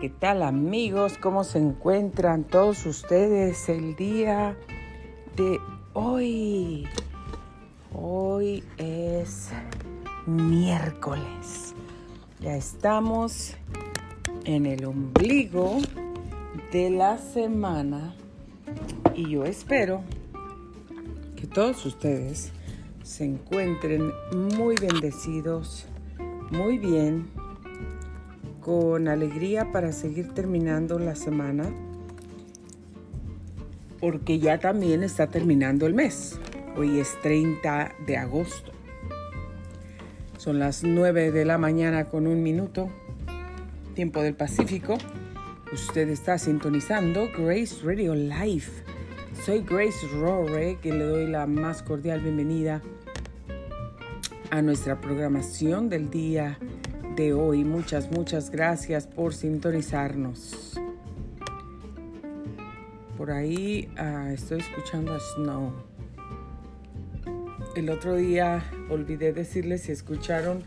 ¿qué 0.00 0.10
tal 0.10 0.42
amigos? 0.42 1.16
¿Cómo 1.16 1.42
se 1.42 1.58
encuentran 1.58 2.44
todos 2.44 2.84
ustedes 2.84 3.68
el 3.70 3.96
día 3.96 4.56
de 5.36 5.58
hoy? 5.94 6.86
Hoy 7.94 8.62
es 8.76 9.50
miércoles. 10.26 11.74
Ya 12.40 12.56
estamos 12.56 13.54
en 14.44 14.66
el 14.66 14.84
ombligo 14.84 15.78
de 16.72 16.90
la 16.90 17.16
semana 17.16 18.14
y 19.14 19.30
yo 19.30 19.44
espero 19.44 20.02
que 21.36 21.46
todos 21.46 21.86
ustedes 21.86 22.52
se 23.02 23.24
encuentren 23.24 24.12
muy 24.34 24.74
bendecidos, 24.74 25.86
muy 26.50 26.76
bien 26.76 27.35
con 28.66 29.06
alegría 29.06 29.70
para 29.70 29.92
seguir 29.92 30.34
terminando 30.34 30.98
la 30.98 31.14
semana, 31.14 31.72
porque 34.00 34.40
ya 34.40 34.58
también 34.58 35.04
está 35.04 35.28
terminando 35.28 35.86
el 35.86 35.94
mes. 35.94 36.40
Hoy 36.76 36.98
es 36.98 37.16
30 37.22 37.92
de 38.08 38.16
agosto. 38.16 38.72
Son 40.38 40.58
las 40.58 40.82
9 40.82 41.30
de 41.30 41.44
la 41.44 41.58
mañana 41.58 42.06
con 42.06 42.26
un 42.26 42.42
minuto, 42.42 42.90
tiempo 43.94 44.20
del 44.20 44.34
Pacífico. 44.34 44.98
Usted 45.72 46.08
está 46.08 46.36
sintonizando 46.36 47.28
Grace 47.38 47.76
Radio 47.84 48.16
Live. 48.16 48.66
Soy 49.44 49.60
Grace 49.60 50.08
Rore, 50.18 50.78
que 50.82 50.92
le 50.92 51.04
doy 51.04 51.28
la 51.28 51.46
más 51.46 51.84
cordial 51.84 52.20
bienvenida 52.20 52.82
a 54.50 54.60
nuestra 54.60 55.00
programación 55.00 55.88
del 55.88 56.10
día 56.10 56.58
de 57.16 57.32
hoy. 57.32 57.64
Muchas, 57.64 58.10
muchas 58.10 58.50
gracias 58.50 59.06
por 59.06 59.34
sintonizarnos. 59.34 60.78
Por 63.16 63.30
ahí 63.30 63.88
ah, 63.96 64.30
estoy 64.32 64.60
escuchando 64.60 65.14
a 65.14 65.18
Snow. 65.18 65.72
El 67.74 67.90
otro 67.90 68.14
día 68.16 68.62
olvidé 68.90 69.32
decirles 69.32 69.82
si 69.82 69.92
escucharon 69.92 70.62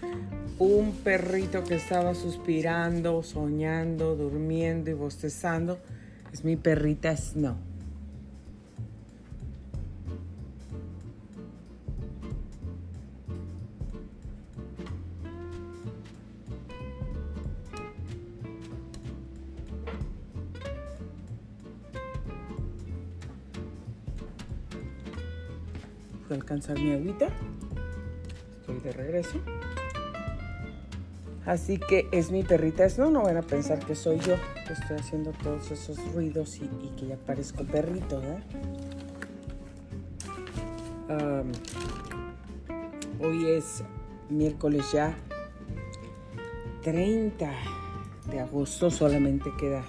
un 0.57 0.91
perrito 1.03 1.63
que 1.63 1.75
estaba 1.75 2.15
suspirando, 2.15 3.23
soñando, 3.23 4.15
durmiendo 4.15 4.89
y 4.89 4.93
bostezando. 4.93 5.79
Es 6.33 6.43
mi 6.43 6.55
perrita 6.55 7.15
Snow. 7.15 7.68
Alcanzar 26.33 26.79
mi 26.79 26.91
agüita. 26.91 27.27
Estoy 28.59 28.79
de 28.79 28.91
regreso. 28.91 29.39
Así 31.45 31.79
que 31.79 32.07
es 32.11 32.31
mi 32.31 32.43
perrita. 32.43 32.85
No, 32.97 33.09
no 33.09 33.23
van 33.23 33.37
a 33.37 33.41
pensar 33.41 33.79
que 33.79 33.95
soy 33.95 34.19
yo 34.19 34.35
que 34.67 34.73
estoy 34.73 34.97
haciendo 34.97 35.31
todos 35.43 35.71
esos 35.71 35.97
ruidos 36.13 36.57
y, 36.57 36.67
que 36.95 37.07
ya 37.07 37.17
parezco 37.17 37.63
perrito, 37.63 38.21
hoy 43.19 43.47
es 43.47 43.83
miércoles 44.29 44.91
ya 44.91 45.15
30 46.83 47.51
de 48.29 48.39
agosto. 48.39 48.91
Solamente 48.91 49.51
queda 49.57 49.83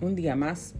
un 0.00 0.16
día 0.16 0.34
más. 0.34 0.74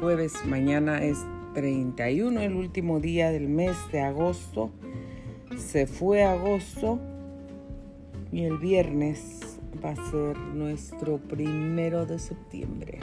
Jueves, 0.00 0.44
mañana 0.46 1.02
es 1.02 1.18
31, 1.58 2.40
el 2.40 2.54
último 2.54 3.00
día 3.00 3.32
del 3.32 3.48
mes 3.48 3.76
de 3.90 4.00
agosto. 4.00 4.70
Se 5.56 5.88
fue 5.88 6.22
agosto 6.22 7.00
y 8.30 8.44
el 8.44 8.58
viernes 8.58 9.58
va 9.84 9.90
a 9.90 9.96
ser 9.96 10.38
nuestro 10.38 11.18
primero 11.18 12.06
de 12.06 12.20
septiembre. 12.20 13.00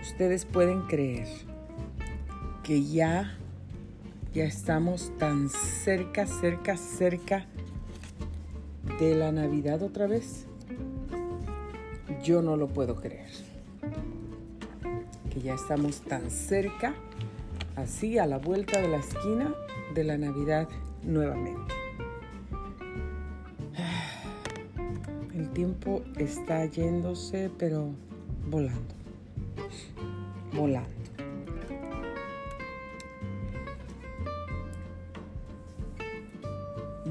Ustedes 0.00 0.46
pueden 0.46 0.86
creer 0.86 1.28
que 2.62 2.82
ya, 2.82 3.36
ya 4.32 4.44
estamos 4.44 5.12
tan 5.18 5.50
cerca, 5.50 6.26
cerca, 6.26 6.78
cerca 6.78 7.46
de 8.98 9.14
la 9.14 9.30
Navidad 9.30 9.82
otra 9.82 10.06
vez. 10.06 10.46
Yo 12.22 12.40
no 12.40 12.56
lo 12.56 12.68
puedo 12.68 12.96
creer 12.96 13.53
que 15.34 15.40
ya 15.40 15.54
estamos 15.54 16.00
tan 16.02 16.30
cerca, 16.30 16.94
así 17.74 18.18
a 18.18 18.26
la 18.26 18.38
vuelta 18.38 18.80
de 18.80 18.86
la 18.88 18.98
esquina 18.98 19.52
de 19.92 20.04
la 20.04 20.16
Navidad 20.16 20.68
nuevamente. 21.02 21.74
El 25.34 25.50
tiempo 25.50 26.04
está 26.16 26.64
yéndose, 26.66 27.50
pero 27.58 27.90
volando, 28.48 28.94
volando. 30.52 30.90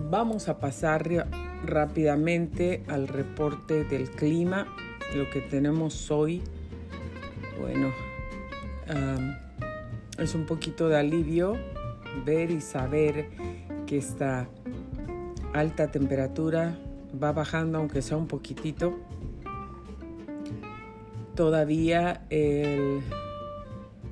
Vamos 0.10 0.48
a 0.48 0.60
pasar 0.60 1.28
rápidamente 1.66 2.84
al 2.88 3.08
reporte 3.10 3.84
del 3.84 4.10
clima, 4.12 4.68
lo 5.16 5.30
que 5.30 5.42
tenemos 5.42 6.10
hoy. 6.12 6.42
Bueno, 7.60 7.92
es 10.18 10.36
un 10.36 10.46
poquito 10.46 10.90
de 10.90 10.98
alivio 10.98 11.58
ver 12.26 12.52
y 12.52 12.62
saber 12.62 13.30
que 13.86 13.98
esta 13.98 14.48
alta 15.54 15.92
temperatura 15.92 16.78
va 17.22 17.32
bajando 17.32 17.78
aunque 17.78 18.02
sea 18.02 18.18
un 18.18 18.28
poquitito. 18.28 18.98
Todavía 21.36 22.26
el 22.30 23.02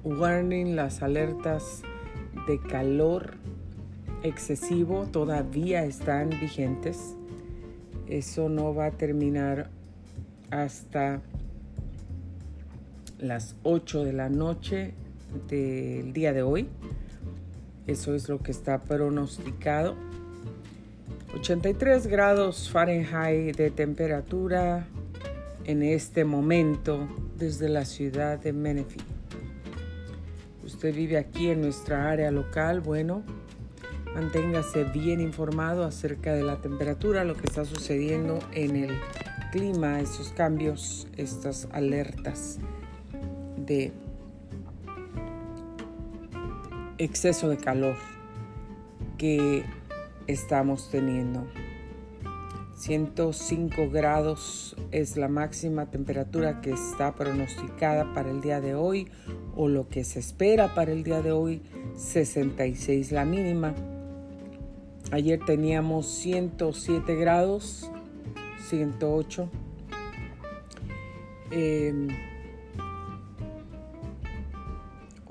warning, 0.03 0.75
las 0.75 1.03
alertas 1.03 1.83
de 2.47 2.59
calor 2.59 3.35
excesivo 4.23 5.07
todavía 5.11 5.83
están 5.83 6.29
vigentes. 6.29 7.15
Eso 8.07 8.49
no 8.49 8.73
va 8.73 8.87
a 8.87 8.91
terminar 8.91 9.69
hasta 10.49 11.21
las 13.21 13.55
8 13.63 14.03
de 14.03 14.13
la 14.13 14.29
noche 14.29 14.93
del 15.47 16.11
día 16.11 16.33
de 16.33 16.41
hoy. 16.41 16.67
Eso 17.87 18.15
es 18.15 18.27
lo 18.27 18.39
que 18.39 18.51
está 18.51 18.81
pronosticado. 18.81 19.95
83 21.35 22.07
grados 22.07 22.69
Fahrenheit 22.69 23.55
de 23.55 23.71
temperatura 23.71 24.87
en 25.65 25.83
este 25.83 26.25
momento 26.25 27.07
desde 27.37 27.69
la 27.69 27.85
ciudad 27.85 28.39
de 28.39 28.53
Menifee. 28.53 29.01
Usted 30.65 30.93
vive 30.93 31.17
aquí 31.17 31.49
en 31.49 31.61
nuestra 31.61 32.09
área 32.09 32.31
local, 32.31 32.81
bueno, 32.81 33.23
manténgase 34.13 34.83
bien 34.85 35.21
informado 35.21 35.83
acerca 35.83 36.33
de 36.33 36.43
la 36.43 36.57
temperatura, 36.57 37.23
lo 37.23 37.35
que 37.35 37.45
está 37.45 37.65
sucediendo 37.65 38.39
en 38.53 38.75
el 38.75 38.91
clima, 39.51 39.99
esos 39.99 40.29
cambios, 40.29 41.07
estas 41.17 41.67
alertas 41.71 42.59
exceso 46.97 47.49
de 47.49 47.57
calor 47.57 47.95
que 49.17 49.63
estamos 50.27 50.89
teniendo. 50.89 51.45
105 52.75 53.89
grados 53.91 54.75
es 54.91 55.15
la 55.15 55.27
máxima 55.27 55.91
temperatura 55.91 56.61
que 56.61 56.71
está 56.71 57.13
pronosticada 57.13 58.11
para 58.13 58.31
el 58.31 58.41
día 58.41 58.59
de 58.59 58.73
hoy 58.73 59.07
o 59.55 59.67
lo 59.67 59.87
que 59.87 60.03
se 60.03 60.19
espera 60.19 60.73
para 60.73 60.91
el 60.91 61.03
día 61.03 61.21
de 61.21 61.31
hoy, 61.31 61.61
66 61.95 63.11
la 63.11 63.25
mínima. 63.25 63.75
Ayer 65.11 65.39
teníamos 65.45 66.07
107 66.07 67.15
grados, 67.15 67.91
108. 68.69 69.49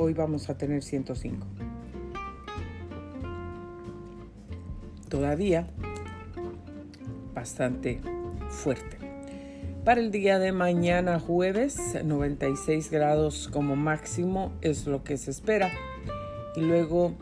Hoy 0.02 0.14
vamos 0.14 0.49
a 0.49 0.56
tener 0.56 0.82
105. 0.82 1.47
Todavía 5.11 5.69
bastante 7.35 8.00
fuerte. 8.49 8.97
Para 9.85 10.00
el 10.00 10.11
día 10.11 10.38
de 10.38 10.52
mañana 10.52 11.20
jueves, 11.20 12.02
96 12.02 12.91
grados 12.91 13.50
como 13.52 13.76
máximo 13.76 14.55
es 14.62 14.87
lo 14.87 15.05
que 15.05 15.19
se 15.19 15.32
espera. 15.32 15.70
Y 16.56 16.62
luego 16.62 17.12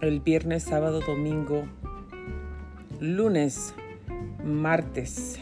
el 0.00 0.20
viernes, 0.20 0.62
sábado, 0.62 1.00
domingo, 1.00 1.64
lunes, 3.00 3.74
martes 4.44 5.40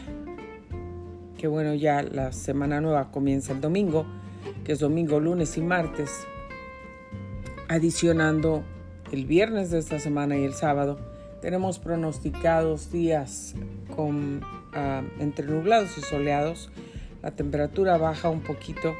que 1.37 1.47
bueno, 1.47 1.75
ya 1.75 2.01
la 2.01 2.31
semana 2.31 2.81
nueva 2.81 3.11
comienza 3.11 3.53
el 3.53 3.61
domingo, 3.61 4.07
que 4.63 4.71
es 4.71 4.79
domingo, 4.79 5.19
lunes 5.19 5.55
y 5.59 5.61
martes, 5.61 6.25
adicionando 7.67 8.63
el 9.11 9.25
viernes 9.25 9.71
de 9.71 9.79
esta 9.79 9.99
semana 9.99 10.37
y 10.37 10.43
el 10.43 10.53
sábado. 10.53 10.99
Tenemos 11.41 11.79
pronosticados 11.79 12.91
días 12.91 13.55
con, 13.95 14.41
ah, 14.73 15.03
entre 15.19 15.45
nublados 15.45 15.97
y 15.97 16.01
soleados. 16.01 16.69
La 17.21 17.31
temperatura 17.31 17.97
baja 17.97 18.29
un 18.29 18.41
poquito. 18.41 18.95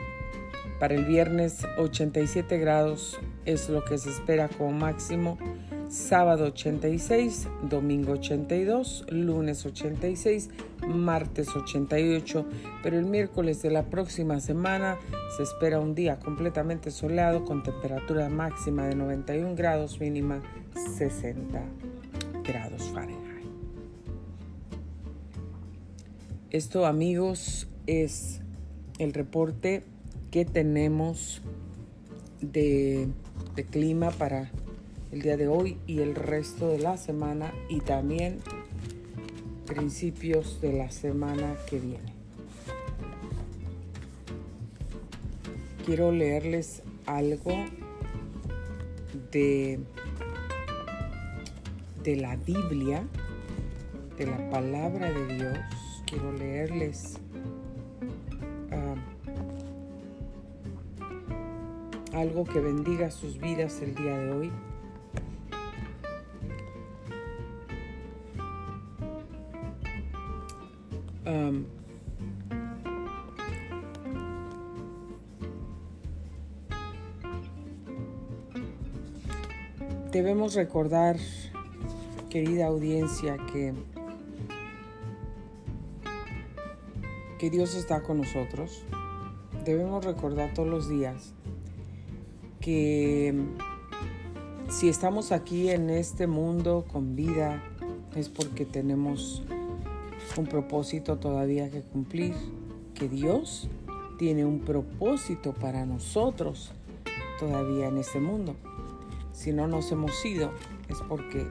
Para 0.79 0.93
el 0.93 1.05
viernes 1.05 1.65
87 1.79 2.57
grados 2.59 3.19
es 3.45 3.67
lo 3.69 3.83
que 3.83 3.97
se 3.97 4.11
espera 4.11 4.47
como 4.47 4.71
máximo 4.71 5.37
sábado 5.89 6.45
86, 6.45 7.47
domingo 7.69 8.13
82, 8.13 9.05
lunes 9.09 9.65
86, 9.65 10.49
martes 10.87 11.47
88, 11.55 12.45
pero 12.83 12.99
el 12.99 13.05
miércoles 13.05 13.61
de 13.61 13.71
la 13.71 13.83
próxima 13.83 14.39
semana 14.39 14.97
se 15.35 15.43
espera 15.43 15.79
un 15.79 15.95
día 15.95 16.19
completamente 16.19 16.91
soleado 16.91 17.45
con 17.45 17.63
temperatura 17.63 18.29
máxima 18.29 18.85
de 18.87 18.95
91 18.95 19.55
grados, 19.55 19.99
mínima 19.99 20.41
60 20.97 21.61
grados 22.43 22.83
Fahrenheit. 22.93 23.47
Esto 26.49 26.85
amigos 26.85 27.67
es 27.87 28.41
el 28.99 29.13
reporte 29.13 29.83
que 30.31 30.43
tenemos 30.43 31.41
de, 32.41 33.07
de 33.55 33.63
clima 33.63 34.11
para 34.11 34.51
el 35.17 35.23
día 35.23 35.37
de 35.37 35.47
hoy 35.47 35.77
y 35.87 36.01
el 36.01 36.13
resto 36.13 36.69
de 36.69 36.77
la 36.77 36.95
semana 36.95 37.51
y 37.69 37.79
también 37.79 38.37
principios 39.65 40.61
de 40.61 40.73
la 40.73 40.91
semana 40.91 41.55
que 41.67 41.79
viene. 41.79 42.13
Quiero 45.87 46.11
leerles 46.11 46.83
algo 47.07 47.51
de, 49.31 49.79
de 52.03 52.15
la 52.17 52.35
Biblia, 52.35 53.03
de 54.19 54.27
la 54.27 54.51
palabra 54.51 55.11
de 55.11 55.35
Dios. 55.35 55.57
Quiero 56.05 56.31
leerles 56.31 57.17
ah, 58.71 58.95
algo 62.13 62.43
que 62.43 62.59
bendiga 62.59 63.09
sus 63.09 63.39
vidas 63.39 63.81
el 63.81 63.95
día 63.95 64.15
de 64.15 64.31
hoy. 64.31 64.51
Debemos 80.17 80.55
recordar, 80.55 81.17
querida 82.29 82.65
audiencia, 82.65 83.37
que, 83.51 83.73
que 87.37 87.49
Dios 87.49 87.75
está 87.75 88.01
con 88.01 88.17
nosotros. 88.17 88.83
Debemos 89.63 90.03
recordar 90.03 90.53
todos 90.53 90.69
los 90.69 90.89
días 90.89 91.33
que 92.59 93.33
si 94.69 94.89
estamos 94.89 95.31
aquí 95.31 95.69
en 95.69 95.89
este 95.89 96.25
mundo 96.25 96.85
con 96.91 97.15
vida 97.15 97.63
es 98.15 98.27
porque 98.27 98.65
tenemos 98.65 99.43
un 100.35 100.45
propósito 100.45 101.17
todavía 101.17 101.69
que 101.69 101.81
cumplir, 101.81 102.33
que 102.93 103.07
Dios 103.07 103.69
tiene 104.17 104.45
un 104.45 104.59
propósito 104.59 105.53
para 105.53 105.85
nosotros 105.85 106.71
todavía 107.39 107.87
en 107.87 107.97
este 107.97 108.19
mundo. 108.19 108.55
Si 109.31 109.53
no 109.53 109.67
nos 109.67 109.91
hemos 109.91 110.25
ido 110.25 110.51
es 110.89 110.97
porque 111.07 111.47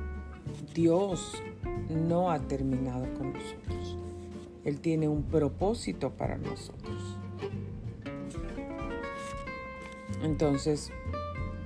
Dios 0.75 1.43
no 1.89 2.31
ha 2.31 2.41
terminado 2.41 3.07
con 3.15 3.33
nosotros. 3.33 3.97
Él 4.65 4.81
tiene 4.81 5.09
un 5.09 5.23
propósito 5.23 6.11
para 6.11 6.37
nosotros. 6.39 7.17
Entonces, 10.23 10.91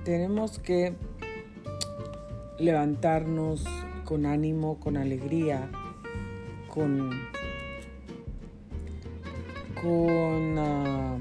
tenemos 0.03 0.59
que 0.59 0.93
levantarnos 2.59 3.65
con 4.05 4.25
ánimo, 4.25 4.79
con 4.79 4.97
alegría, 4.97 5.71
con, 6.73 7.11
con 9.81 10.57
ah, 10.57 11.17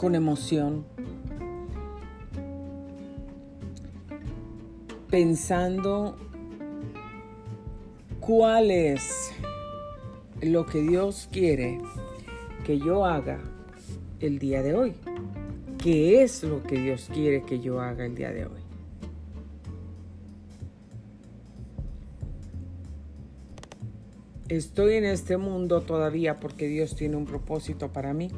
con 0.00 0.14
emoción, 0.14 0.86
pensando 5.10 6.16
cuál 8.18 8.70
es 8.70 9.32
lo 10.40 10.64
que 10.64 10.80
Dios 10.80 11.28
quiere 11.30 11.78
que 12.64 12.78
yo 12.78 13.04
haga 13.04 13.40
el 14.20 14.38
día 14.38 14.62
de 14.62 14.74
hoy. 14.74 14.94
¿Qué 15.76 16.22
es 16.22 16.44
lo 16.44 16.62
que 16.62 16.78
Dios 16.78 17.10
quiere 17.12 17.42
que 17.42 17.60
yo 17.60 17.80
haga 17.80 18.06
el 18.06 18.14
día 18.14 18.30
de 18.30 18.46
hoy? 18.46 18.59
Estoy 24.50 24.94
en 24.94 25.04
este 25.04 25.36
mundo 25.36 25.82
todavía 25.82 26.40
porque 26.40 26.66
Dios 26.66 26.96
tiene 26.96 27.14
un 27.14 27.24
propósito 27.24 27.92
para 27.92 28.12
mí. 28.12 28.32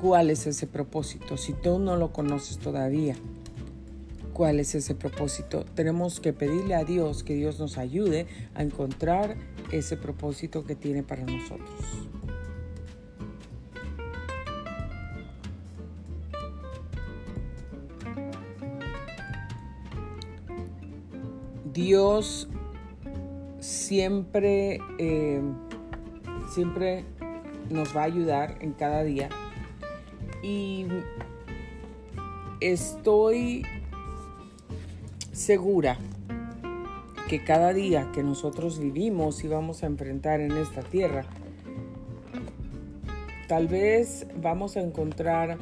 ¿Cuál 0.00 0.30
es 0.30 0.46
ese 0.46 0.68
propósito? 0.68 1.36
Si 1.36 1.52
tú 1.52 1.80
no 1.80 1.96
lo 1.96 2.12
conoces 2.12 2.58
todavía, 2.58 3.16
¿cuál 4.32 4.60
es 4.60 4.76
ese 4.76 4.94
propósito? 4.94 5.64
Tenemos 5.74 6.20
que 6.20 6.32
pedirle 6.32 6.76
a 6.76 6.84
Dios 6.84 7.24
que 7.24 7.34
Dios 7.34 7.58
nos 7.58 7.76
ayude 7.76 8.28
a 8.54 8.62
encontrar 8.62 9.36
ese 9.72 9.96
propósito 9.96 10.64
que 10.64 10.76
tiene 10.76 11.02
para 11.02 11.24
nosotros. 11.24 11.68
Dios 21.72 22.48
siempre, 23.88 24.80
eh, 24.98 25.40
siempre 26.50 27.06
nos 27.70 27.96
va 27.96 28.02
a 28.02 28.04
ayudar 28.04 28.58
en 28.60 28.72
cada 28.72 29.02
día. 29.02 29.30
Y 30.42 30.84
estoy 32.60 33.64
segura 35.32 35.96
que 37.30 37.42
cada 37.42 37.72
día 37.72 38.10
que 38.12 38.22
nosotros 38.22 38.78
vivimos 38.78 39.42
y 39.42 39.48
vamos 39.48 39.82
a 39.82 39.86
enfrentar 39.86 40.40
en 40.40 40.52
esta 40.52 40.82
tierra, 40.82 41.24
tal 43.48 43.68
vez 43.68 44.26
vamos 44.36 44.76
a 44.76 44.80
encontrar 44.80 45.56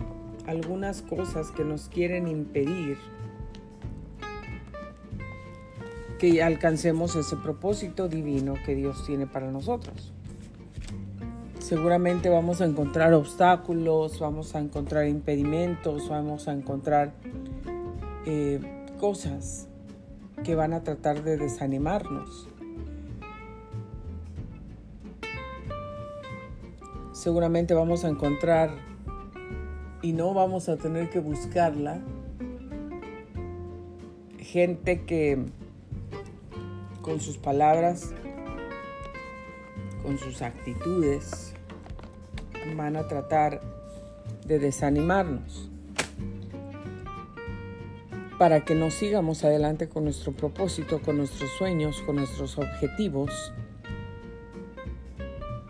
algunas 0.48 1.00
cosas 1.02 1.52
que 1.52 1.62
nos 1.62 1.88
quieren 1.88 2.26
impedir 2.26 2.98
que 6.18 6.42
alcancemos 6.42 7.14
ese 7.16 7.36
propósito 7.36 8.08
divino 8.08 8.54
que 8.64 8.74
Dios 8.74 9.04
tiene 9.06 9.26
para 9.26 9.50
nosotros. 9.50 10.12
Seguramente 11.58 12.28
vamos 12.28 12.60
a 12.60 12.64
encontrar 12.64 13.12
obstáculos, 13.12 14.20
vamos 14.20 14.54
a 14.54 14.60
encontrar 14.60 15.08
impedimentos, 15.08 16.08
vamos 16.08 16.46
a 16.48 16.52
encontrar 16.52 17.12
eh, 18.24 18.60
cosas 19.00 19.66
que 20.44 20.54
van 20.54 20.72
a 20.72 20.84
tratar 20.84 21.24
de 21.24 21.36
desanimarnos. 21.36 22.48
Seguramente 27.12 27.74
vamos 27.74 28.04
a 28.04 28.08
encontrar 28.08 28.70
y 30.02 30.12
no 30.12 30.34
vamos 30.34 30.68
a 30.68 30.76
tener 30.76 31.10
que 31.10 31.18
buscarla 31.18 32.00
gente 34.38 35.02
que 35.04 35.44
con 37.06 37.20
sus 37.20 37.38
palabras, 37.38 38.10
con 40.02 40.18
sus 40.18 40.42
actitudes, 40.42 41.54
van 42.76 42.96
a 42.96 43.06
tratar 43.06 43.60
de 44.44 44.58
desanimarnos 44.58 45.70
para 48.40 48.64
que 48.64 48.74
no 48.74 48.90
sigamos 48.90 49.44
adelante 49.44 49.88
con 49.88 50.02
nuestro 50.02 50.32
propósito, 50.32 51.00
con 51.00 51.18
nuestros 51.18 51.48
sueños, 51.52 52.02
con 52.02 52.16
nuestros 52.16 52.58
objetivos 52.58 53.52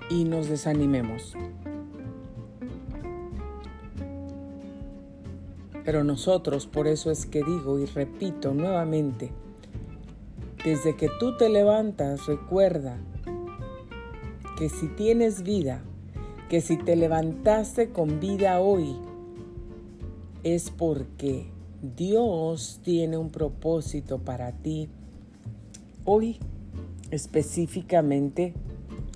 y 0.08 0.24
nos 0.24 0.48
desanimemos. 0.48 1.34
Pero 5.84 6.02
nosotros, 6.02 6.66
por 6.66 6.88
eso 6.88 7.10
es 7.10 7.26
que 7.26 7.44
digo 7.44 7.78
y 7.78 7.84
repito 7.84 8.54
nuevamente, 8.54 9.30
Desde 10.66 10.96
que 10.96 11.08
tú 11.20 11.36
te 11.36 11.48
levantas, 11.48 12.26
recuerda 12.26 12.98
que 14.58 14.68
si 14.68 14.88
tienes 14.88 15.44
vida, 15.44 15.80
que 16.48 16.60
si 16.60 16.76
te 16.76 16.96
levantaste 16.96 17.90
con 17.90 18.18
vida 18.18 18.58
hoy, 18.58 18.96
es 20.42 20.70
porque 20.70 21.46
Dios 21.96 22.80
tiene 22.82 23.16
un 23.16 23.30
propósito 23.30 24.18
para 24.18 24.50
ti 24.50 24.88
hoy, 26.04 26.40
específicamente 27.12 28.52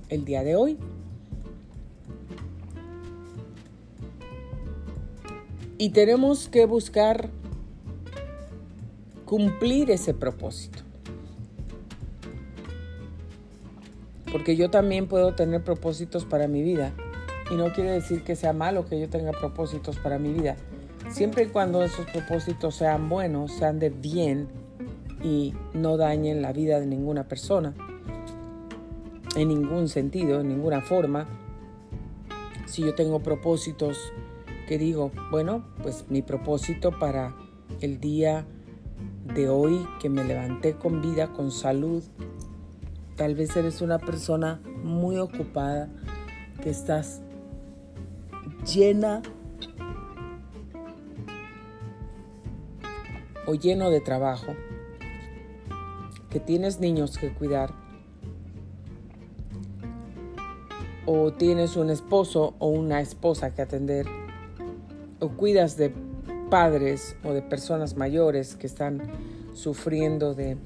el 0.08 0.24
día 0.24 0.44
de 0.44 0.54
hoy. 0.54 0.78
Y 5.78 5.88
tenemos 5.88 6.48
que 6.48 6.64
buscar 6.64 7.28
cumplir 9.24 9.90
ese 9.90 10.14
propósito. 10.14 10.89
Porque 14.32 14.56
yo 14.56 14.70
también 14.70 15.06
puedo 15.06 15.34
tener 15.34 15.62
propósitos 15.62 16.24
para 16.24 16.48
mi 16.48 16.62
vida. 16.62 16.92
Y 17.50 17.56
no 17.56 17.72
quiere 17.72 17.90
decir 17.90 18.22
que 18.22 18.36
sea 18.36 18.52
malo 18.52 18.86
que 18.86 19.00
yo 19.00 19.08
tenga 19.08 19.32
propósitos 19.32 19.96
para 19.98 20.18
mi 20.18 20.32
vida. 20.32 20.56
Siempre 21.10 21.44
y 21.44 21.46
cuando 21.46 21.82
esos 21.82 22.06
propósitos 22.06 22.76
sean 22.76 23.08
buenos, 23.08 23.52
sean 23.52 23.80
de 23.80 23.90
bien 23.90 24.48
y 25.22 25.54
no 25.74 25.96
dañen 25.96 26.42
la 26.42 26.52
vida 26.52 26.78
de 26.78 26.86
ninguna 26.86 27.26
persona. 27.26 27.74
En 29.36 29.48
ningún 29.48 29.88
sentido, 29.88 30.40
en 30.40 30.48
ninguna 30.48 30.80
forma. 30.80 31.26
Si 32.66 32.82
yo 32.82 32.94
tengo 32.94 33.20
propósitos 33.20 34.12
que 34.68 34.78
digo, 34.78 35.10
bueno, 35.32 35.64
pues 35.82 36.04
mi 36.08 36.22
propósito 36.22 36.96
para 36.96 37.34
el 37.80 37.98
día 37.98 38.46
de 39.34 39.48
hoy 39.48 39.86
que 40.00 40.08
me 40.08 40.22
levanté 40.22 40.74
con 40.74 41.02
vida, 41.02 41.32
con 41.32 41.50
salud. 41.50 42.04
Tal 43.20 43.34
vez 43.34 43.54
eres 43.54 43.82
una 43.82 43.98
persona 43.98 44.62
muy 44.82 45.18
ocupada, 45.18 45.90
que 46.62 46.70
estás 46.70 47.20
llena 48.64 49.20
o 53.46 53.52
lleno 53.52 53.90
de 53.90 54.00
trabajo, 54.00 54.54
que 56.30 56.40
tienes 56.40 56.80
niños 56.80 57.18
que 57.18 57.30
cuidar, 57.34 57.74
o 61.04 61.30
tienes 61.34 61.76
un 61.76 61.90
esposo 61.90 62.54
o 62.58 62.68
una 62.68 63.02
esposa 63.02 63.54
que 63.54 63.60
atender, 63.60 64.06
o 65.18 65.28
cuidas 65.28 65.76
de 65.76 65.92
padres 66.48 67.16
o 67.22 67.34
de 67.34 67.42
personas 67.42 67.98
mayores 67.98 68.56
que 68.56 68.66
están 68.66 69.02
sufriendo 69.52 70.34
de 70.34 70.56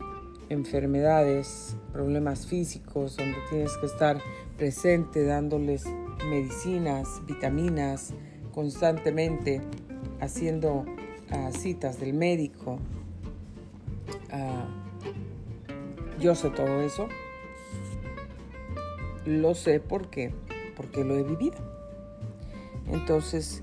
enfermedades, 0.50 1.76
problemas 1.94 2.44
físicos, 2.46 3.16
donde 3.16 3.36
tienes 3.48 3.76
que 3.78 3.86
estar 3.86 4.20
presente 4.58 5.24
dándoles 5.24 5.86
medicinas, 6.28 7.24
vitaminas, 7.24 8.12
constantemente 8.52 9.62
haciendo 10.20 10.84
uh, 11.30 11.52
citas 11.56 12.00
del 12.00 12.12
médico. 12.12 12.80
Uh, 14.32 16.20
yo 16.20 16.34
sé 16.34 16.50
todo 16.50 16.80
eso. 16.82 17.08
Lo 19.24 19.54
sé 19.54 19.78
porque, 19.78 20.34
porque 20.76 21.04
lo 21.04 21.16
he 21.16 21.22
vivido. 21.22 21.58
Entonces, 22.88 23.62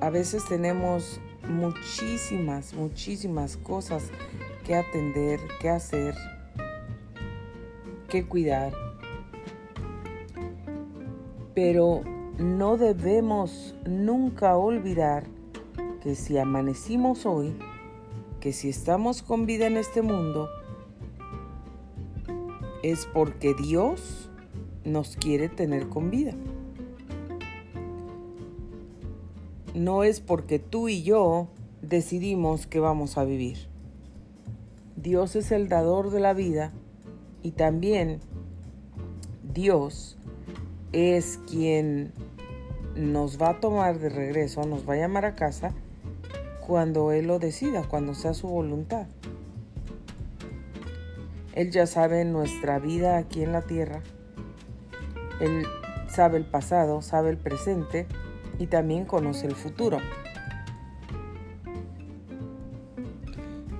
a 0.00 0.10
veces 0.10 0.44
tenemos 0.46 1.20
muchísimas, 1.48 2.74
muchísimas 2.74 3.56
cosas 3.56 4.10
que 4.66 4.74
atender, 4.74 5.38
que 5.60 5.70
hacer, 5.70 6.14
que 8.10 8.26
cuidar. 8.26 8.74
Pero 11.54 12.02
no 12.38 12.76
debemos 12.76 13.74
nunca 13.86 14.58
olvidar 14.58 15.24
que 16.02 16.14
si 16.14 16.36
amanecimos 16.36 17.24
hoy, 17.24 17.56
que 18.40 18.52
si 18.52 18.68
estamos 18.68 19.22
con 19.22 19.46
vida 19.46 19.66
en 19.66 19.78
este 19.78 20.02
mundo, 20.02 20.50
es 22.82 23.06
porque 23.06 23.54
Dios 23.54 24.30
nos 24.84 25.16
quiere 25.16 25.48
tener 25.48 25.88
con 25.88 26.10
vida. 26.10 26.34
no 29.74 30.04
es 30.04 30.20
porque 30.20 30.58
tú 30.58 30.88
y 30.88 31.02
yo 31.02 31.48
decidimos 31.82 32.66
que 32.66 32.80
vamos 32.80 33.16
a 33.16 33.24
vivir. 33.24 33.68
Dios 34.96 35.36
es 35.36 35.52
el 35.52 35.68
dador 35.68 36.10
de 36.10 36.20
la 36.20 36.34
vida 36.34 36.72
y 37.42 37.52
también 37.52 38.20
Dios 39.52 40.18
es 40.92 41.38
quien 41.48 42.12
nos 42.94 43.40
va 43.40 43.50
a 43.50 43.60
tomar 43.60 43.98
de 43.98 44.08
regreso, 44.08 44.64
nos 44.64 44.88
va 44.88 44.94
a 44.94 44.96
llamar 44.96 45.24
a 45.24 45.34
casa 45.34 45.72
cuando 46.66 47.12
Él 47.12 47.26
lo 47.26 47.38
decida, 47.38 47.82
cuando 47.82 48.14
sea 48.14 48.34
su 48.34 48.48
voluntad. 48.48 49.06
Él 51.54 51.70
ya 51.70 51.86
sabe 51.86 52.24
nuestra 52.24 52.78
vida 52.78 53.18
aquí 53.18 53.42
en 53.42 53.52
la 53.52 53.62
tierra. 53.62 54.02
Él 55.40 55.66
sabe 56.08 56.38
el 56.38 56.44
pasado, 56.44 57.02
sabe 57.02 57.30
el 57.30 57.38
presente 57.38 58.06
y 58.58 58.66
también 58.66 59.04
conoce 59.04 59.46
el 59.46 59.54
futuro. 59.54 59.98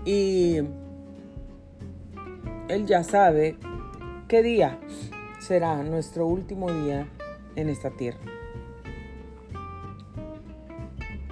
Y 0.05 0.61
Él 2.71 2.87
ya 2.87 3.03
sabe 3.03 3.57
qué 4.29 4.45
día 4.45 4.79
será 5.41 5.83
nuestro 5.83 6.25
último 6.29 6.71
día 6.71 7.09
en 7.57 7.69
esta 7.69 7.91
tierra. 7.91 8.21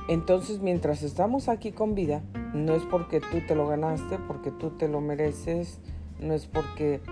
Entonces, 0.08 0.58
mientras 0.58 1.04
estamos 1.04 1.48
aquí 1.48 1.70
con 1.70 1.94
vida, 1.94 2.22
no 2.54 2.74
es 2.74 2.82
porque 2.82 3.20
tú 3.20 3.38
te 3.46 3.54
lo 3.54 3.68
ganaste, 3.68 4.18
porque 4.26 4.50
tú 4.50 4.70
te 4.70 4.88
lo 4.88 5.00
mereces, 5.00 5.78
no 6.18 6.34
es 6.34 6.46
porque 6.46 7.02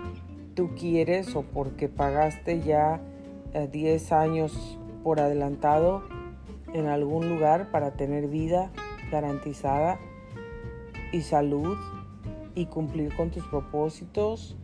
tú 0.54 0.70
quieres 0.74 1.36
o 1.36 1.42
porque 1.42 1.88
pagaste 1.88 2.62
ya 2.62 3.00
10 3.70 4.10
eh, 4.10 4.14
años 4.16 4.76
por 5.04 5.20
adelantado 5.20 6.02
en 6.74 6.86
algún 6.86 7.28
lugar 7.28 7.70
para 7.70 7.92
tener 7.92 8.26
vida 8.26 8.72
garantizada 9.12 10.00
y 11.12 11.20
salud 11.20 11.76
y 12.56 12.66
cumplir 12.66 13.14
con 13.14 13.30
tus 13.30 13.46
propósitos 13.46 14.56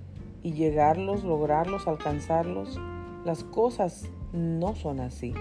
y 0.43 0.55
llegarlos, 0.55 1.23
lograrlos, 1.23 1.87
alcanzarlos. 1.87 2.81
Las 3.25 3.45
cosas 3.45 4.09
no 4.33 4.75
son 4.75 4.99
así. 4.99 5.35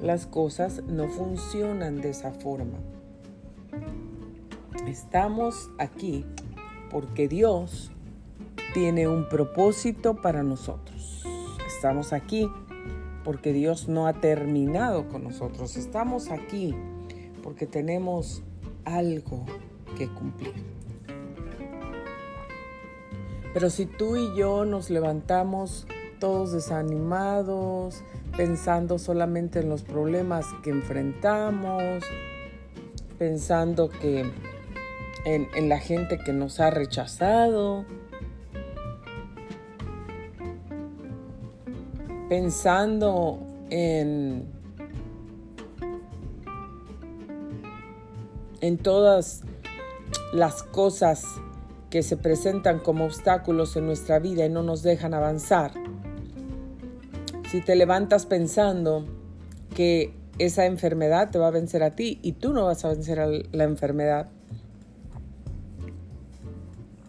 Las 0.00 0.26
cosas 0.26 0.82
no 0.88 1.08
funcionan 1.08 2.00
de 2.00 2.10
esa 2.10 2.32
forma. 2.32 2.78
Estamos 4.88 5.70
aquí 5.78 6.24
porque 6.90 7.28
Dios 7.28 7.92
tiene 8.72 9.06
un 9.06 9.28
propósito 9.28 10.16
para 10.16 10.42
nosotros. 10.42 11.24
Estamos 11.66 12.12
aquí 12.12 12.48
porque 13.24 13.52
Dios 13.52 13.88
no 13.88 14.06
ha 14.06 14.14
terminado 14.14 15.08
con 15.08 15.24
nosotros. 15.24 15.76
Estamos 15.76 16.30
aquí 16.30 16.74
porque 17.42 17.66
tenemos 17.66 18.42
algo 18.84 19.44
que 19.98 20.08
cumplir. 20.08 20.75
Pero 23.56 23.70
si 23.70 23.86
tú 23.86 24.18
y 24.18 24.36
yo 24.36 24.66
nos 24.66 24.90
levantamos 24.90 25.86
todos 26.20 26.52
desanimados, 26.52 28.02
pensando 28.36 28.98
solamente 28.98 29.60
en 29.60 29.70
los 29.70 29.82
problemas 29.82 30.44
que 30.62 30.68
enfrentamos, 30.68 32.04
pensando 33.18 33.88
que 33.88 34.30
en, 35.24 35.68
la 35.70 35.78
gente 35.78 36.18
que 36.18 36.34
nos 36.34 36.60
ha 36.60 36.68
rechazado, 36.68 37.86
pensando 42.28 43.38
en, 43.70 44.52
en 48.60 48.76
todas 48.76 49.44
las 50.34 50.62
cosas 50.62 51.24
que 51.96 52.02
se 52.02 52.18
presentan 52.18 52.78
como 52.78 53.06
obstáculos 53.06 53.74
en 53.74 53.86
nuestra 53.86 54.18
vida 54.18 54.44
y 54.44 54.50
no 54.50 54.62
nos 54.62 54.82
dejan 54.82 55.14
avanzar. 55.14 55.72
Si 57.50 57.62
te 57.62 57.74
levantas 57.74 58.26
pensando 58.26 59.06
que 59.74 60.12
esa 60.38 60.66
enfermedad 60.66 61.30
te 61.30 61.38
va 61.38 61.46
a 61.46 61.50
vencer 61.50 61.82
a 61.82 61.92
ti 61.92 62.18
y 62.20 62.32
tú 62.32 62.52
no 62.52 62.66
vas 62.66 62.84
a 62.84 62.88
vencer 62.88 63.18
a 63.18 63.28
la 63.28 63.64
enfermedad. 63.64 64.28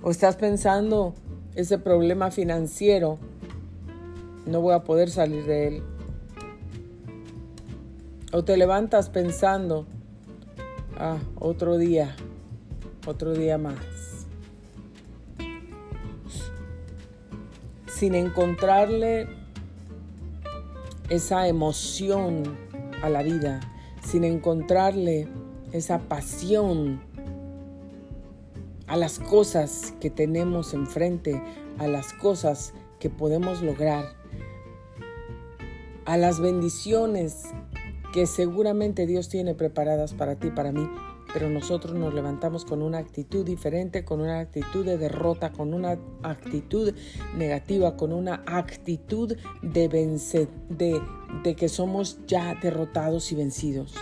O 0.01 0.09
estás 0.09 0.37
pensando 0.37 1.13
ese 1.53 1.77
problema 1.77 2.31
financiero 2.31 3.19
no 4.45 4.61
voy 4.61 4.73
a 4.73 4.85
poder 4.85 5.09
salir 5.09 5.43
de 5.43 5.67
él. 5.67 5.83
O 8.31 8.45
te 8.45 8.55
levantas 8.55 9.09
pensando, 9.09 9.85
ah, 10.95 11.17
otro 11.37 11.77
día, 11.77 12.15
otro 13.05 13.33
día 13.33 13.57
más. 13.57 13.96
Sin 17.97 18.13
encontrarle 18.13 19.27
esa 21.09 21.47
emoción 21.47 22.43
a 23.01 23.09
la 23.09 23.23
vida, 23.23 23.59
sin 24.03 24.23
encontrarle 24.23 25.27
esa 25.71 25.97
pasión 25.97 27.01
a 28.85 28.97
las 28.97 29.17
cosas 29.17 29.95
que 29.99 30.11
tenemos 30.11 30.75
enfrente, 30.75 31.41
a 31.79 31.87
las 31.87 32.13
cosas 32.13 32.75
que 32.99 33.09
podemos 33.09 33.63
lograr, 33.63 34.05
a 36.05 36.17
las 36.17 36.39
bendiciones 36.39 37.45
que 38.13 38.27
seguramente 38.27 39.07
Dios 39.07 39.27
tiene 39.27 39.55
preparadas 39.55 40.13
para 40.13 40.35
ti, 40.35 40.51
para 40.51 40.71
mí, 40.71 40.87
pero 41.33 41.49
nosotros 41.49 41.93
nos 41.93 42.13
levantamos 42.13 42.65
con 42.65 42.81
una 42.81 42.99
actitud 42.99 43.45
diferente, 43.45 44.05
con 44.05 44.21
una 44.21 44.39
actitud 44.39 44.85
de 44.85 44.97
derrota, 44.97 45.51
con 45.51 45.73
una 45.73 45.97
actitud 46.23 46.93
negativa, 47.35 47.97
con 47.97 48.13
una 48.13 48.43
actitud 48.45 49.35
de 49.61 49.87
vencer, 49.87 50.47
de, 50.69 51.01
que 51.55 51.69
somos 51.69 52.19
ya 52.27 52.55
derrotados 52.61 53.31
y 53.31 53.35
vencidos, 53.35 53.95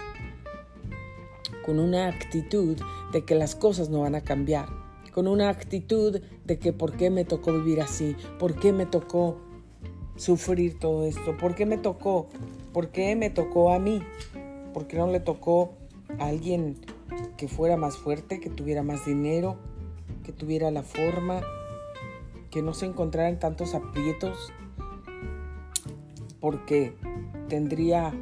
con 1.65 1.79
una 1.79 2.07
actitud 2.07 2.77
de 3.11 3.25
que 3.25 3.35
las 3.35 3.55
cosas 3.55 3.89
no 3.89 4.01
van 4.01 4.15
a 4.15 4.21
cambiar, 4.21 4.67
con 5.11 5.27
una 5.27 5.49
actitud 5.49 6.21
de 6.45 6.59
que 6.59 6.73
por 6.73 6.93
qué 6.93 7.09
me 7.09 7.25
tocó 7.25 7.53
vivir 7.53 7.81
así, 7.81 8.15
por 8.37 8.55
qué 8.55 8.71
me 8.71 8.85
tocó 8.85 9.37
sufrir 10.15 10.79
todo 10.79 11.05
esto, 11.05 11.35
por 11.37 11.55
qué 11.55 11.65
me 11.65 11.77
tocó, 11.77 12.27
por 12.71 12.89
qué 12.89 13.15
me 13.15 13.29
tocó 13.29 13.73
a 13.73 13.79
mí, 13.79 14.01
por 14.73 14.87
qué 14.87 14.97
no 14.97 15.07
le 15.07 15.19
tocó 15.19 15.73
a 16.19 16.27
alguien 16.27 16.77
que 17.37 17.47
fuera 17.47 17.77
más 17.77 17.97
fuerte, 17.97 18.39
que 18.39 18.49
tuviera 18.49 18.83
más 18.83 19.05
dinero, 19.05 19.57
que 20.23 20.31
tuviera 20.31 20.71
la 20.71 20.83
forma, 20.83 21.41
que 22.49 22.61
no 22.61 22.73
se 22.73 22.85
encontrara 22.85 23.29
en 23.29 23.39
tantos 23.39 23.75
aprietos, 23.75 24.51
porque 26.39 26.95
tendría 27.47 28.13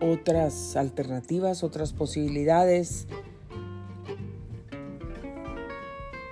otras 0.00 0.76
alternativas, 0.76 1.62
otras 1.62 1.92
posibilidades. 1.92 3.06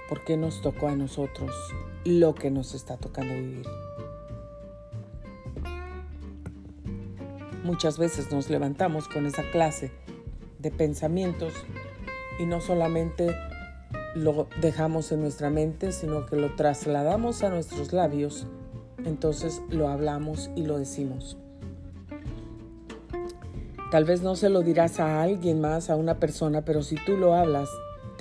¿Por 0.09 0.25
qué 0.25 0.37
nos 0.37 0.61
tocó 0.61 0.89
a 0.89 0.97
nosotros 0.97 1.55
lo 2.05 2.35
que 2.35 2.51
nos 2.51 2.75
está 2.75 2.97
tocando 2.97 3.35
vivir? 3.35 3.67
Muchas 7.63 7.99
veces 7.99 8.33
nos 8.33 8.51
levantamos 8.51 9.07
con 9.07 9.27
esa 9.27 9.49
clase 9.51 9.93
de 10.59 10.71
pensamientos 10.71 11.53
y 12.41 12.47
no 12.47 12.61
solamente 12.61 13.37
lo 14.15 14.49
dejamos 14.61 15.13
en 15.13 15.21
nuestra 15.21 15.51
mente, 15.51 15.93
sino 15.93 16.25
que 16.25 16.37
lo 16.37 16.55
trasladamos 16.57 17.43
a 17.43 17.51
nuestros 17.51 17.93
labios, 17.93 18.47
entonces 19.05 19.61
lo 19.69 19.89
hablamos 19.89 20.51
y 20.57 20.65
lo 20.65 20.79
decimos. 20.79 21.37
Tal 23.91 24.05
vez 24.05 24.23
no 24.23 24.37
se 24.37 24.49
lo 24.49 24.63
dirás 24.63 25.01
a 25.01 25.23
alguien 25.23 25.61
más, 25.61 25.91
a 25.91 25.97
una 25.97 26.19
persona, 26.19 26.65
pero 26.65 26.83
si 26.83 26.97
tú 27.05 27.17
lo 27.17 27.35
hablas, 27.35 27.69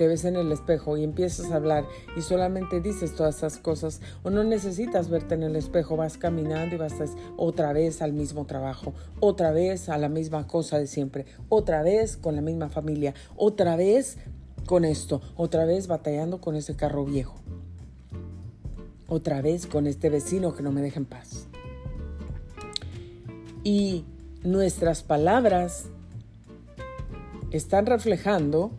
te 0.00 0.08
ves 0.08 0.24
en 0.24 0.36
el 0.36 0.50
espejo 0.50 0.96
y 0.96 1.04
empiezas 1.04 1.50
a 1.50 1.56
hablar 1.56 1.84
y 2.16 2.22
solamente 2.22 2.80
dices 2.80 3.14
todas 3.14 3.36
esas 3.36 3.58
cosas 3.58 4.00
o 4.22 4.30
no 4.30 4.44
necesitas 4.44 5.10
verte 5.10 5.34
en 5.34 5.42
el 5.42 5.56
espejo, 5.56 5.94
vas 5.94 6.16
caminando 6.16 6.74
y 6.74 6.78
vas 6.78 6.94
otra 7.36 7.74
vez 7.74 8.00
al 8.00 8.14
mismo 8.14 8.46
trabajo, 8.46 8.94
otra 9.20 9.52
vez 9.52 9.90
a 9.90 9.98
la 9.98 10.08
misma 10.08 10.46
cosa 10.46 10.78
de 10.78 10.86
siempre, 10.86 11.26
otra 11.50 11.82
vez 11.82 12.16
con 12.16 12.34
la 12.34 12.40
misma 12.40 12.70
familia, 12.70 13.12
otra 13.36 13.76
vez 13.76 14.16
con 14.64 14.86
esto, 14.86 15.20
otra 15.36 15.66
vez 15.66 15.86
batallando 15.86 16.40
con 16.40 16.56
ese 16.56 16.74
carro 16.76 17.04
viejo, 17.04 17.34
otra 19.06 19.42
vez 19.42 19.66
con 19.66 19.86
este 19.86 20.08
vecino 20.08 20.54
que 20.54 20.62
no 20.62 20.72
me 20.72 20.80
deja 20.80 20.98
en 20.98 21.04
paz. 21.04 21.46
Y 23.64 24.06
nuestras 24.44 25.02
palabras 25.02 25.90
están 27.50 27.84
reflejando 27.84 28.70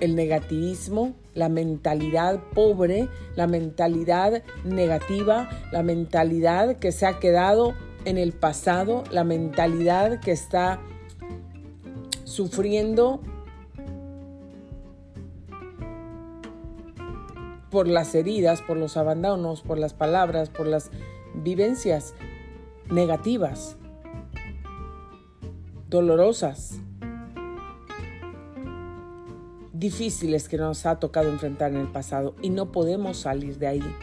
el 0.00 0.16
negativismo, 0.16 1.14
la 1.34 1.48
mentalidad 1.48 2.40
pobre, 2.54 3.08
la 3.36 3.46
mentalidad 3.46 4.42
negativa, 4.64 5.48
la 5.72 5.82
mentalidad 5.82 6.76
que 6.76 6.92
se 6.92 7.06
ha 7.06 7.18
quedado 7.18 7.74
en 8.04 8.18
el 8.18 8.32
pasado, 8.32 9.04
la 9.10 9.24
mentalidad 9.24 10.20
que 10.20 10.32
está 10.32 10.80
sufriendo 12.24 13.20
por 17.70 17.86
las 17.86 18.14
heridas, 18.14 18.62
por 18.62 18.76
los 18.76 18.96
abandonos, 18.96 19.62
por 19.62 19.78
las 19.78 19.94
palabras, 19.94 20.48
por 20.48 20.66
las 20.66 20.90
vivencias 21.34 22.14
negativas, 22.90 23.76
dolorosas 25.88 26.80
difíciles 29.80 30.48
que 30.48 30.58
nos 30.58 30.84
ha 30.86 31.00
tocado 31.00 31.30
enfrentar 31.30 31.72
en 31.72 31.78
el 31.78 31.88
pasado 31.88 32.34
y 32.42 32.50
no 32.50 32.70
podemos 32.70 33.16
salir 33.16 33.58
de 33.58 33.66
ahí. 33.66 33.96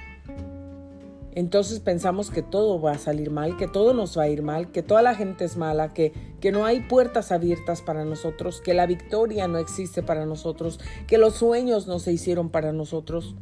Entonces 1.34 1.80
pensamos 1.80 2.32
que 2.32 2.42
todo 2.42 2.82
va 2.82 2.94
a 2.94 2.98
salir 2.98 3.30
mal, 3.30 3.58
que 3.58 3.68
todo 3.68 3.94
nos 3.94 4.18
va 4.18 4.24
a 4.24 4.28
ir 4.28 4.42
mal, 4.42 4.72
que 4.72 4.82
toda 4.82 5.04
la 5.04 5.14
gente 5.14 5.46
es 5.46 5.56
mala, 5.56 5.94
que, 5.94 6.12
que 6.42 6.52
no 6.52 6.66
hay 6.66 6.80
puertas 6.80 7.32
abiertas 7.32 7.84
para 7.84 8.04
nosotros, 8.06 8.60
que 8.60 8.74
la 8.74 8.88
victoria 8.88 9.48
no 9.48 9.60
existe 9.60 10.02
para 10.02 10.26
nosotros, 10.26 10.80
que 11.06 11.20
los 11.20 11.36
sueños 11.36 11.86
no 11.86 12.00
se 12.00 12.12
hicieron 12.12 12.50
para 12.50 12.74
nosotros, 12.74 13.36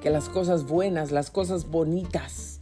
que 0.00 0.10
las 0.10 0.28
cosas 0.28 0.66
buenas, 0.66 1.12
las 1.12 1.30
cosas 1.30 1.70
bonitas, 1.70 2.53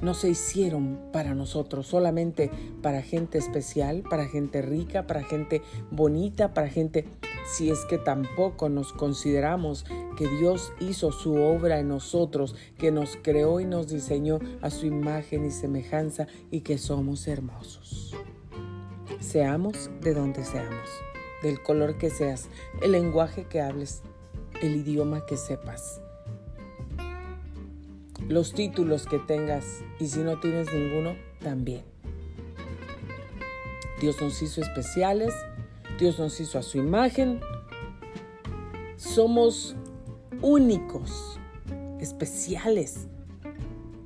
no 0.00 0.14
se 0.14 0.28
hicieron 0.28 0.98
para 1.12 1.34
nosotros, 1.34 1.86
solamente 1.86 2.50
para 2.82 3.02
gente 3.02 3.38
especial, 3.38 4.02
para 4.08 4.26
gente 4.26 4.62
rica, 4.62 5.06
para 5.06 5.22
gente 5.22 5.62
bonita, 5.90 6.54
para 6.54 6.68
gente, 6.68 7.06
si 7.46 7.70
es 7.70 7.84
que 7.86 7.98
tampoco 7.98 8.68
nos 8.68 8.92
consideramos 8.92 9.84
que 10.16 10.28
Dios 10.28 10.72
hizo 10.80 11.12
su 11.12 11.34
obra 11.34 11.78
en 11.78 11.88
nosotros, 11.88 12.54
que 12.78 12.90
nos 12.90 13.16
creó 13.22 13.60
y 13.60 13.64
nos 13.64 13.88
diseñó 13.88 14.38
a 14.62 14.70
su 14.70 14.86
imagen 14.86 15.44
y 15.44 15.50
semejanza 15.50 16.26
y 16.50 16.60
que 16.60 16.78
somos 16.78 17.26
hermosos. 17.28 18.14
Seamos 19.20 19.90
de 20.00 20.14
donde 20.14 20.44
seamos, 20.44 20.88
del 21.42 21.62
color 21.62 21.98
que 21.98 22.10
seas, 22.10 22.48
el 22.82 22.92
lenguaje 22.92 23.44
que 23.44 23.60
hables, 23.60 24.02
el 24.60 24.76
idioma 24.76 25.26
que 25.26 25.36
sepas 25.36 26.00
los 28.28 28.52
títulos 28.52 29.06
que 29.06 29.18
tengas 29.18 29.82
y 30.00 30.06
si 30.06 30.20
no 30.20 30.38
tienes 30.40 30.72
ninguno, 30.72 31.16
también. 31.40 31.82
Dios 34.00 34.20
nos 34.20 34.42
hizo 34.42 34.60
especiales, 34.60 35.32
Dios 35.98 36.18
nos 36.18 36.38
hizo 36.40 36.58
a 36.58 36.62
su 36.62 36.78
imagen. 36.78 37.40
Somos 38.96 39.76
únicos, 40.42 41.38
especiales 42.00 43.08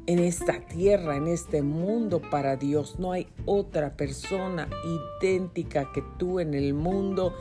en 0.07 0.19
esta 0.19 0.61
tierra, 0.61 1.17
en 1.17 1.27
este 1.29 1.63
mundo 1.63 2.21
para 2.31 2.57
Dios. 2.57 2.99
No 2.99 3.13
hay 3.13 3.29
otra 3.47 3.97
persona 3.97 4.69
idéntica 5.21 5.91
que 5.93 6.03
tú 6.19 6.41
en 6.41 6.55
el 6.55 6.75
mundo 6.75 7.35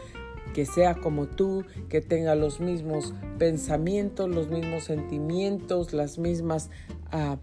que 0.54 0.66
sea 0.66 0.96
como 0.96 1.28
tú, 1.28 1.64
que 1.90 2.02
tenga 2.02 2.36
los 2.36 2.60
mismos 2.60 3.14
pensamientos, 3.38 4.30
los 4.30 4.50
mismos 4.50 4.86
sentimientos, 4.86 5.94
las 5.94 6.18
mismas 6.18 6.70
ah, 7.12 7.38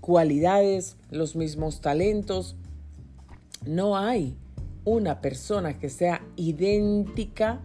cualidades, 0.00 0.96
los 1.10 1.36
mismos 1.36 1.80
talentos. 1.80 2.56
No 3.64 3.96
hay 3.96 4.36
una 4.84 5.20
persona 5.20 5.78
que 5.78 5.88
sea 5.88 6.22
idéntica 6.36 7.60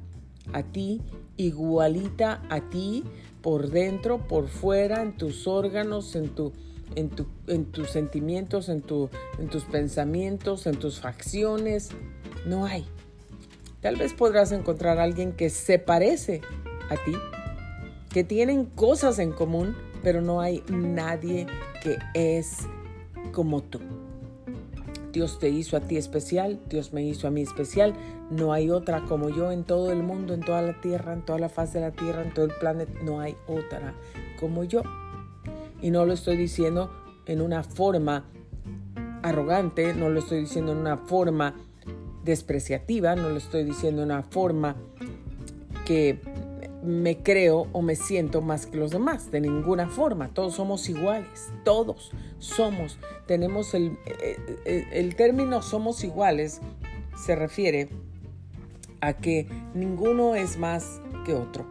a 0.53 0.63
ti, 0.63 1.01
igualita 1.35 2.41
a 2.49 2.69
ti, 2.69 3.03
por 3.41 3.69
dentro, 3.69 4.27
por 4.27 4.47
fuera, 4.47 5.01
en 5.01 5.15
tus 5.15 5.47
órganos, 5.47 6.15
en, 6.15 6.29
tu, 6.29 6.53
en, 6.95 7.09
tu, 7.09 7.27
en 7.47 7.65
tus 7.65 7.89
sentimientos, 7.89 8.69
en, 8.69 8.81
tu, 8.81 9.09
en 9.39 9.47
tus 9.47 9.63
pensamientos, 9.63 10.67
en 10.67 10.77
tus 10.77 10.99
facciones. 10.99 11.89
No 12.45 12.65
hay. 12.65 12.85
Tal 13.81 13.95
vez 13.95 14.13
podrás 14.13 14.51
encontrar 14.51 14.99
a 14.99 15.03
alguien 15.03 15.33
que 15.33 15.49
se 15.49 15.77
parece 15.77 16.41
a 16.89 16.95
ti, 16.95 17.15
que 18.09 18.23
tienen 18.23 18.65
cosas 18.65 19.19
en 19.19 19.31
común, 19.31 19.75
pero 20.01 20.21
no 20.21 20.41
hay 20.41 20.63
nadie 20.69 21.47
que 21.83 21.97
es 22.13 22.67
como 23.31 23.61
tú. 23.61 23.79
Dios 25.11 25.39
te 25.39 25.49
hizo 25.49 25.77
a 25.77 25.81
ti 25.81 25.97
especial, 25.97 26.59
Dios 26.69 26.93
me 26.93 27.03
hizo 27.03 27.27
a 27.27 27.31
mí 27.31 27.41
especial. 27.41 27.93
No 28.29 28.53
hay 28.53 28.69
otra 28.69 29.05
como 29.05 29.29
yo 29.29 29.51
en 29.51 29.63
todo 29.63 29.91
el 29.91 30.03
mundo, 30.03 30.33
en 30.33 30.41
toda 30.41 30.61
la 30.61 30.79
tierra, 30.81 31.13
en 31.13 31.23
toda 31.23 31.39
la 31.39 31.49
faz 31.49 31.73
de 31.73 31.81
la 31.81 31.91
tierra, 31.91 32.23
en 32.23 32.33
todo 32.33 32.45
el 32.45 32.51
planeta. 32.59 32.99
No 33.03 33.19
hay 33.19 33.35
otra 33.47 33.93
como 34.39 34.63
yo. 34.63 34.81
Y 35.81 35.91
no 35.91 36.05
lo 36.05 36.13
estoy 36.13 36.37
diciendo 36.37 36.91
en 37.25 37.41
una 37.41 37.63
forma 37.63 38.25
arrogante, 39.23 39.93
no 39.93 40.09
lo 40.09 40.19
estoy 40.19 40.41
diciendo 40.41 40.71
en 40.71 40.79
una 40.79 40.97
forma 40.97 41.55
despreciativa, 42.27 43.15
no 43.15 43.29
lo 43.29 43.37
estoy 43.37 43.63
diciendo 43.63 44.01
de 44.01 44.07
una 44.07 44.21
forma 44.21 44.75
que 45.85 46.19
me 46.83 47.17
creo 47.17 47.67
o 47.71 47.81
me 47.81 47.95
siento 47.95 48.41
más 48.41 48.65
que 48.65 48.77
los 48.77 48.91
demás, 48.91 49.31
de 49.31 49.41
ninguna 49.41 49.87
forma. 49.87 50.27
Todos 50.27 50.55
somos 50.55 50.87
iguales, 50.89 51.49
todos 51.63 52.11
somos. 52.39 52.99
Tenemos 53.25 53.73
el, 53.73 53.97
eh, 54.21 54.37
eh, 54.65 54.85
el, 54.91 55.15
término 55.15 55.61
somos 55.61 56.03
iguales 56.03 56.61
se 57.25 57.35
refiere 57.35 57.89
a 59.01 59.13
que 59.13 59.47
ninguno 59.73 60.35
es 60.35 60.57
más 60.57 61.01
que 61.25 61.33
otro. 61.33 61.65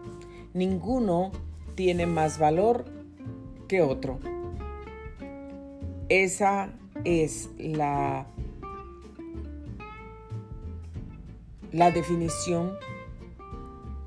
Ninguno 0.55 1.31
tiene 1.75 2.07
más 2.07 2.39
valor 2.39 2.87
que 3.69 3.83
otro. 3.83 4.19
Esa 6.09 6.71
es 7.05 7.51
la, 7.59 8.27
la 11.77 11.91
definición, 11.91 12.79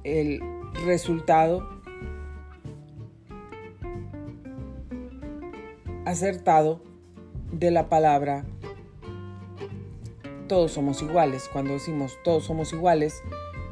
el 0.03 0.41
resultado 0.85 1.69
acertado 6.05 6.81
de 7.51 7.69
la 7.69 7.87
palabra 7.87 8.43
todos 10.47 10.71
somos 10.71 11.03
iguales. 11.03 11.47
Cuando 11.53 11.73
decimos 11.73 12.17
todos 12.23 12.45
somos 12.45 12.73
iguales, 12.73 13.21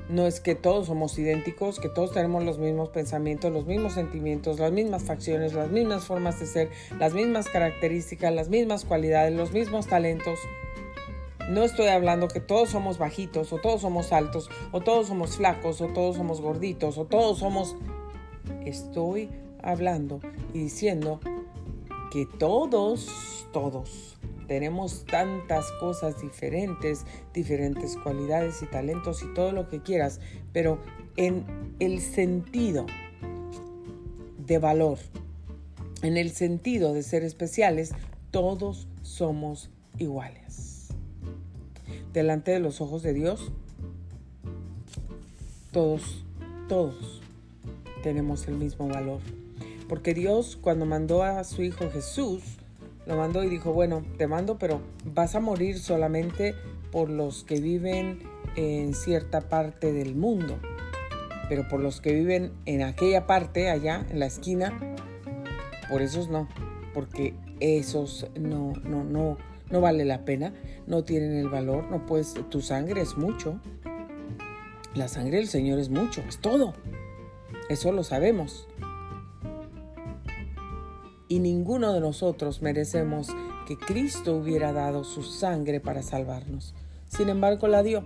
no 0.10 0.28
es 0.28 0.40
que 0.40 0.54
todos 0.54 0.86
somos 0.86 1.18
idénticos, 1.18 1.80
que 1.80 1.90
todos 1.90 2.12
tenemos 2.14 2.44
los 2.44 2.60
mismos 2.60 2.90
pensamientos, 2.90 3.52
los 3.52 3.66
mismos 3.66 3.94
sentimientos, 3.94 4.60
las 4.60 4.72
mismas 4.72 5.06
facciones, 5.06 5.54
las 5.54 5.72
mismas 5.72 6.06
formas 6.06 6.40
de 6.40 6.46
ser, 6.46 6.70
las 7.00 7.16
mismas 7.16 7.50
características, 7.50 8.32
las 8.32 8.50
mismas 8.50 8.86
cualidades, 8.86 9.36
los 9.36 9.52
mismos 9.52 9.88
talentos. 9.88 10.38
No 11.48 11.64
estoy 11.64 11.88
hablando 11.88 12.28
que 12.28 12.42
todos 12.42 12.72
somos 12.72 12.98
bajitos 12.98 13.54
o 13.54 13.58
todos 13.58 13.80
somos 13.80 14.12
altos 14.12 14.50
o 14.74 14.82
todos 14.82 15.08
somos 15.08 15.38
flacos 15.38 15.80
o 15.80 15.88
todos 15.88 16.18
somos 16.18 16.42
gorditos 16.42 16.98
o 16.98 17.06
todos 17.06 17.40
somos... 17.40 17.76
Estoy 18.66 19.30
hablando 19.64 20.20
y 20.54 20.60
diciendo 20.60 21.22
que 22.12 22.26
todos, 22.26 23.48
todos 23.54 24.18
tenemos 24.48 25.06
tantas 25.06 25.72
cosas 25.80 26.22
diferentes, 26.22 27.06
diferentes 27.34 27.96
cualidades 27.96 28.62
y 28.62 28.66
talentos 28.66 29.24
y 29.24 29.34
todo 29.34 29.54
lo 29.54 29.70
que 29.70 29.82
quieras, 29.82 30.20
pero 30.52 30.80
en 31.16 31.46
el 31.80 32.02
sentido 32.02 32.86
de 34.38 34.58
valor, 34.58 34.98
en 36.02 36.18
el 36.18 36.32
sentido 36.32 36.94
de 36.94 37.04
ser 37.04 37.24
especiales, 37.24 37.94
todos 38.32 38.90
somos 39.02 39.70
iguales 39.98 40.67
delante 42.18 42.52
de 42.52 42.60
los 42.60 42.82
ojos 42.82 43.04
de 43.04 43.14
Dios, 43.14 43.52
todos, 45.72 46.26
todos 46.68 47.22
tenemos 48.02 48.48
el 48.48 48.56
mismo 48.56 48.88
valor. 48.88 49.20
Porque 49.88 50.14
Dios 50.14 50.58
cuando 50.60 50.86
mandó 50.86 51.24
a 51.24 51.44
su 51.44 51.62
Hijo 51.62 51.90
Jesús, 51.92 52.42
lo 53.06 53.16
mandó 53.16 53.44
y 53.44 53.50
dijo, 53.50 53.72
bueno, 53.72 54.04
te 54.18 54.28
mando, 54.28 54.58
pero 54.58 54.82
vas 55.06 55.36
a 55.36 55.40
morir 55.40 55.80
solamente 55.80 56.56
por 56.92 57.10
los 57.10 57.44
que 57.44 57.62
viven 57.62 58.20
en 58.56 58.94
cierta 58.94 59.42
parte 59.42 59.94
del 59.94 60.16
mundo. 60.16 60.58
Pero 61.48 61.68
por 61.70 61.80
los 61.80 62.02
que 62.02 62.14
viven 62.14 62.52
en 62.66 62.82
aquella 62.82 63.26
parte, 63.28 63.70
allá, 63.70 64.06
en 64.10 64.20
la 64.20 64.26
esquina, 64.26 64.78
por 65.90 66.02
esos 66.02 66.30
no. 66.30 66.50
Porque 66.94 67.34
esos 67.60 68.28
no, 68.38 68.74
no, 68.84 69.04
no, 69.04 69.38
no 69.70 69.82
vale 69.82 70.06
la 70.06 70.26
pena, 70.26 70.54
no 70.86 71.04
tienen 71.04 71.34
el 71.34 71.50
valor, 71.50 71.86
no 71.90 72.06
puedes, 72.06 72.34
tu 72.50 72.62
sangre 72.62 73.02
es 73.02 73.18
mucho. 73.18 73.60
La 74.96 75.08
sangre 75.08 75.38
del 75.38 75.48
Señor 75.48 75.80
es 75.80 75.90
mucho, 75.90 76.22
es 76.28 76.40
todo. 76.40 76.74
Eso 77.70 77.92
lo 77.92 78.04
sabemos. 78.04 78.68
Y 81.28 81.40
ninguno 81.40 81.94
de 81.94 82.00
nosotros 82.00 82.62
merecemos 82.62 83.30
que 83.68 83.78
Cristo 83.78 84.36
hubiera 84.38 84.72
dado 84.72 85.04
su 85.04 85.24
sangre 85.24 85.82
para 85.82 86.02
salvarnos. 86.02 86.74
Sin 87.10 87.28
embargo, 87.28 87.68
la 87.68 87.84
dio. 87.84 88.04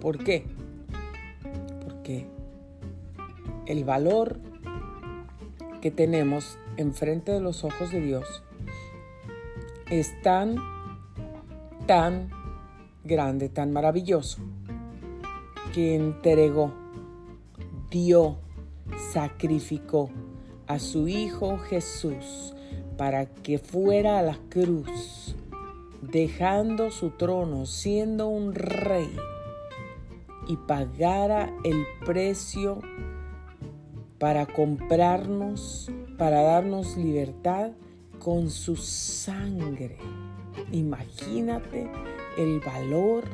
¿Por 0.00 0.24
qué? 0.24 0.46
Porque 1.84 2.26
el 3.66 3.84
valor 3.84 4.38
que 5.82 5.90
tenemos 5.90 6.58
enfrente 6.78 7.32
de 7.32 7.40
los 7.40 7.64
ojos 7.64 7.92
de 7.92 8.00
Dios 8.00 8.42
es 9.90 10.20
tan 10.22 10.56
tan 11.88 12.28
grande, 13.02 13.48
tan 13.48 13.72
maravilloso, 13.72 14.42
que 15.72 15.96
entregó, 15.96 16.70
dio, 17.90 18.36
sacrificó 19.10 20.10
a 20.66 20.78
su 20.80 21.08
Hijo 21.08 21.56
Jesús 21.56 22.54
para 22.98 23.24
que 23.24 23.58
fuera 23.58 24.18
a 24.18 24.22
la 24.22 24.38
cruz, 24.50 25.34
dejando 26.02 26.90
su 26.90 27.08
trono, 27.12 27.64
siendo 27.64 28.28
un 28.28 28.54
rey, 28.54 29.16
y 30.46 30.56
pagara 30.56 31.50
el 31.64 31.86
precio 32.04 32.82
para 34.18 34.44
comprarnos, 34.44 35.90
para 36.18 36.42
darnos 36.42 36.98
libertad 36.98 37.70
con 38.18 38.50
su 38.50 38.76
sangre. 38.76 39.96
Imagínate 40.72 41.88
el 42.36 42.60
valor 42.60 43.24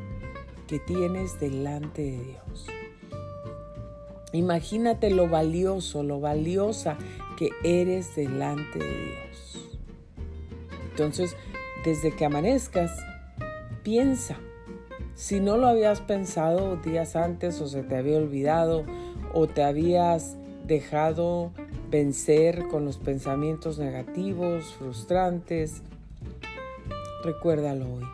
que 0.67 0.79
tienes 0.79 1.39
delante 1.41 2.03
de 2.03 2.25
Dios. 2.25 2.67
Imagínate 4.33 5.11
lo 5.11 5.29
valioso, 5.29 6.03
lo 6.03 6.21
valiosa 6.21 6.97
que 7.37 7.51
eres 7.63 8.17
delante 8.17 8.79
de 8.79 9.05
Dios. 9.05 9.79
Entonces, 10.91 11.37
desde 11.85 12.15
que 12.15 12.25
amanezcas, 12.25 12.91
piensa. 13.83 14.37
Si 15.15 15.39
no 15.39 15.57
lo 15.57 15.69
habías 15.69 16.01
pensado 16.01 16.77
días 16.77 17.15
antes 17.15 17.61
o 17.61 17.69
se 17.69 17.83
te 17.83 17.97
había 17.97 18.17
olvidado 18.17 18.85
o 19.33 19.47
te 19.47 19.63
habías 19.63 20.37
dejado 20.67 21.53
vencer 21.91 22.67
con 22.69 22.85
los 22.85 22.97
pensamientos 22.97 23.79
negativos, 23.79 24.75
frustrantes, 24.79 25.83
recuérdalo 27.25 27.87
hoy. 27.95 28.05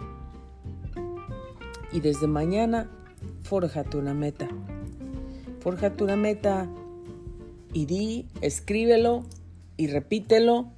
Y 1.92 2.00
desde 2.00 2.26
mañana, 2.26 2.88
forjate 3.42 3.96
una 3.96 4.14
meta. 4.14 4.48
Forjate 5.60 6.04
una 6.04 6.16
meta 6.16 6.68
y 7.72 7.86
di, 7.86 8.26
escríbelo 8.40 9.24
y 9.76 9.88
repítelo 9.88 10.70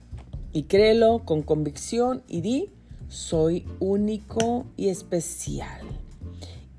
y 0.53 0.65
créelo 0.65 1.21
con 1.25 1.43
convicción 1.43 2.23
y 2.29 2.41
di, 2.41 2.71
soy 3.09 3.65
único 3.79 4.67
y 4.77 4.89
especial. 4.89 5.83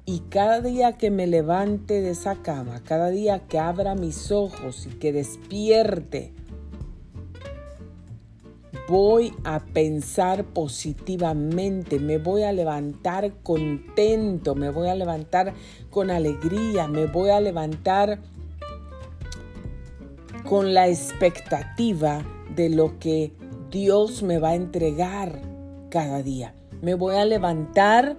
Y 0.05 0.19
cada 0.29 0.59
día 0.61 0.97
que 0.97 1.11
me 1.11 1.27
levante 1.27 2.01
de 2.01 2.11
esa 2.11 2.35
cama, 2.41 2.83
cada 2.83 3.09
día 3.09 3.47
que 3.47 3.57
abra 3.57 3.95
mis 3.95 4.31
ojos 4.31 4.85
y 4.85 4.95
que 4.95 5.13
despierte, 5.13 6.33
voy 8.87 9.33
a 9.43 9.59
pensar 9.59 10.43
positivamente, 10.45 11.99
me 11.99 12.17
voy 12.17 12.43
a 12.43 12.51
levantar 12.51 13.33
contento, 13.43 14.55
me 14.55 14.69
voy 14.69 14.89
a 14.89 14.95
levantar 14.95 15.53
con 15.89 16.11
alegría, 16.11 16.87
me 16.87 17.05
voy 17.05 17.29
a 17.29 17.39
levantar 17.39 18.19
con 20.43 20.73
la 20.73 20.87
expectativa 20.87 22.23
de 22.55 22.69
lo 22.69 22.99
que 22.99 23.31
Dios 23.71 24.21
me 24.21 24.39
va 24.39 24.49
a 24.49 24.55
entregar 24.55 25.39
cada 25.89 26.21
día. 26.21 26.53
Me 26.81 26.95
voy 26.95 27.15
a 27.15 27.25
levantar 27.25 28.17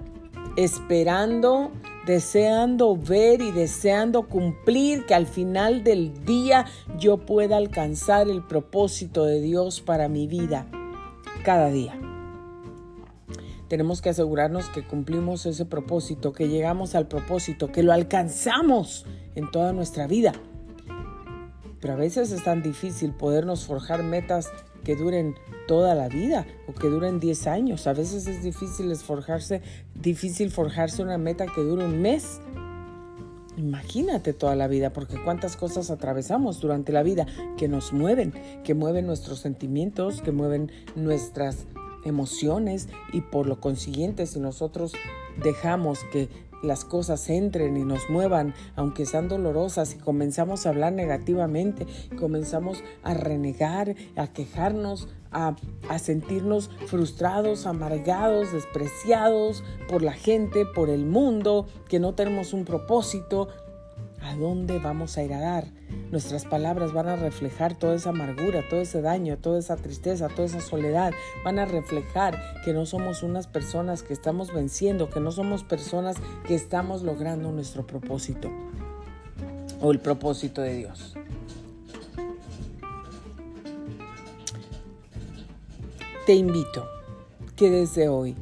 esperando 0.57 1.71
deseando 2.07 2.97
ver 2.97 3.41
y 3.41 3.51
deseando 3.51 4.29
cumplir 4.29 5.07
que 5.07 5.15
al 5.15 5.27
final 5.27 5.85
del 5.85 6.25
día 6.25 6.67
yo 6.99 7.19
pueda 7.19 7.57
alcanzar 7.57 8.29
el 8.29 8.43
propósito 8.43 9.25
de 9.25 9.41
Dios 9.41 9.81
para 9.81 10.09
mi 10.09 10.27
vida 10.27 10.67
cada 11.45 11.69
día. 11.71 11.99
Tenemos 13.69 14.03
que 14.03 14.11
asegurarnos 14.11 14.69
que 14.69 14.87
cumplimos 14.87 15.47
ese 15.47 15.65
propósito, 15.65 16.33
que 16.33 16.49
llegamos 16.49 16.95
al 16.95 17.09
propósito, 17.09 17.73
que 17.73 17.83
lo 17.83 17.93
alcanzamos 17.93 19.07
en 19.35 19.51
toda 19.51 19.73
nuestra 19.73 20.07
vida. 20.07 20.33
Pero 21.81 21.95
a 21.95 21.97
veces 21.97 22.31
es 22.31 22.45
tan 22.45 22.63
difícil 22.63 23.13
podernos 23.13 23.65
forjar 23.67 24.03
metas 24.03 24.53
que 24.85 24.97
duren 24.97 25.35
toda 25.67 25.95
la 25.95 26.09
vida 26.09 26.47
o 26.69 26.73
que 26.73 26.89
duren 26.89 27.21
10 27.21 27.47
años. 27.47 27.87
A 27.87 27.93
veces 27.93 28.27
es 28.27 28.43
difícil 28.43 28.95
forjarse, 28.97 29.63
difícil 29.95 30.51
forjarse 30.51 31.03
una 31.03 31.19
meta 31.19 31.47
que 31.47 31.63
dure 31.63 31.85
un 31.85 32.01
mes. 32.01 32.41
Imagínate 33.57 34.33
toda 34.33 34.57
la 34.57 34.69
vida, 34.69 34.93
porque 34.93 35.17
cuántas 35.23 35.57
cosas 35.57 35.91
atravesamos 35.91 36.61
durante 36.61 36.93
la 36.93 37.03
vida 37.03 37.27
que 37.57 37.69
nos 37.69 37.93
mueven, 37.93 38.33
que 38.65 38.75
mueven 38.75 39.07
nuestros 39.07 39.39
sentimientos, 39.41 40.23
que 40.23 40.33
mueven 40.33 40.71
nuestras 40.97 41.67
emociones 42.05 42.89
y 43.13 43.21
por 43.23 43.47
lo 43.47 43.61
consiguiente 43.61 44.27
si 44.27 44.41
nosotros 44.41 44.93
dejamos 45.43 46.01
que 46.13 46.29
las 46.65 46.85
cosas 46.85 47.29
entren 47.31 47.77
y 47.77 47.85
nos 47.85 48.09
muevan, 48.11 48.55
aunque 48.77 49.07
sean 49.07 49.29
dolorosas, 49.29 49.95
y 49.95 49.99
comenzamos 49.99 50.67
a 50.67 50.71
hablar 50.71 50.93
negativamente, 50.93 51.87
comenzamos 52.19 52.83
a 53.03 53.15
renegar, 53.15 53.95
a 54.17 54.27
quejarnos, 54.29 55.09
a, 55.31 55.57
a, 55.89 55.99
sentirnos 55.99 56.71
frustrados, 56.87 57.67
amargados, 57.67 58.53
despreciados 58.53 59.65
por 59.89 60.03
la 60.03 60.13
gente, 60.13 60.65
por 60.65 60.91
el 60.91 61.07
mundo, 61.07 61.67
que 61.89 62.01
no 62.01 62.15
tenemos 62.15 62.53
un 62.53 62.65
propósito, 62.65 63.49
¿a 64.21 64.35
dónde 64.37 64.79
vamos 64.79 65.19
a 65.19 65.23
ir 65.23 65.35
a 65.35 65.41
dar? 65.41 65.84
Nuestras 66.11 66.45
palabras 66.45 66.93
van 66.93 67.09
a 67.09 67.17
reflejar 67.17 67.77
toda 67.77 67.97
esa 67.97 68.11
amargura, 68.11 68.63
todo 68.69 68.81
ese 68.81 69.03
daño, 69.03 69.37
toda 69.39 69.59
esa 69.59 69.77
tristeza, 69.77 70.29
toda 70.29 70.47
esa 70.47 70.61
soledad. 70.61 71.13
Van 71.45 71.59
a 71.59 71.65
reflejar 71.65 72.39
que 72.65 72.73
no 72.73 72.87
somos 72.87 73.23
unas 73.23 73.47
personas 73.47 74.03
que 74.03 74.13
estamos 74.13 74.53
venciendo, 74.53 75.11
que 75.11 75.21
no 75.21 75.33
somos 75.33 75.65
personas 75.65 76.17
que 76.47 76.55
estamos 76.55 77.03
logrando 77.03 77.51
nuestro 77.51 77.87
propósito 77.87 78.51
o 79.81 79.91
el 79.91 79.99
propósito 79.99 80.63
de 80.63 80.77
Dios. 80.77 81.15
Te 86.27 86.35
invito 86.35 86.89
que 87.55 87.71
desde 87.71 88.09
hoy 88.09 88.35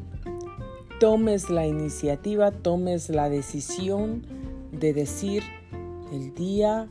tomes 1.01 1.51
la 1.51 1.67
iniciativa, 1.67 2.53
tomes 2.53 3.09
la 3.09 3.29
decisión 3.29 4.25
de 4.71 4.93
decir, 4.93 5.43
el 6.13 6.33
día, 6.35 6.89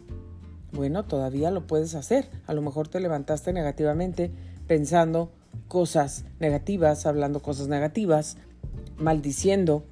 bueno, 0.74 1.04
todavía 1.04 1.52
lo 1.52 1.68
puedes 1.68 1.96
hacer. 1.96 2.30
A 2.48 2.54
lo 2.54 2.62
mejor 2.62 2.88
te 2.88 3.00
levantaste 3.00 3.54
negativamente 3.54 4.32
pensando 4.68 5.32
cosas 5.68 6.26
negativas, 6.40 7.06
hablando 7.06 7.42
cosas 7.42 7.68
negativas, 7.68 8.38
maldiciendo, 8.98 9.84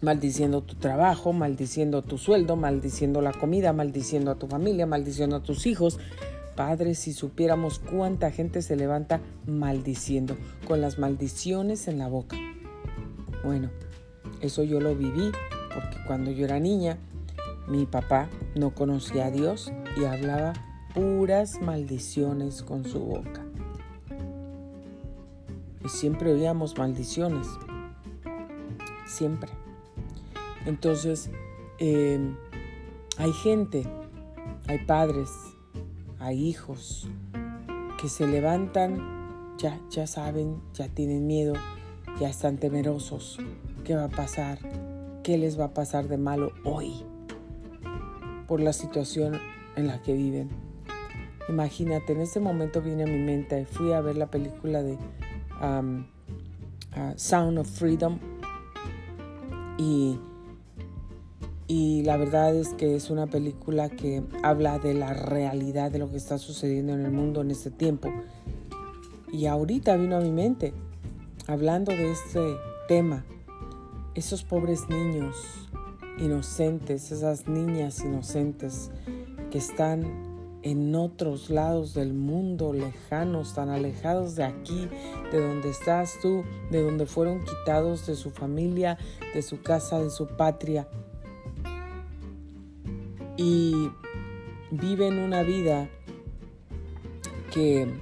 maldiciendo 0.00 0.62
tu 0.62 0.76
trabajo, 0.76 1.32
maldiciendo 1.32 2.02
tu 2.02 2.18
sueldo, 2.18 2.56
maldiciendo 2.56 3.20
la 3.20 3.32
comida, 3.32 3.72
maldiciendo 3.72 4.30
a 4.30 4.36
tu 4.36 4.46
familia, 4.46 4.86
maldiciendo 4.86 5.36
a 5.36 5.42
tus 5.42 5.66
hijos. 5.66 5.98
Padre, 6.56 6.94
si 6.94 7.12
supiéramos 7.12 7.78
cuánta 7.78 8.30
gente 8.30 8.62
se 8.62 8.76
levanta 8.76 9.20
maldiciendo, 9.46 10.36
con 10.66 10.80
las 10.80 10.98
maldiciones 10.98 11.88
en 11.88 11.98
la 11.98 12.08
boca. 12.08 12.36
Bueno, 13.44 13.70
eso 14.40 14.62
yo 14.62 14.80
lo 14.80 14.94
viví, 14.94 15.30
porque 15.74 15.96
cuando 16.06 16.30
yo 16.30 16.44
era 16.44 16.60
niña, 16.60 16.98
mi 17.72 17.86
papá 17.86 18.28
no 18.54 18.74
conocía 18.74 19.26
a 19.26 19.30
Dios 19.30 19.72
y 19.96 20.04
hablaba 20.04 20.52
puras 20.94 21.58
maldiciones 21.62 22.62
con 22.62 22.84
su 22.84 23.00
boca. 23.00 23.42
Y 25.82 25.88
siempre 25.88 26.34
oíamos 26.34 26.76
maldiciones. 26.76 27.46
Siempre. 29.06 29.50
Entonces, 30.66 31.30
em, 31.78 32.36
hay 33.16 33.32
gente, 33.32 33.84
hay 34.68 34.78
padres, 34.84 35.30
hay 36.18 36.46
hijos 36.46 37.08
que 37.98 38.10
se 38.10 38.26
levantan, 38.26 39.56
ya, 39.56 39.80
ya 39.88 40.06
saben, 40.06 40.60
ya 40.74 40.88
tienen 40.88 41.26
miedo, 41.26 41.54
ya 42.20 42.28
están 42.28 42.58
temerosos. 42.58 43.38
¿Qué 43.82 43.96
va 43.96 44.04
a 44.04 44.08
pasar? 44.10 44.58
¿Qué 45.22 45.38
les 45.38 45.58
va 45.58 45.66
a 45.66 45.74
pasar 45.74 46.08
de 46.08 46.18
malo 46.18 46.52
hoy? 46.64 47.02
Por 48.46 48.60
la 48.60 48.72
situación 48.72 49.40
en 49.76 49.86
la 49.86 50.02
que 50.02 50.14
viven. 50.14 50.50
Imagínate, 51.48 52.12
en 52.12 52.20
este 52.20 52.40
momento 52.40 52.80
viene 52.80 53.02
a 53.04 53.06
mi 53.06 53.18
mente, 53.18 53.66
fui 53.66 53.92
a 53.92 54.00
ver 54.00 54.16
la 54.16 54.30
película 54.30 54.82
de 54.82 54.92
uh, 54.94 56.04
Sound 57.16 57.58
of 57.58 57.68
Freedom 57.68 58.18
y, 59.76 60.18
y 61.66 62.02
la 62.04 62.16
verdad 62.16 62.54
es 62.54 62.68
que 62.70 62.94
es 62.94 63.10
una 63.10 63.26
película 63.26 63.88
que 63.88 64.22
habla 64.42 64.78
de 64.78 64.94
la 64.94 65.14
realidad 65.14 65.90
de 65.90 65.98
lo 65.98 66.10
que 66.10 66.16
está 66.16 66.38
sucediendo 66.38 66.92
en 66.92 67.04
el 67.04 67.10
mundo 67.10 67.40
en 67.40 67.50
este 67.50 67.70
tiempo. 67.70 68.12
Y 69.32 69.46
ahorita 69.46 69.96
vino 69.96 70.16
a 70.16 70.20
mi 70.20 70.30
mente, 70.30 70.74
hablando 71.46 71.90
de 71.92 72.12
este 72.12 72.56
tema, 72.86 73.24
esos 74.14 74.44
pobres 74.44 74.88
niños 74.88 75.70
inocentes, 76.22 77.10
esas 77.10 77.48
niñas 77.48 78.00
inocentes 78.04 78.90
que 79.50 79.58
están 79.58 80.30
en 80.62 80.94
otros 80.94 81.50
lados 81.50 81.94
del 81.94 82.14
mundo, 82.14 82.72
lejanos, 82.72 83.54
tan 83.54 83.68
alejados 83.68 84.36
de 84.36 84.44
aquí, 84.44 84.88
de 85.32 85.40
donde 85.40 85.70
estás 85.70 86.18
tú, 86.22 86.44
de 86.70 86.82
donde 86.82 87.06
fueron 87.06 87.44
quitados 87.44 88.06
de 88.06 88.14
su 88.14 88.30
familia, 88.30 88.96
de 89.34 89.42
su 89.42 89.60
casa, 89.60 89.98
de 90.00 90.10
su 90.10 90.28
patria. 90.28 90.86
Y 93.36 93.90
viven 94.70 95.18
una 95.18 95.42
vida 95.42 95.88
que, 97.52 97.92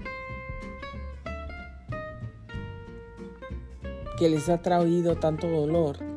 que 4.19 4.29
les 4.29 4.51
ha 4.51 4.61
traído 4.61 5.17
tanto 5.17 5.49
dolor 5.49 6.10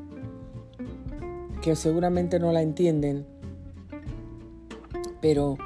que 1.63 1.77
seguramente 1.77 2.39
no 2.39 2.51
la 2.51 2.61
entienden, 2.61 3.25
pero 5.21 5.57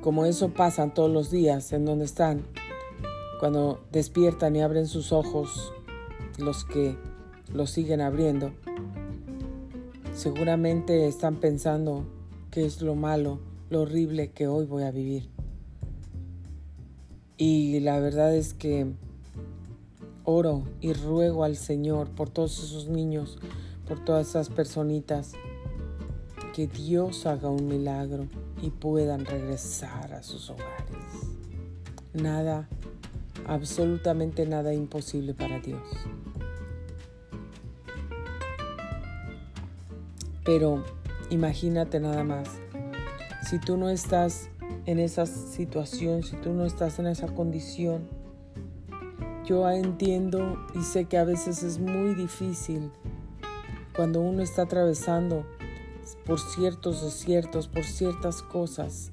como 0.00 0.24
eso 0.24 0.50
pasa 0.50 0.94
todos 0.94 1.10
los 1.10 1.32
días 1.32 1.72
en 1.72 1.84
donde 1.84 2.04
están, 2.04 2.42
cuando 3.40 3.80
despiertan 3.90 4.54
y 4.54 4.62
abren 4.62 4.86
sus 4.86 5.10
ojos, 5.10 5.72
los 6.38 6.64
que 6.64 6.96
los 7.52 7.70
siguen 7.70 8.00
abriendo, 8.00 8.52
seguramente 10.14 11.08
están 11.08 11.34
pensando 11.34 12.04
qué 12.52 12.64
es 12.64 12.80
lo 12.80 12.94
malo, 12.94 13.40
lo 13.68 13.80
horrible 13.80 14.30
que 14.30 14.46
hoy 14.46 14.64
voy 14.64 14.84
a 14.84 14.92
vivir. 14.92 15.28
Y 17.36 17.80
la 17.80 17.98
verdad 17.98 18.32
es 18.32 18.54
que 18.54 18.92
oro 20.22 20.62
y 20.80 20.92
ruego 20.92 21.42
al 21.42 21.56
Señor 21.56 22.10
por 22.10 22.30
todos 22.30 22.62
esos 22.62 22.86
niños, 22.86 23.38
por 23.86 24.04
todas 24.04 24.28
esas 24.28 24.48
personitas, 24.48 25.32
que 26.52 26.66
Dios 26.66 27.26
haga 27.26 27.48
un 27.48 27.66
milagro 27.66 28.26
y 28.60 28.70
puedan 28.70 29.24
regresar 29.24 30.12
a 30.12 30.22
sus 30.22 30.50
hogares. 30.50 30.96
Nada, 32.12 32.68
absolutamente 33.46 34.46
nada 34.46 34.74
imposible 34.74 35.34
para 35.34 35.60
Dios. 35.60 35.82
Pero 40.44 40.84
imagínate 41.30 42.00
nada 42.00 42.24
más, 42.24 42.48
si 43.48 43.58
tú 43.58 43.76
no 43.76 43.88
estás 43.88 44.50
en 44.86 44.98
esa 44.98 45.26
situación, 45.26 46.22
si 46.22 46.36
tú 46.36 46.52
no 46.52 46.66
estás 46.66 46.98
en 46.98 47.06
esa 47.06 47.28
condición, 47.28 48.08
yo 49.44 49.68
entiendo 49.70 50.58
y 50.74 50.82
sé 50.82 51.06
que 51.06 51.18
a 51.18 51.24
veces 51.24 51.62
es 51.62 51.78
muy 51.78 52.14
difícil 52.14 52.90
cuando 53.94 54.20
uno 54.20 54.42
está 54.42 54.62
atravesando 54.62 55.44
por 56.24 56.40
ciertos 56.40 57.02
desiertos, 57.02 57.68
por 57.68 57.84
ciertas 57.84 58.42
cosas, 58.42 59.12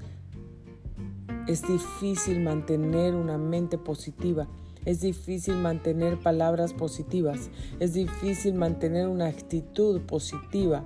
es 1.48 1.68
difícil 1.68 2.42
mantener 2.42 3.16
una 3.16 3.38
mente 3.38 3.78
positiva. 3.78 4.48
Es 4.86 5.02
difícil 5.02 5.56
mantener 5.56 6.20
palabras 6.20 6.74
positivas. 6.74 7.50
Es 7.80 7.94
difícil 7.94 8.54
mantener 8.54 9.08
una 9.08 9.26
actitud 9.28 10.02
positiva. 10.02 10.84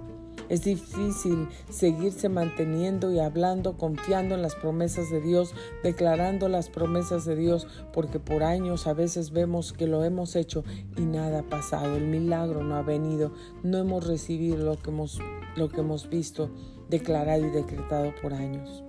Es 0.53 0.65
difícil 0.65 1.47
seguirse 1.71 2.29
manteniendo 2.29 3.11
y 3.11 3.17
hablando, 3.17 3.75
confiando 3.75 4.35
en 4.35 4.43
las 4.43 4.53
promesas 4.53 5.09
de 5.09 5.19
Dios, 5.19 5.55
declarando 5.81 6.47
las 6.47 6.69
promesas 6.69 7.25
de 7.25 7.35
Dios, 7.35 7.65
porque 7.91 8.19
por 8.19 8.43
años 8.43 8.85
a 8.85 8.93
veces 8.93 9.31
vemos 9.31 9.73
que 9.73 9.87
lo 9.87 10.03
hemos 10.03 10.35
hecho 10.35 10.63
y 10.95 11.01
nada 11.01 11.39
ha 11.39 11.49
pasado, 11.49 11.95
el 11.95 12.05
milagro 12.05 12.63
no 12.63 12.75
ha 12.75 12.83
venido, 12.83 13.33
no 13.63 13.79
hemos 13.79 14.05
recibido 14.05 14.57
lo 14.57 14.77
que 14.77 14.91
hemos, 14.91 15.17
lo 15.55 15.69
que 15.69 15.81
hemos 15.81 16.07
visto, 16.07 16.51
declarado 16.87 17.47
y 17.47 17.49
decretado 17.49 18.13
por 18.21 18.35
años. 18.35 18.83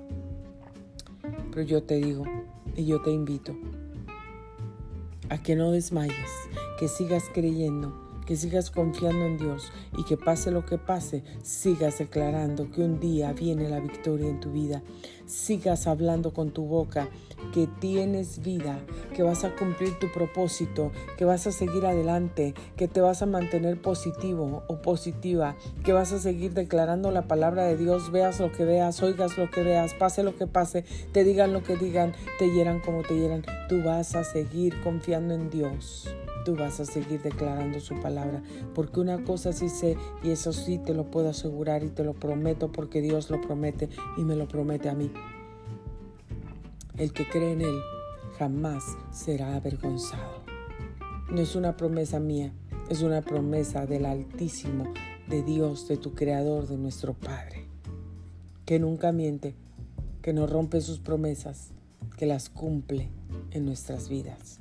Pero 1.50 1.62
yo 1.62 1.82
te 1.82 1.94
digo 1.94 2.24
y 2.76 2.84
yo 2.84 3.00
te 3.00 3.10
invito 3.10 3.56
a 5.30 5.42
que 5.42 5.56
no 5.56 5.70
desmayes, 5.70 6.30
que 6.78 6.88
sigas 6.88 7.24
creyendo 7.32 8.03
que 8.26 8.36
sigas 8.36 8.70
confiando 8.70 9.24
en 9.26 9.38
Dios 9.38 9.72
y 9.96 10.04
que 10.04 10.16
pase 10.16 10.50
lo 10.50 10.64
que 10.64 10.78
pase, 10.78 11.22
sigas 11.42 11.98
declarando 11.98 12.70
que 12.70 12.82
un 12.82 13.00
día 13.00 13.32
viene 13.32 13.68
la 13.68 13.80
victoria 13.80 14.28
en 14.28 14.40
tu 14.40 14.52
vida. 14.52 14.82
Sigas 15.26 15.86
hablando 15.86 16.34
con 16.34 16.50
tu 16.50 16.66
boca 16.66 17.08
que 17.52 17.66
tienes 17.66 18.42
vida, 18.42 18.78
que 19.14 19.22
vas 19.22 19.44
a 19.44 19.54
cumplir 19.54 19.98
tu 19.98 20.12
propósito, 20.12 20.92
que 21.16 21.24
vas 21.24 21.46
a 21.46 21.52
seguir 21.52 21.86
adelante, 21.86 22.54
que 22.76 22.88
te 22.88 23.00
vas 23.00 23.22
a 23.22 23.26
mantener 23.26 23.80
positivo 23.80 24.62
o 24.68 24.82
positiva, 24.82 25.56
que 25.82 25.92
vas 25.92 26.12
a 26.12 26.18
seguir 26.18 26.52
declarando 26.52 27.10
la 27.10 27.26
palabra 27.26 27.64
de 27.64 27.76
Dios, 27.76 28.10
veas 28.10 28.40
lo 28.40 28.52
que 28.52 28.64
veas, 28.64 29.02
oigas 29.02 29.38
lo 29.38 29.50
que 29.50 29.62
veas, 29.62 29.94
pase 29.94 30.22
lo 30.22 30.36
que 30.36 30.46
pase, 30.46 30.84
te 31.12 31.24
digan 31.24 31.52
lo 31.52 31.62
que 31.62 31.76
digan, 31.76 32.12
te 32.38 32.50
hieran 32.50 32.80
como 32.80 33.02
te 33.02 33.18
hieran, 33.18 33.44
tú 33.68 33.82
vas 33.82 34.14
a 34.14 34.24
seguir 34.24 34.80
confiando 34.82 35.34
en 35.34 35.50
Dios 35.50 36.08
tú 36.44 36.56
vas 36.56 36.80
a 36.80 36.84
seguir 36.84 37.22
declarando 37.22 37.80
su 37.80 38.00
palabra. 38.00 38.42
Porque 38.74 39.00
una 39.00 39.24
cosa 39.24 39.52
sí 39.52 39.68
sé 39.68 39.96
y 40.22 40.30
eso 40.30 40.52
sí 40.52 40.78
te 40.78 40.94
lo 40.94 41.10
puedo 41.10 41.30
asegurar 41.30 41.82
y 41.82 41.88
te 41.88 42.04
lo 42.04 42.14
prometo 42.14 42.70
porque 42.70 43.00
Dios 43.00 43.30
lo 43.30 43.40
promete 43.40 43.88
y 44.16 44.22
me 44.22 44.36
lo 44.36 44.46
promete 44.46 44.88
a 44.88 44.94
mí. 44.94 45.10
El 46.96 47.12
que 47.12 47.28
cree 47.28 47.52
en 47.52 47.62
Él 47.62 47.80
jamás 48.38 48.84
será 49.10 49.56
avergonzado. 49.56 50.44
No 51.30 51.40
es 51.40 51.56
una 51.56 51.76
promesa 51.76 52.20
mía, 52.20 52.52
es 52.88 53.02
una 53.02 53.22
promesa 53.22 53.86
del 53.86 54.06
Altísimo, 54.06 54.92
de 55.28 55.42
Dios, 55.42 55.88
de 55.88 55.96
tu 55.96 56.14
Creador, 56.14 56.68
de 56.68 56.76
nuestro 56.76 57.14
Padre, 57.14 57.66
que 58.66 58.78
nunca 58.78 59.10
miente, 59.10 59.54
que 60.22 60.32
no 60.32 60.46
rompe 60.46 60.80
sus 60.80 61.00
promesas, 61.00 61.70
que 62.16 62.26
las 62.26 62.50
cumple 62.50 63.08
en 63.50 63.64
nuestras 63.64 64.08
vidas. 64.08 64.58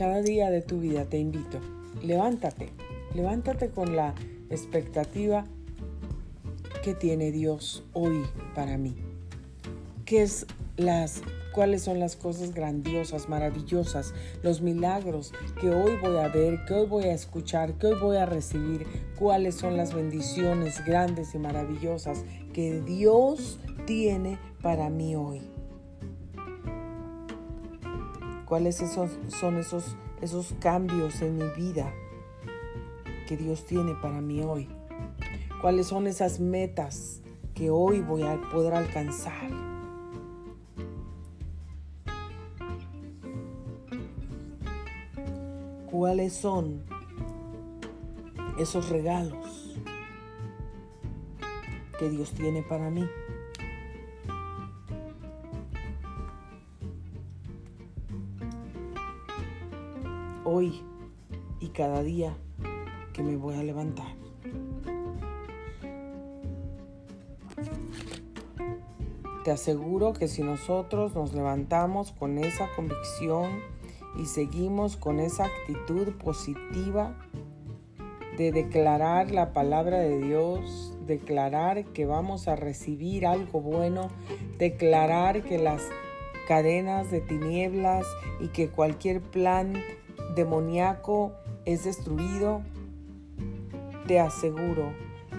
Cada 0.00 0.22
día 0.22 0.50
de 0.50 0.62
tu 0.62 0.80
vida 0.80 1.04
te 1.04 1.18
invito, 1.18 1.60
levántate, 2.02 2.70
levántate 3.14 3.68
con 3.68 3.96
la 3.96 4.14
expectativa 4.48 5.44
que 6.82 6.94
tiene 6.94 7.30
Dios 7.30 7.84
hoy 7.92 8.22
para 8.54 8.78
mí. 8.78 8.96
¿Qué 10.06 10.22
es 10.22 10.46
las 10.78 11.20
cuáles 11.52 11.82
son 11.82 12.00
las 12.00 12.16
cosas 12.16 12.54
grandiosas, 12.54 13.28
maravillosas, 13.28 14.14
los 14.42 14.62
milagros 14.62 15.34
que 15.60 15.68
hoy 15.68 15.98
voy 16.00 16.16
a 16.16 16.28
ver, 16.28 16.64
que 16.64 16.72
hoy 16.72 16.86
voy 16.86 17.04
a 17.04 17.12
escuchar, 17.12 17.74
que 17.74 17.88
hoy 17.88 18.00
voy 18.00 18.16
a 18.16 18.24
recibir, 18.24 18.86
cuáles 19.18 19.56
son 19.56 19.76
las 19.76 19.92
bendiciones 19.92 20.82
grandes 20.86 21.34
y 21.34 21.38
maravillosas 21.38 22.24
que 22.54 22.80
Dios 22.80 23.60
tiene 23.84 24.38
para 24.62 24.88
mí 24.88 25.14
hoy. 25.14 25.59
¿Cuáles 28.50 28.82
son 29.28 29.58
esos, 29.58 29.96
esos 30.20 30.54
cambios 30.58 31.22
en 31.22 31.38
mi 31.38 31.48
vida 31.50 31.94
que 33.28 33.36
Dios 33.36 33.64
tiene 33.64 33.94
para 34.02 34.20
mí 34.20 34.42
hoy? 34.42 34.68
¿Cuáles 35.60 35.86
son 35.86 36.08
esas 36.08 36.40
metas 36.40 37.20
que 37.54 37.70
hoy 37.70 38.00
voy 38.00 38.24
a 38.24 38.40
poder 38.50 38.74
alcanzar? 38.74 39.50
cuáles 45.92 46.32
son 46.32 46.82
esos 48.58 48.88
regalos 48.88 49.76
que 52.00 52.08
Dios 52.08 52.32
tiene 52.32 52.62
para 52.62 52.90
mí. 52.90 53.06
Hoy 60.52 60.82
y 61.60 61.68
cada 61.68 62.02
día 62.02 62.36
que 63.12 63.22
me 63.22 63.36
voy 63.36 63.54
a 63.54 63.62
levantar. 63.62 64.16
Te 69.44 69.52
aseguro 69.52 70.12
que 70.12 70.26
si 70.26 70.42
nosotros 70.42 71.14
nos 71.14 71.34
levantamos 71.34 72.10
con 72.10 72.36
esa 72.38 72.66
convicción, 72.74 73.60
y 74.18 74.26
seguimos 74.26 74.96
con 74.96 75.20
esa 75.20 75.44
actitud 75.44 76.14
positiva 76.14 77.16
de 78.36 78.50
declarar 78.50 79.30
la 79.30 79.52
palabra 79.52 80.00
de 80.00 80.18
Dios, 80.18 80.98
declarar 81.06 81.84
que 81.92 82.06
vamos 82.06 82.48
a 82.48 82.56
recibir 82.56 83.24
algo 83.24 83.60
bueno, 83.60 84.10
declarar 84.58 85.44
que 85.44 85.58
las 85.58 85.80
cadenas 86.48 87.12
de 87.12 87.20
tinieblas 87.20 88.04
y 88.40 88.48
que 88.48 88.68
cualquier 88.68 89.20
plan 89.20 89.74
demoníaco 90.34 91.32
es 91.64 91.84
destruido, 91.84 92.62
te 94.06 94.18
aseguro, 94.20 94.92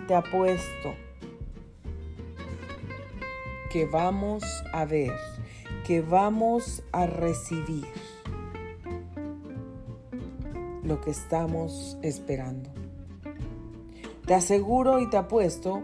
te 0.07 0.15
apuesto 0.15 0.93
que 3.71 3.85
vamos 3.85 4.43
a 4.73 4.85
ver, 4.85 5.13
que 5.85 6.01
vamos 6.01 6.83
a 6.91 7.05
recibir 7.05 7.87
lo 10.83 10.99
que 10.99 11.11
estamos 11.11 11.97
esperando. 12.01 12.69
Te 14.25 14.33
aseguro 14.33 14.99
y 14.99 15.09
te 15.09 15.17
apuesto 15.17 15.83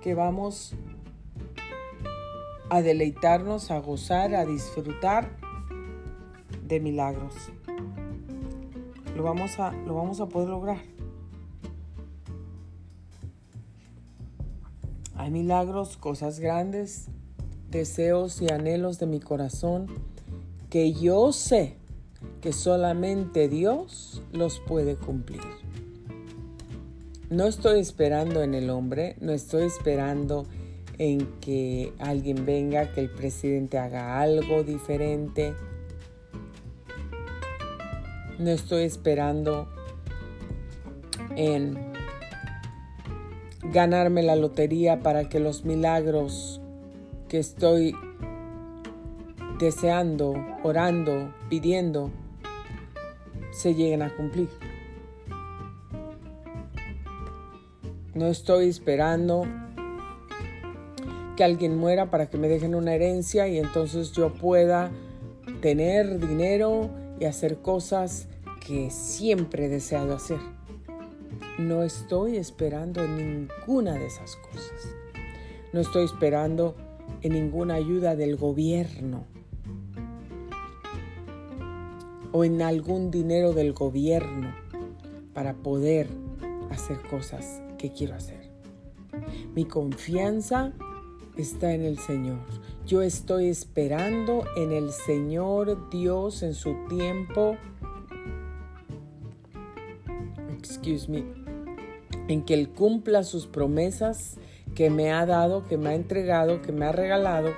que 0.00 0.14
vamos 0.14 0.74
a 2.70 2.82
deleitarnos, 2.82 3.70
a 3.70 3.78
gozar, 3.78 4.34
a 4.34 4.44
disfrutar 4.44 5.36
de 6.62 6.80
milagros. 6.80 7.50
Lo 9.18 9.24
vamos 9.24 9.58
a, 9.58 9.72
lo 9.72 9.96
vamos 9.96 10.20
a 10.20 10.28
poder 10.28 10.48
lograr. 10.48 10.78
Hay 15.16 15.32
milagros, 15.32 15.96
cosas 15.96 16.38
grandes, 16.38 17.08
deseos 17.68 18.40
y 18.40 18.52
anhelos 18.52 19.00
de 19.00 19.06
mi 19.06 19.18
corazón 19.18 19.88
que 20.70 20.92
yo 20.92 21.32
sé 21.32 21.74
que 22.40 22.52
solamente 22.52 23.48
Dios 23.48 24.22
los 24.30 24.60
puede 24.60 24.94
cumplir. 24.94 25.40
No 27.28 27.48
estoy 27.48 27.80
esperando 27.80 28.44
en 28.44 28.54
el 28.54 28.70
hombre, 28.70 29.16
no 29.20 29.32
estoy 29.32 29.64
esperando 29.64 30.46
en 30.98 31.26
que 31.40 31.92
alguien 31.98 32.46
venga, 32.46 32.92
que 32.92 33.00
el 33.00 33.10
presidente 33.10 33.78
haga 33.78 34.20
algo 34.20 34.62
diferente. 34.62 35.54
No 38.38 38.50
estoy 38.50 38.84
esperando 38.84 39.68
en 41.34 41.76
ganarme 43.72 44.22
la 44.22 44.36
lotería 44.36 45.00
para 45.00 45.28
que 45.28 45.40
los 45.40 45.64
milagros 45.64 46.60
que 47.28 47.40
estoy 47.40 47.96
deseando, 49.58 50.34
orando, 50.62 51.34
pidiendo, 51.48 52.12
se 53.50 53.74
lleguen 53.74 54.02
a 54.02 54.14
cumplir. 54.14 54.48
No 58.14 58.26
estoy 58.26 58.68
esperando 58.68 59.46
que 61.36 61.42
alguien 61.42 61.76
muera 61.76 62.08
para 62.08 62.30
que 62.30 62.38
me 62.38 62.48
dejen 62.48 62.76
una 62.76 62.94
herencia 62.94 63.48
y 63.48 63.58
entonces 63.58 64.12
yo 64.12 64.32
pueda 64.32 64.92
tener 65.60 66.20
dinero 66.20 66.88
y 67.20 67.24
hacer 67.24 67.58
cosas 67.58 68.28
que 68.64 68.90
siempre 68.90 69.66
he 69.66 69.68
deseado 69.68 70.14
hacer. 70.14 70.38
No 71.58 71.82
estoy 71.82 72.36
esperando 72.36 73.06
ninguna 73.06 73.94
de 73.94 74.06
esas 74.06 74.36
cosas. 74.36 74.94
No 75.72 75.80
estoy 75.80 76.04
esperando 76.04 76.76
en 77.22 77.32
ninguna 77.32 77.74
ayuda 77.74 78.16
del 78.16 78.36
gobierno 78.36 79.24
o 82.32 82.44
en 82.44 82.62
algún 82.62 83.10
dinero 83.10 83.52
del 83.52 83.72
gobierno 83.72 84.54
para 85.34 85.54
poder 85.54 86.08
hacer 86.70 87.00
cosas 87.08 87.62
que 87.78 87.92
quiero 87.92 88.14
hacer. 88.14 88.50
Mi 89.54 89.64
confianza 89.64 90.72
está 91.38 91.72
en 91.72 91.84
el 91.84 91.98
Señor. 91.98 92.38
Yo 92.86 93.02
estoy 93.02 93.48
esperando 93.48 94.44
en 94.56 94.72
el 94.72 94.90
Señor 94.90 95.88
Dios 95.90 96.42
en 96.42 96.54
su 96.54 96.74
tiempo. 96.88 97.56
Excuse 100.58 101.08
me. 101.10 101.24
En 102.28 102.44
que 102.44 102.54
Él 102.54 102.68
cumpla 102.70 103.22
sus 103.22 103.46
promesas 103.46 104.36
que 104.74 104.90
me 104.90 105.12
ha 105.12 105.24
dado, 105.24 105.66
que 105.66 105.78
me 105.78 105.90
ha 105.90 105.94
entregado, 105.94 106.60
que 106.60 106.72
me 106.72 106.86
ha 106.86 106.92
regalado 106.92 107.50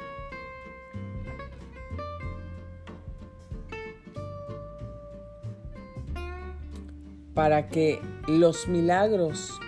para 7.34 7.68
que 7.68 8.00
los 8.28 8.68
milagros, 8.68 9.58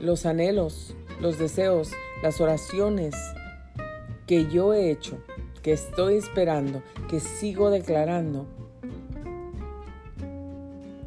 los 0.00 0.26
anhelos, 0.26 0.96
los 1.20 1.38
deseos, 1.38 1.92
las 2.22 2.40
oraciones 2.40 3.14
que 4.26 4.46
yo 4.50 4.72
he 4.72 4.90
hecho, 4.90 5.18
que 5.62 5.72
estoy 5.72 6.16
esperando, 6.16 6.82
que 7.08 7.20
sigo 7.20 7.70
declarando, 7.70 8.46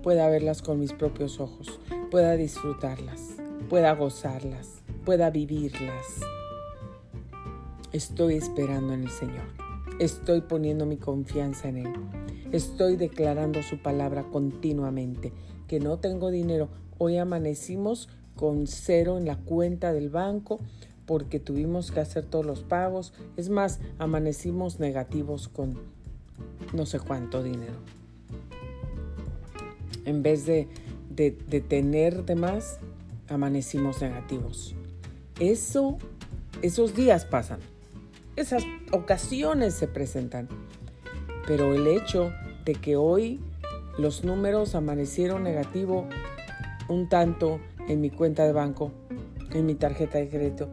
pueda 0.03 0.29
verlas 0.29 0.61
con 0.61 0.79
mis 0.79 0.93
propios 0.93 1.39
ojos, 1.39 1.79
pueda 2.11 2.33
disfrutarlas, 2.35 3.35
pueda 3.69 3.93
gozarlas, 3.93 4.81
pueda 5.05 5.29
vivirlas. 5.29 6.21
Estoy 7.91 8.35
esperando 8.35 8.93
en 8.93 9.03
el 9.03 9.09
Señor. 9.09 9.45
Estoy 9.99 10.41
poniendo 10.41 10.85
mi 10.85 10.97
confianza 10.97 11.69
en 11.69 11.77
Él. 11.77 11.93
Estoy 12.51 12.95
declarando 12.95 13.63
su 13.63 13.81
palabra 13.81 14.23
continuamente 14.23 15.33
que 15.67 15.79
no 15.79 15.97
tengo 15.97 16.29
dinero. 16.29 16.69
Hoy 16.97 17.17
amanecimos 17.17 18.07
con 18.35 18.67
cero 18.67 19.17
en 19.17 19.25
la 19.25 19.37
cuenta 19.37 19.91
del 19.91 20.09
banco 20.09 20.59
porque 21.07 21.39
tuvimos 21.39 21.89
que 21.89 22.01
hacer 22.01 22.25
todos 22.25 22.45
los 22.45 22.61
pagos. 22.61 23.13
Es 23.37 23.49
más, 23.49 23.79
amanecimos 23.97 24.79
negativos 24.79 25.47
con 25.47 25.79
no 26.73 26.85
sé 26.85 26.99
cuánto 26.99 27.41
dinero. 27.41 27.77
En 30.05 30.21
vez 30.21 30.45
de, 30.45 30.67
de, 31.09 31.31
tener 31.61 32.25
de 32.25 32.35
más, 32.35 32.79
amanecimos 33.29 34.01
negativos. 34.01 34.75
Eso, 35.39 35.97
esos 36.61 36.93
días 36.93 37.25
pasan. 37.25 37.59
Esas 38.35 38.63
ocasiones 38.91 39.73
se 39.73 39.87
presentan. 39.87 40.49
Pero 41.47 41.73
el 41.73 41.87
hecho 41.87 42.33
de 42.65 42.75
que 42.75 42.97
hoy 42.97 43.39
los 43.97 44.25
números 44.25 44.75
amanecieron 44.75 45.43
negativo 45.43 46.05
un 46.89 47.07
tanto 47.07 47.61
en 47.87 48.01
mi 48.01 48.09
cuenta 48.09 48.45
de 48.45 48.51
banco, 48.51 48.91
en 49.53 49.65
mi 49.65 49.75
tarjeta 49.75 50.17
de 50.17 50.27
crédito, 50.27 50.69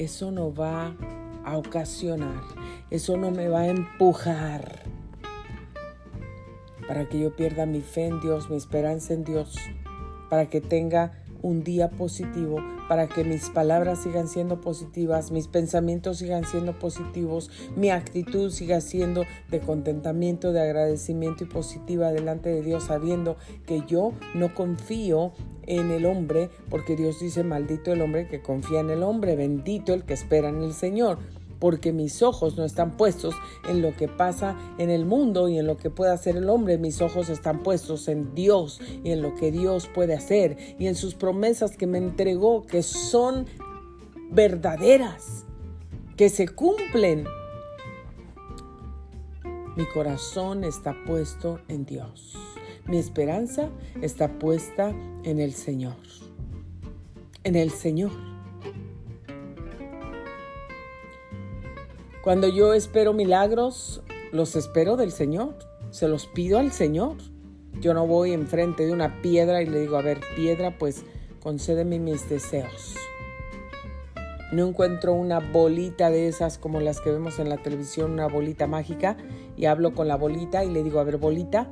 eso 0.00 0.30
no 0.30 0.54
va 0.54 0.96
a 1.44 1.58
ocasionar, 1.58 2.42
eso 2.90 3.18
no 3.18 3.30
me 3.30 3.48
va 3.48 3.60
a 3.60 3.66
empujar 3.68 4.82
para 6.88 7.06
que 7.06 7.20
yo 7.20 7.36
pierda 7.36 7.66
mi 7.66 7.82
fe 7.82 8.06
en 8.06 8.18
Dios, 8.20 8.48
mi 8.48 8.56
esperanza 8.56 9.12
en 9.12 9.24
Dios, 9.24 9.54
para 10.30 10.48
que 10.48 10.62
tenga 10.62 11.12
un 11.42 11.62
día 11.64 11.90
positivo, 11.90 12.58
para 12.88 13.08
que 13.08 13.24
mis 13.24 13.50
palabras 13.50 14.02
sigan 14.02 14.26
siendo 14.26 14.62
positivas, 14.62 15.30
mis 15.32 15.48
pensamientos 15.48 16.16
sigan 16.18 16.46
siendo 16.46 16.78
positivos, 16.78 17.50
mi 17.76 17.90
actitud 17.90 18.50
siga 18.50 18.80
siendo 18.80 19.24
de 19.50 19.60
contentamiento, 19.60 20.52
de 20.52 20.62
agradecimiento 20.62 21.44
y 21.44 21.46
positiva 21.46 22.10
delante 22.10 22.48
de 22.48 22.62
Dios, 22.62 22.84
sabiendo 22.84 23.36
que 23.66 23.82
yo 23.86 24.12
no 24.34 24.54
confío 24.54 25.32
en 25.78 25.90
el 25.90 26.04
hombre, 26.04 26.50
porque 26.68 26.96
Dios 26.96 27.20
dice, 27.20 27.44
maldito 27.44 27.92
el 27.92 28.02
hombre 28.02 28.28
que 28.28 28.42
confía 28.42 28.80
en 28.80 28.90
el 28.90 29.02
hombre, 29.02 29.36
bendito 29.36 29.94
el 29.94 30.04
que 30.04 30.14
espera 30.14 30.48
en 30.48 30.62
el 30.62 30.74
Señor 30.74 31.18
porque 31.60 31.92
mis 31.92 32.22
ojos 32.22 32.56
no 32.56 32.64
están 32.64 32.96
puestos 32.96 33.34
en 33.68 33.82
lo 33.82 33.94
que 33.94 34.08
pasa 34.08 34.56
en 34.78 34.90
el 34.90 35.04
mundo 35.04 35.48
y 35.48 35.58
en 35.58 35.66
lo 35.66 35.76
que 35.76 35.90
puede 35.90 36.10
hacer 36.10 36.36
el 36.36 36.48
hombre, 36.48 36.78
mis 36.78 37.00
ojos 37.02 37.28
están 37.28 37.62
puestos 37.62 38.08
en 38.08 38.34
Dios 38.34 38.80
y 39.04 39.12
en 39.12 39.22
lo 39.22 39.34
que 39.34 39.52
Dios 39.52 39.88
puede 39.94 40.14
hacer 40.14 40.56
y 40.78 40.86
en 40.86 40.96
sus 40.96 41.14
promesas 41.14 41.76
que 41.76 41.86
me 41.86 41.98
entregó, 41.98 42.66
que 42.66 42.82
son 42.82 43.46
verdaderas, 44.30 45.44
que 46.16 46.30
se 46.30 46.48
cumplen. 46.48 47.24
Mi 49.76 49.86
corazón 49.86 50.64
está 50.64 50.96
puesto 51.06 51.60
en 51.68 51.84
Dios. 51.84 52.49
Mi 52.90 52.98
esperanza 52.98 53.68
está 54.02 54.40
puesta 54.40 54.92
en 55.22 55.38
el 55.38 55.54
Señor. 55.54 55.94
En 57.44 57.54
el 57.54 57.70
Señor. 57.70 58.10
Cuando 62.24 62.48
yo 62.48 62.74
espero 62.74 63.12
milagros, 63.12 64.02
los 64.32 64.56
espero 64.56 64.96
del 64.96 65.12
Señor, 65.12 65.54
se 65.90 66.08
los 66.08 66.26
pido 66.26 66.58
al 66.58 66.72
Señor. 66.72 67.14
Yo 67.80 67.94
no 67.94 68.08
voy 68.08 68.32
enfrente 68.32 68.84
de 68.84 68.92
una 68.92 69.22
piedra 69.22 69.62
y 69.62 69.66
le 69.66 69.78
digo, 69.82 69.96
a 69.96 70.02
ver, 70.02 70.18
piedra, 70.34 70.76
pues 70.76 71.04
concédeme 71.40 72.00
mis 72.00 72.28
deseos. 72.28 72.96
No 74.50 74.66
encuentro 74.66 75.12
una 75.12 75.38
bolita 75.38 76.10
de 76.10 76.26
esas 76.26 76.58
como 76.58 76.80
las 76.80 77.00
que 77.00 77.12
vemos 77.12 77.38
en 77.38 77.50
la 77.50 77.58
televisión, 77.58 78.10
una 78.10 78.26
bolita 78.26 78.66
mágica, 78.66 79.16
y 79.56 79.66
hablo 79.66 79.94
con 79.94 80.08
la 80.08 80.16
bolita 80.16 80.64
y 80.64 80.70
le 80.70 80.82
digo, 80.82 80.98
a 80.98 81.04
ver, 81.04 81.18
bolita, 81.18 81.70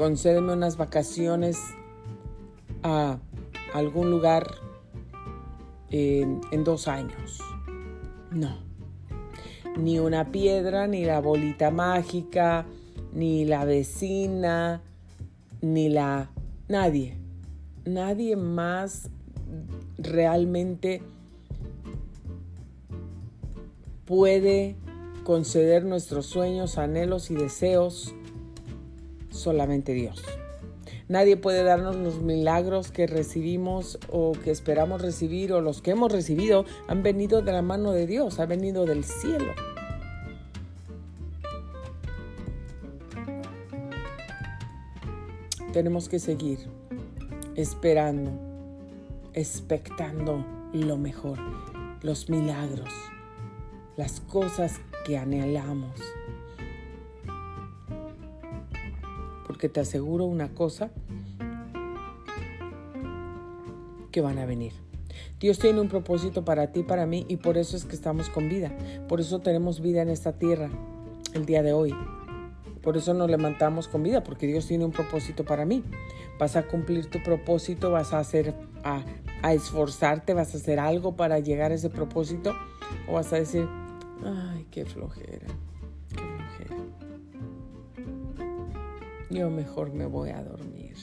concédeme 0.00 0.54
unas 0.54 0.78
vacaciones 0.78 1.58
a 2.82 3.18
algún 3.74 4.10
lugar 4.10 4.46
en, 5.90 6.40
en 6.52 6.64
dos 6.64 6.88
años. 6.88 7.38
No. 8.30 8.56
Ni 9.76 9.98
una 9.98 10.32
piedra, 10.32 10.86
ni 10.86 11.04
la 11.04 11.20
bolita 11.20 11.70
mágica, 11.70 12.64
ni 13.12 13.44
la 13.44 13.66
vecina, 13.66 14.80
ni 15.60 15.90
la... 15.90 16.30
Nadie. 16.66 17.18
Nadie 17.84 18.36
más 18.36 19.10
realmente 19.98 21.02
puede 24.06 24.76
conceder 25.24 25.84
nuestros 25.84 26.24
sueños, 26.24 26.78
anhelos 26.78 27.30
y 27.30 27.34
deseos. 27.34 28.14
Solamente 29.30 29.92
Dios. 29.92 30.22
Nadie 31.08 31.36
puede 31.36 31.64
darnos 31.64 31.96
los 31.96 32.20
milagros 32.20 32.92
que 32.92 33.08
recibimos 33.08 33.98
o 34.12 34.30
que 34.32 34.52
esperamos 34.52 35.02
recibir 35.02 35.52
o 35.52 35.60
los 35.60 35.82
que 35.82 35.90
hemos 35.90 36.12
recibido 36.12 36.64
han 36.86 37.02
venido 37.02 37.42
de 37.42 37.52
la 37.52 37.62
mano 37.62 37.90
de 37.90 38.06
Dios, 38.06 38.38
han 38.38 38.48
venido 38.48 38.86
del 38.86 39.02
cielo. 39.02 39.52
Tenemos 45.72 46.08
que 46.08 46.20
seguir 46.20 46.60
esperando, 47.56 48.30
expectando 49.34 50.44
lo 50.72 50.96
mejor, 50.96 51.38
los 52.02 52.30
milagros, 52.30 52.92
las 53.96 54.20
cosas 54.20 54.80
que 55.04 55.18
anhelamos. 55.18 56.00
Porque 59.60 59.74
te 59.74 59.80
aseguro 59.80 60.24
una 60.24 60.54
cosa, 60.54 60.88
que 64.10 64.22
van 64.22 64.38
a 64.38 64.46
venir. 64.46 64.72
Dios 65.38 65.58
tiene 65.58 65.82
un 65.82 65.88
propósito 65.88 66.46
para 66.46 66.72
ti, 66.72 66.82
para 66.82 67.04
mí, 67.04 67.26
y 67.28 67.36
por 67.36 67.58
eso 67.58 67.76
es 67.76 67.84
que 67.84 67.94
estamos 67.94 68.30
con 68.30 68.48
vida. 68.48 68.72
Por 69.06 69.20
eso 69.20 69.40
tenemos 69.40 69.82
vida 69.82 70.00
en 70.00 70.08
esta 70.08 70.32
tierra 70.32 70.70
el 71.34 71.44
día 71.44 71.62
de 71.62 71.74
hoy. 71.74 71.94
Por 72.80 72.96
eso 72.96 73.12
nos 73.12 73.28
levantamos 73.28 73.86
con 73.86 74.02
vida, 74.02 74.24
porque 74.24 74.46
Dios 74.46 74.66
tiene 74.66 74.86
un 74.86 74.92
propósito 74.92 75.44
para 75.44 75.66
mí. 75.66 75.84
Vas 76.38 76.56
a 76.56 76.66
cumplir 76.66 77.10
tu 77.10 77.22
propósito, 77.22 77.90
vas 77.90 78.14
a 78.14 78.18
hacer, 78.18 78.54
a, 78.82 79.04
a 79.42 79.52
esforzarte, 79.52 80.32
vas 80.32 80.54
a 80.54 80.56
hacer 80.56 80.80
algo 80.80 81.16
para 81.16 81.38
llegar 81.38 81.70
a 81.70 81.74
ese 81.74 81.90
propósito, 81.90 82.54
o 83.06 83.12
vas 83.12 83.30
a 83.34 83.36
decir, 83.36 83.68
ay, 84.24 84.66
qué 84.70 84.86
flojera, 84.86 85.48
qué 86.08 86.16
flojera. 86.16 87.09
Yo 89.30 89.48
mejor 89.48 89.92
me 89.92 90.06
voy 90.06 90.30
a 90.30 90.42
dormir. 90.42 90.96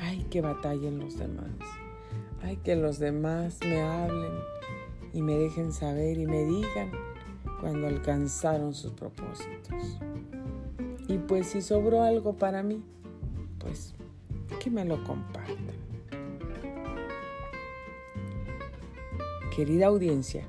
Ay, 0.00 0.26
que 0.30 0.40
batallen 0.40 0.98
los 0.98 1.18
demás. 1.18 1.50
Ay, 2.42 2.56
que 2.56 2.74
los 2.74 2.98
demás 2.98 3.58
me 3.60 3.82
hablen 3.82 4.32
y 5.12 5.20
me 5.20 5.34
dejen 5.34 5.72
saber 5.72 6.16
y 6.18 6.26
me 6.26 6.44
digan 6.44 6.90
cuando 7.60 7.86
alcanzaron 7.86 8.72
sus 8.72 8.92
propósitos. 8.92 9.98
Y 11.06 11.18
pues 11.18 11.48
si 11.48 11.60
sobró 11.60 12.02
algo 12.02 12.32
para 12.34 12.62
mí, 12.62 12.82
pues 13.58 13.94
que 14.58 14.70
me 14.70 14.84
lo 14.86 15.04
compartan. 15.04 15.76
Querida 19.54 19.86
audiencia, 19.86 20.44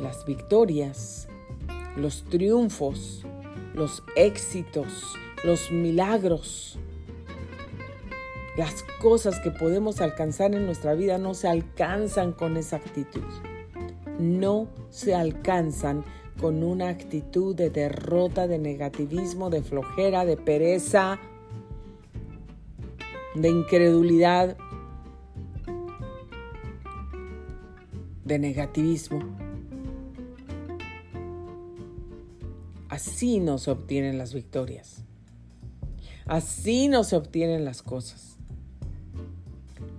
las 0.00 0.24
victorias, 0.24 1.28
los 1.96 2.24
triunfos, 2.24 3.26
los 3.74 4.02
éxitos, 4.16 5.04
los 5.44 5.70
milagros, 5.70 6.78
las 8.56 8.82
cosas 9.00 9.38
que 9.38 9.52
podemos 9.52 10.00
alcanzar 10.00 10.54
en 10.54 10.66
nuestra 10.66 10.94
vida 10.94 11.16
no 11.16 11.34
se 11.34 11.46
alcanzan 11.46 12.32
con 12.32 12.56
esa 12.56 12.76
actitud. 12.76 13.22
No 14.18 14.66
se 14.90 15.14
alcanzan 15.14 16.04
con 16.40 16.64
una 16.64 16.88
actitud 16.88 17.54
de 17.54 17.70
derrota, 17.70 18.48
de 18.48 18.58
negativismo, 18.58 19.48
de 19.48 19.62
flojera, 19.62 20.24
de 20.24 20.36
pereza, 20.36 21.20
de 23.36 23.48
incredulidad, 23.48 24.56
de 28.24 28.38
negativismo. 28.40 29.47
Así 32.88 33.38
no 33.38 33.58
se 33.58 33.70
obtienen 33.70 34.16
las 34.16 34.32
victorias. 34.32 35.04
Así 36.26 36.88
no 36.88 37.04
se 37.04 37.16
obtienen 37.16 37.64
las 37.64 37.82
cosas. 37.82 38.36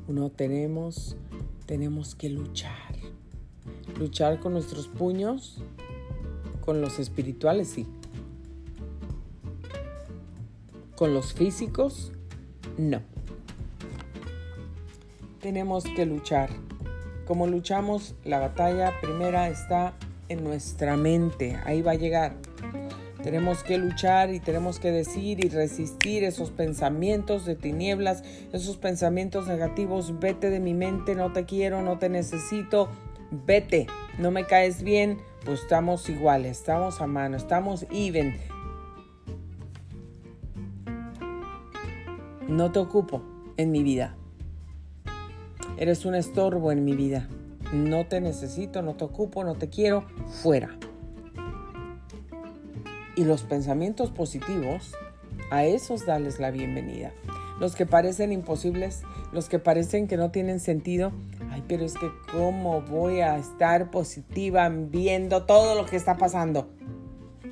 Uno 0.08 0.32
tenemos, 0.32 1.16
tenemos 1.68 2.16
que 2.16 2.30
luchar. 2.30 2.96
Luchar 4.00 4.40
con 4.40 4.54
nuestros 4.54 4.88
puños, 4.88 5.62
con 6.62 6.82
los 6.82 6.98
espirituales, 7.00 7.70
sí. 7.70 7.86
Con 10.96 11.14
los 11.14 11.34
físicos, 11.34 12.12
no. 12.78 13.02
Tenemos 15.42 15.84
que 15.84 16.06
luchar. 16.06 16.50
Como 17.28 17.46
luchamos, 17.46 18.16
la 18.26 18.40
batalla 18.40 19.00
primera 19.00 19.50
está 19.50 19.94
en 20.28 20.44
nuestra 20.44 20.98
mente. 20.98 21.56
Ahí 21.66 21.82
va 21.82 21.92
a 21.92 21.96
llegar. 21.96 22.36
Tenemos 23.24 23.64
que 23.64 23.78
luchar 23.78 24.34
y 24.34 24.40
tenemos 24.40 24.80
que 24.80 24.92
decir 24.92 25.44
y 25.44 25.50
resistir 25.50 26.24
esos 26.24 26.52
pensamientos 26.52 27.46
de 27.46 27.56
tinieblas, 27.56 28.24
esos 28.54 28.78
pensamientos 28.78 29.48
negativos. 29.48 30.20
Vete 30.20 30.50
de 30.50 30.60
mi 30.60 30.74
mente, 30.74 31.16
no 31.16 31.34
te 31.34 31.46
quiero, 31.46 31.82
no 31.82 32.00
te 32.00 32.10
necesito. 32.10 32.90
Vete, 33.32 33.88
no 34.18 34.32
me 34.32 34.46
caes 34.46 34.84
bien, 34.84 35.20
pues 35.46 35.62
estamos 35.62 36.10
iguales, 36.10 36.60
estamos 36.60 37.02
a 37.02 37.08
mano, 37.08 37.38
estamos 37.38 37.86
even. 37.92 38.36
no 42.50 42.72
te 42.72 42.80
ocupo 42.80 43.22
en 43.58 43.72
mi 43.72 43.84
vida. 43.84 44.16
Eres 45.78 46.04
un 46.06 46.16
estorbo 46.16 46.72
en 46.72 46.84
mi 46.84 46.96
vida. 46.96 47.28
No 47.72 48.08
te 48.08 48.20
necesito, 48.20 48.82
no 48.82 48.96
te 48.96 49.06
ocupo, 49.06 49.44
no 49.44 49.56
te 49.56 49.70
quiero, 49.70 50.04
fuera. 50.42 50.76
Y 53.20 53.26
los 53.26 53.44
pensamientos 53.44 54.12
positivos, 54.12 54.94
a 55.52 55.66
esos 55.66 56.06
dales 56.06 56.40
la 56.40 56.52
bienvenida. 56.52 57.12
Los 57.60 57.76
que 57.76 57.86
parecen 57.86 58.32
imposibles, 58.32 59.02
los 59.34 59.50
que 59.50 59.60
parecen 59.60 60.08
que 60.08 60.16
no 60.16 60.32
tienen 60.32 60.62
sentido, 60.62 61.12
ay, 61.52 61.62
pero 61.68 61.84
es 61.84 61.96
que 61.96 62.10
cómo 62.32 62.82
voy 62.82 63.20
a 63.20 63.38
estar 63.38 63.92
positiva 63.92 64.70
viendo 64.70 65.44
todo 65.44 65.76
lo 65.76 65.86
que 65.86 65.98
está 65.98 66.16
pasando. 66.16 66.70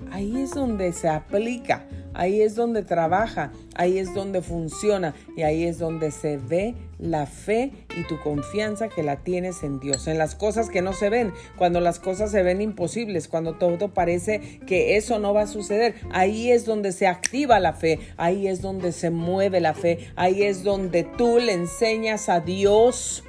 Ahí 0.09 0.41
es 0.41 0.51
donde 0.51 0.93
se 0.93 1.09
aplica, 1.09 1.85
ahí 2.17 2.41
es 2.41 2.55
donde 2.55 2.81
trabaja, 2.81 3.51
ahí 3.75 3.99
es 3.99 4.13
donde 4.13 4.41
funciona 4.41 5.13
y 5.37 5.43
ahí 5.43 5.63
es 5.63 5.77
donde 5.77 6.09
se 6.11 6.37
ve 6.37 6.75
la 6.97 7.27
fe 7.27 7.71
y 7.95 8.07
tu 8.07 8.19
confianza 8.19 8.89
que 8.89 9.03
la 9.03 9.17
tienes 9.17 9.61
en 9.61 9.79
Dios, 9.79 10.07
en 10.07 10.17
las 10.17 10.33
cosas 10.33 10.69
que 10.69 10.81
no 10.81 10.93
se 10.93 11.09
ven, 11.09 11.31
cuando 11.57 11.79
las 11.79 11.99
cosas 11.99 12.31
se 12.31 12.41
ven 12.41 12.59
imposibles, 12.61 13.27
cuando 13.27 13.53
todo 13.53 13.93
parece 13.93 14.59
que 14.65 14.97
eso 14.97 15.19
no 15.19 15.33
va 15.33 15.43
a 15.43 15.47
suceder, 15.47 15.93
ahí 16.11 16.51
es 16.51 16.65
donde 16.65 16.91
se 16.91 17.05
activa 17.05 17.59
la 17.59 17.73
fe, 17.73 17.99
ahí 18.17 18.47
es 18.47 18.61
donde 18.61 18.91
se 18.91 19.11
mueve 19.11 19.61
la 19.61 19.75
fe, 19.75 20.09
ahí 20.15 20.41
es 20.41 20.63
donde 20.63 21.03
tú 21.03 21.37
le 21.37 21.53
enseñas 21.53 22.29
a 22.29 22.39
Dios 22.39 23.23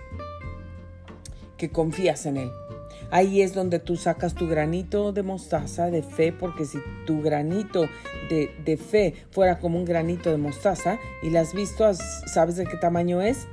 que 1.58 1.70
confías 1.70 2.24
en 2.24 2.38
Él. 2.38 2.67
Ahí 3.10 3.40
es 3.40 3.54
donde 3.54 3.78
tú 3.78 3.96
sacas 3.96 4.34
tu 4.34 4.46
granito 4.46 5.12
de 5.12 5.22
mostaza 5.22 5.90
de 5.90 6.02
fe, 6.02 6.30
porque 6.30 6.66
si 6.66 6.78
tu 7.06 7.22
granito 7.22 7.86
de, 8.28 8.76
fe 8.76 9.14
fuera 9.30 9.58
como 9.58 9.78
un 9.78 9.86
granito 9.86 10.30
de 10.30 10.36
mostaza 10.36 10.98
y 11.22 11.30
la 11.30 11.40
has 11.40 11.54
visto, 11.54 11.90
¿sabes 11.94 12.56
de 12.56 12.66
qué 12.66 12.76
tamaño 12.76 13.22
es? 13.22 13.48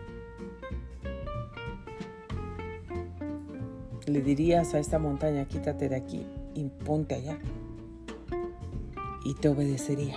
Le 4.05 4.21
dirías 4.21 4.73
a 4.73 4.79
esta 4.79 4.99
montaña, 4.99 5.45
quítate 5.45 5.87
de 5.87 5.95
aquí 5.95 6.25
y 6.53 6.65
ponte 6.65 7.15
allá. 7.15 7.39
Y 9.23 9.33
te 9.35 9.47
obedecería. 9.47 10.15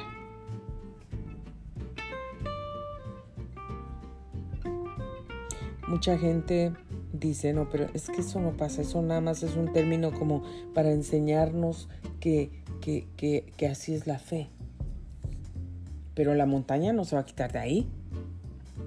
Mucha 5.86 6.18
gente 6.18 6.74
dice, 7.12 7.52
no, 7.52 7.68
pero 7.70 7.86
es 7.94 8.08
que 8.08 8.20
eso 8.20 8.40
no 8.40 8.52
pasa, 8.52 8.82
eso 8.82 9.02
nada 9.02 9.20
más 9.20 9.42
es 9.42 9.56
un 9.56 9.72
término 9.72 10.12
como 10.12 10.42
para 10.74 10.90
enseñarnos 10.90 11.88
que, 12.20 12.50
que, 12.80 13.68
así 13.68 13.94
es 13.94 14.06
la 14.06 14.18
fe. 14.18 14.48
Pero 16.14 16.34
la 16.34 16.46
montaña 16.46 16.92
no 16.92 17.04
se 17.04 17.16
va 17.16 17.22
a 17.22 17.26
quitar 17.26 17.52
de 17.52 17.58
ahí. 17.58 17.88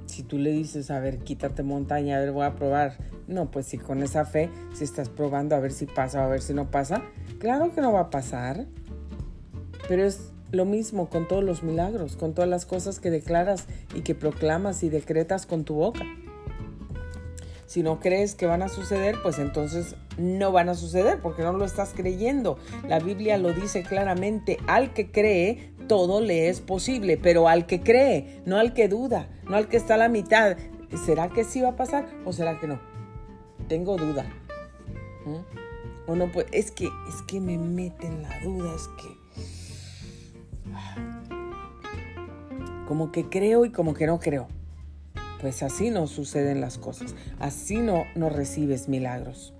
Si 0.05 0.23
tú 0.23 0.37
le 0.37 0.51
dices, 0.51 0.91
a 0.91 0.99
ver, 0.99 1.19
quítate 1.19 1.63
montaña, 1.63 2.17
a 2.17 2.19
ver, 2.19 2.31
voy 2.31 2.45
a 2.45 2.55
probar. 2.55 2.97
No, 3.27 3.49
pues 3.49 3.67
si 3.67 3.77
con 3.77 4.03
esa 4.03 4.25
fe, 4.25 4.49
si 4.73 4.83
estás 4.83 5.07
probando 5.07 5.55
a 5.55 5.59
ver 5.59 5.71
si 5.71 5.85
pasa 5.85 6.21
o 6.21 6.23
a 6.23 6.27
ver 6.27 6.41
si 6.41 6.53
no 6.53 6.69
pasa, 6.69 7.01
claro 7.39 7.73
que 7.73 7.81
no 7.81 7.93
va 7.93 8.01
a 8.01 8.09
pasar. 8.09 8.65
Pero 9.87 10.03
es 10.03 10.31
lo 10.51 10.65
mismo 10.65 11.09
con 11.09 11.27
todos 11.27 11.43
los 11.43 11.63
milagros, 11.63 12.17
con 12.17 12.33
todas 12.33 12.49
las 12.49 12.65
cosas 12.65 12.99
que 12.99 13.09
declaras 13.09 13.67
y 13.95 14.01
que 14.01 14.15
proclamas 14.15 14.83
y 14.83 14.89
decretas 14.89 15.45
con 15.45 15.63
tu 15.63 15.75
boca. 15.75 16.03
Si 17.71 17.83
no 17.83 18.01
crees 18.01 18.35
que 18.35 18.47
van 18.47 18.63
a 18.63 18.67
suceder, 18.67 19.15
pues 19.23 19.39
entonces 19.39 19.95
no 20.17 20.51
van 20.51 20.67
a 20.67 20.75
suceder 20.75 21.21
porque 21.21 21.41
no 21.41 21.53
lo 21.53 21.63
estás 21.63 21.93
creyendo. 21.95 22.57
La 22.85 22.99
Biblia 22.99 23.37
lo 23.37 23.53
dice 23.53 23.83
claramente, 23.83 24.57
al 24.67 24.91
que 24.91 25.09
cree, 25.09 25.71
todo 25.87 26.19
le 26.19 26.49
es 26.49 26.59
posible, 26.59 27.15
pero 27.15 27.47
al 27.47 27.67
que 27.67 27.79
cree, 27.79 28.41
no 28.45 28.57
al 28.57 28.73
que 28.73 28.89
duda, 28.89 29.29
no 29.45 29.55
al 29.55 29.69
que 29.69 29.77
está 29.77 29.93
a 29.93 29.97
la 29.97 30.09
mitad. 30.09 30.57
¿Será 31.05 31.29
que 31.29 31.45
sí 31.45 31.61
va 31.61 31.69
a 31.69 31.75
pasar 31.77 32.09
o 32.25 32.33
será 32.33 32.59
que 32.59 32.67
no? 32.67 32.77
Tengo 33.69 33.95
duda. 33.95 34.25
¿Mm? 35.25 36.11
O 36.11 36.15
no, 36.17 36.29
pues 36.29 36.47
es 36.51 36.71
que, 36.71 36.89
es 37.07 37.21
que 37.25 37.39
me 37.39 37.57
mete 37.57 38.05
en 38.05 38.21
la 38.21 38.37
duda, 38.41 38.75
es 38.75 38.89
que... 39.01 39.17
Como 42.85 43.13
que 43.13 43.29
creo 43.29 43.63
y 43.63 43.71
como 43.71 43.93
que 43.93 44.07
no 44.07 44.19
creo. 44.19 44.49
Pues 45.41 45.63
así 45.63 45.89
no 45.89 46.05
suceden 46.05 46.61
las 46.61 46.77
cosas, 46.77 47.15
así 47.39 47.77
no, 47.77 48.05
no 48.15 48.29
recibes 48.29 48.87
milagros. 48.87 49.55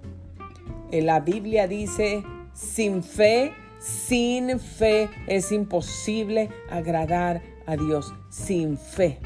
En 0.92 1.08
la 1.08 1.22
Biblia 1.22 1.68
dice, 1.68 2.24
sin 2.54 3.02
fe, 3.04 3.52
sin 3.80 4.60
fe 4.60 5.10
es 5.26 5.52
imposible 5.52 6.50
agradar 6.70 7.42
a 7.66 7.76
Dios, 7.78 8.14
sin 8.30 8.78
fe. 8.78 9.18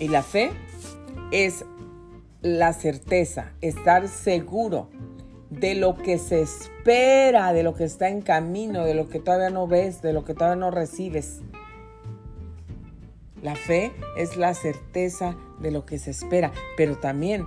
Y 0.00 0.08
la 0.08 0.22
fe 0.22 0.50
es 1.30 1.66
la 2.40 2.72
certeza, 2.72 3.52
estar 3.60 4.08
seguro 4.08 4.88
de 5.50 5.74
lo 5.74 5.96
que 5.96 6.18
se 6.18 6.42
espera, 6.42 7.52
de 7.52 7.62
lo 7.62 7.74
que 7.74 7.84
está 7.84 8.08
en 8.08 8.22
camino, 8.22 8.84
de 8.84 8.94
lo 8.94 9.08
que 9.08 9.20
todavía 9.20 9.50
no 9.50 9.66
ves, 9.66 10.00
de 10.00 10.12
lo 10.12 10.24
que 10.24 10.34
todavía 10.34 10.56
no 10.56 10.70
recibes. 10.70 11.42
La 13.44 13.56
fe 13.56 13.92
es 14.16 14.38
la 14.38 14.54
certeza 14.54 15.36
de 15.60 15.70
lo 15.70 15.84
que 15.84 15.98
se 15.98 16.10
espera, 16.12 16.50
pero 16.78 16.96
también 16.96 17.46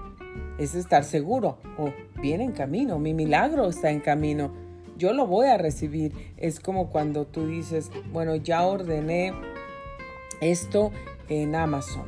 es 0.59 0.75
estar 0.75 1.03
seguro, 1.03 1.57
o 1.75 1.85
oh, 1.85 1.93
viene 2.21 2.43
en 2.43 2.51
camino, 2.51 2.99
mi 2.99 3.15
milagro 3.15 3.67
está 3.67 3.89
en 3.89 3.99
camino, 3.99 4.53
yo 4.95 5.11
lo 5.11 5.25
voy 5.25 5.47
a 5.47 5.57
recibir. 5.57 6.35
Es 6.37 6.59
como 6.59 6.91
cuando 6.91 7.25
tú 7.25 7.47
dices, 7.47 7.89
bueno, 8.11 8.35
ya 8.35 8.63
ordené 8.67 9.33
esto 10.39 10.91
en 11.29 11.55
Amazon, 11.55 12.05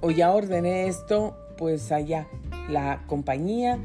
o 0.00 0.10
ya 0.10 0.32
ordené 0.32 0.88
esto 0.88 1.36
pues 1.56 1.92
allá. 1.92 2.26
La 2.68 3.04
compañía 3.06 3.78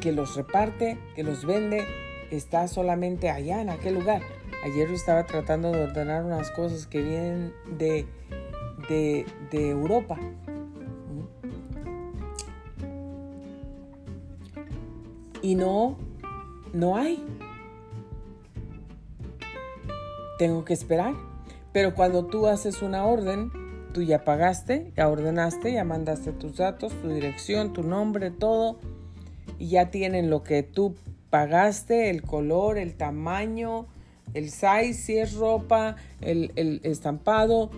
que 0.00 0.12
los 0.12 0.34
reparte, 0.34 0.96
que 1.14 1.24
los 1.24 1.44
vende, 1.44 1.84
está 2.30 2.68
solamente 2.68 3.28
allá 3.28 3.60
en 3.60 3.68
aquel 3.68 3.96
lugar. 3.96 4.22
Ayer 4.64 4.88
yo 4.88 4.94
estaba 4.94 5.26
tratando 5.26 5.72
de 5.72 5.82
ordenar 5.82 6.24
unas 6.24 6.50
cosas 6.50 6.86
que 6.86 7.02
vienen 7.02 7.52
de, 7.76 8.06
de, 8.88 9.68
Europa. 9.68 10.18
Y 15.42 15.54
no, 15.54 15.98
no 16.72 16.96
hay. 16.96 17.22
Tengo 20.38 20.64
que 20.64 20.72
esperar. 20.72 21.12
Pero 21.74 21.94
cuando 21.94 22.24
tú 22.24 22.46
haces 22.46 22.80
una 22.80 23.04
orden, 23.04 23.52
tú 23.92 24.00
ya 24.00 24.24
pagaste, 24.24 24.94
ya 24.96 25.10
ordenaste, 25.10 25.74
ya 25.74 25.84
mandaste 25.84 26.32
tus 26.32 26.56
datos, 26.56 26.94
tu 27.02 27.10
dirección, 27.10 27.74
tu 27.74 27.82
nombre, 27.82 28.30
todo. 28.30 28.78
Y 29.58 29.68
ya 29.68 29.90
tienen 29.90 30.30
lo 30.30 30.42
que 30.42 30.62
tú 30.62 30.94
pagaste, 31.28 32.08
el 32.08 32.22
color, 32.22 32.78
el 32.78 32.94
tamaño, 32.94 33.88
el 34.34 34.50
size, 34.50 34.92
si 34.92 35.18
es 35.18 35.34
ropa, 35.34 35.96
el, 36.20 36.80
estampado, 36.82 37.70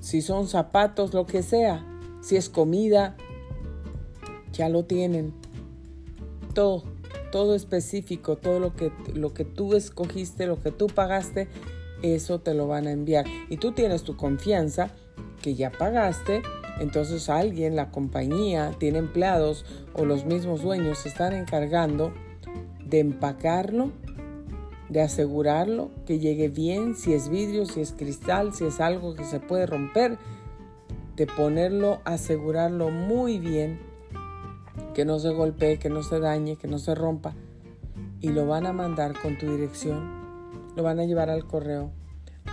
si 0.00 0.22
son 0.22 0.46
zapatos, 0.46 1.12
lo 1.12 1.26
que 1.26 1.42
sea, 1.42 1.84
si 2.22 2.36
es 2.36 2.48
comida, 2.48 3.16
ya 4.52 4.68
lo 4.68 4.84
tienen. 4.84 5.34
Todo, 6.54 6.84
todo 7.32 7.56
específico, 7.56 8.36
todo 8.36 8.60
lo 8.60 8.76
que, 8.76 8.92
lo 9.12 9.34
que 9.34 9.44
tú 9.44 9.74
escogiste, 9.74 10.46
lo 10.46 10.60
que 10.60 10.70
tú 10.70 10.86
pagaste, 10.86 11.48
eso 12.02 12.40
te 12.40 12.54
lo 12.54 12.68
van 12.68 12.86
a 12.86 12.92
enviar. 12.92 13.26
Y 13.50 13.56
tú 13.56 13.72
tienes 13.72 14.04
tu 14.04 14.16
confianza 14.16 14.90
que 15.42 15.56
ya 15.56 15.72
pagaste, 15.72 16.42
entonces 16.78 17.28
alguien, 17.28 17.74
la 17.74 17.90
compañía, 17.90 18.72
tiene 18.78 18.98
empleados 18.98 19.64
o 19.94 20.04
los 20.04 20.24
mismos 20.24 20.62
dueños 20.62 20.98
se 20.98 21.08
están 21.08 21.32
encargando 21.32 22.12
de 22.86 23.00
empacarlo 23.00 23.90
de 24.88 25.00
asegurarlo, 25.00 25.90
que 26.06 26.18
llegue 26.18 26.48
bien, 26.48 26.94
si 26.94 27.14
es 27.14 27.28
vidrio, 27.28 27.66
si 27.66 27.80
es 27.80 27.92
cristal, 27.92 28.54
si 28.54 28.64
es 28.66 28.80
algo 28.80 29.14
que 29.14 29.24
se 29.24 29.40
puede 29.40 29.66
romper, 29.66 30.18
de 31.16 31.26
ponerlo, 31.26 32.00
asegurarlo 32.04 32.90
muy 32.90 33.38
bien, 33.38 33.80
que 34.94 35.04
no 35.04 35.18
se 35.18 35.30
golpee, 35.30 35.78
que 35.78 35.88
no 35.88 36.02
se 36.02 36.20
dañe, 36.20 36.56
que 36.56 36.68
no 36.68 36.78
se 36.78 36.94
rompa. 36.94 37.34
Y 38.20 38.30
lo 38.30 38.46
van 38.46 38.66
a 38.66 38.72
mandar 38.72 39.14
con 39.20 39.38
tu 39.38 39.50
dirección, 39.50 40.10
lo 40.76 40.82
van 40.82 41.00
a 41.00 41.04
llevar 41.04 41.30
al 41.30 41.46
correo 41.46 41.90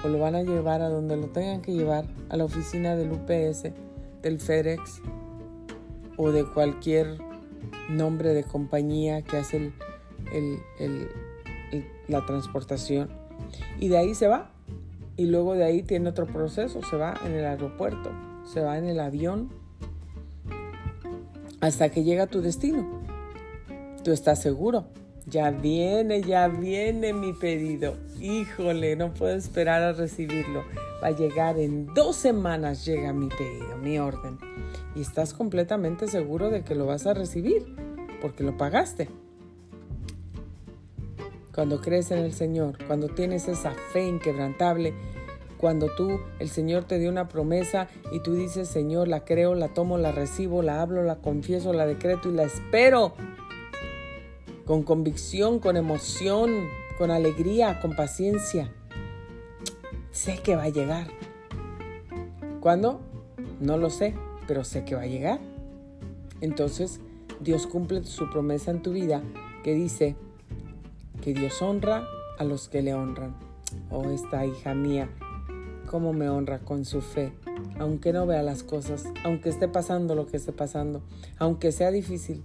o 0.04 0.08
lo 0.08 0.20
van 0.20 0.36
a 0.36 0.44
llevar 0.44 0.82
a 0.82 0.90
donde 0.90 1.18
lo 1.18 1.28
tengan 1.28 1.62
que 1.62 1.74
llevar, 1.74 2.06
a 2.30 2.38
la 2.38 2.46
oficina 2.46 2.96
del 2.96 3.12
UPS, 3.12 3.72
del 4.22 4.40
FedEx 4.40 5.02
o 6.18 6.32
de 6.32 6.46
cualquier 6.46 7.20
nombre 7.90 8.34
de 8.34 8.44
compañía 8.44 9.22
que 9.22 9.38
hace 9.38 9.58
el, 9.58 10.60
el 10.80 11.10
la 12.12 12.26
transportación 12.26 13.10
y 13.80 13.88
de 13.88 13.98
ahí 13.98 14.16
se 14.16 14.28
va. 14.28 14.52
Y 15.18 15.26
luego 15.26 15.54
de 15.54 15.64
ahí 15.64 15.84
tiene 15.84 16.10
otro 16.10 16.26
proceso, 16.26 16.82
se 16.90 16.96
va 16.96 17.14
en 17.26 17.34
el 17.34 17.46
aeropuerto, 17.46 18.12
se 18.46 18.62
va 18.62 18.78
en 18.78 18.86
el 18.86 19.00
avión 19.00 19.50
hasta 21.60 21.90
que 21.90 22.04
llega 22.04 22.24
a 22.24 22.28
tu 22.28 22.42
destino. 22.42 23.02
Tú 24.04 24.12
estás 24.12 24.42
seguro 24.42 24.88
Ya 25.28 25.52
viene, 25.52 26.24
ya 26.24 26.48
viene 26.48 27.14
mi 27.14 27.34
pedido. 27.34 27.98
Híjole, 28.20 28.96
no 28.96 29.14
puedo 29.14 29.36
esperar 29.36 29.84
a 29.84 29.94
recibirlo. 29.94 30.64
Va 31.04 31.08
a 31.08 31.12
llegar 31.12 31.60
en 31.60 31.94
dos 31.94 32.16
semanas, 32.16 32.86
llega 32.86 33.14
mi 33.14 33.30
pedido, 33.30 33.78
mi 33.78 34.00
orden. 34.00 34.40
Y 34.96 35.02
estás 35.02 35.34
completamente 35.34 36.08
seguro 36.08 36.50
de 36.50 36.64
que 36.64 36.74
lo 36.74 36.88
vas 36.88 37.06
a 37.06 37.14
recibir, 37.14 37.76
porque 38.22 38.44
lo 38.44 38.58
pagaste. 38.58 39.10
Cuando 41.54 41.82
crees 41.82 42.12
en 42.12 42.20
el 42.20 42.34
Señor, 42.34 42.78
cuando 42.88 43.10
tienes 43.10 43.48
esa 43.48 43.72
fe 43.92 44.08
inquebrantable, 44.08 44.94
cuando 45.58 45.94
tú, 45.96 46.20
el 46.40 46.50
Señor 46.50 46.86
te 46.86 46.98
dio 46.98 47.10
una 47.10 47.28
promesa 47.28 47.88
y 48.12 48.20
tú 48.20 48.34
dices, 48.34 48.68
Señor, 48.68 49.08
la 49.08 49.26
creo, 49.26 49.54
la 49.54 49.68
tomo, 49.68 49.98
la 49.98 50.12
recibo, 50.12 50.64
la 50.64 50.82
hablo, 50.82 51.04
la 51.04 51.18
confieso, 51.18 51.72
la 51.74 51.86
decreto 51.86 52.30
y 52.30 52.34
la 52.34 52.44
espero 52.44 53.14
con 54.66 54.84
convicción, 54.84 55.60
con 55.60 55.78
emoción, 55.78 56.68
con 56.98 57.12
alegría, 57.12 57.80
con 57.80 57.96
paciencia. 57.96 58.72
Sé 60.12 60.40
que 60.42 60.56
va 60.56 60.64
a 60.64 60.70
llegar. 60.70 61.08
¿Cuándo? 62.60 63.02
No 63.60 63.78
lo 63.78 63.90
sé, 63.90 64.16
pero 64.48 64.64
sé 64.64 64.86
que 64.86 64.96
va 64.96 65.02
a 65.02 65.08
llegar. 65.08 65.40
Entonces, 66.42 67.02
Dios 67.40 67.68
cumple 67.68 68.04
su 68.06 68.30
promesa 68.30 68.72
en 68.72 68.82
tu 68.82 68.94
vida 68.94 69.22
que 69.64 69.74
dice 69.74 70.16
que 71.22 71.34
Dios 71.34 71.62
honra 71.62 72.08
a 72.38 72.44
los 72.44 72.68
que 72.68 72.82
le 72.82 72.94
honran. 72.94 73.36
Oh, 73.90 74.10
esta 74.10 74.46
hija 74.46 74.74
mía, 74.74 75.10
cómo 75.86 76.14
me 76.14 76.28
honra 76.30 76.60
con 76.60 76.84
su 76.84 77.02
fe, 77.02 77.32
aunque 77.80 78.12
no 78.12 78.26
vea 78.26 78.44
las 78.44 78.64
cosas, 78.64 79.06
aunque 79.24 79.50
esté 79.50 79.68
pasando 79.68 80.16
lo 80.16 80.28
que 80.28 80.38
esté 80.38 80.52
pasando, 80.52 81.02
aunque 81.38 81.72
sea 81.72 81.92
difícil, 81.92 82.44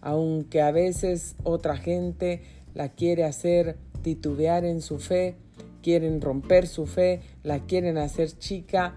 aunque 0.00 0.62
a 0.62 0.70
veces 0.70 1.34
otra 1.42 1.76
gente 1.76 2.42
la 2.74 2.90
quiere 2.90 3.24
hacer 3.24 3.76
titubear 4.02 4.64
en 4.64 4.80
su 4.80 4.98
fe, 4.98 5.36
quieren 5.82 6.20
romper 6.20 6.66
su 6.66 6.86
fe, 6.86 7.20
la 7.42 7.60
quieren 7.60 7.98
hacer 7.98 8.30
chica, 8.38 8.94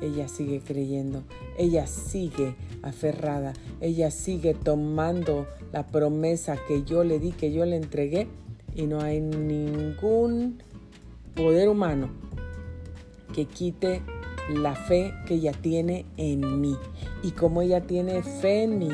ella 0.00 0.28
sigue 0.28 0.60
creyendo, 0.60 1.22
ella 1.56 1.86
sigue 1.86 2.54
aferrada, 2.82 3.52
ella 3.80 4.10
sigue 4.10 4.54
tomando 4.54 5.46
la 5.72 5.86
promesa 5.86 6.56
que 6.66 6.84
yo 6.84 7.04
le 7.04 7.18
di, 7.18 7.32
que 7.32 7.52
yo 7.52 7.64
le 7.64 7.76
entregué, 7.76 8.28
y 8.74 8.86
no 8.86 9.00
hay 9.00 9.20
ningún 9.20 10.62
poder 11.34 11.68
humano 11.68 12.10
que 13.34 13.46
quite 13.46 14.02
la 14.54 14.74
fe 14.74 15.12
que 15.26 15.34
ella 15.34 15.52
tiene 15.52 16.06
en 16.16 16.60
mí. 16.60 16.76
Y 17.22 17.32
como 17.32 17.62
ella 17.62 17.82
tiene 17.82 18.22
fe 18.22 18.62
en 18.62 18.78
mí, 18.78 18.90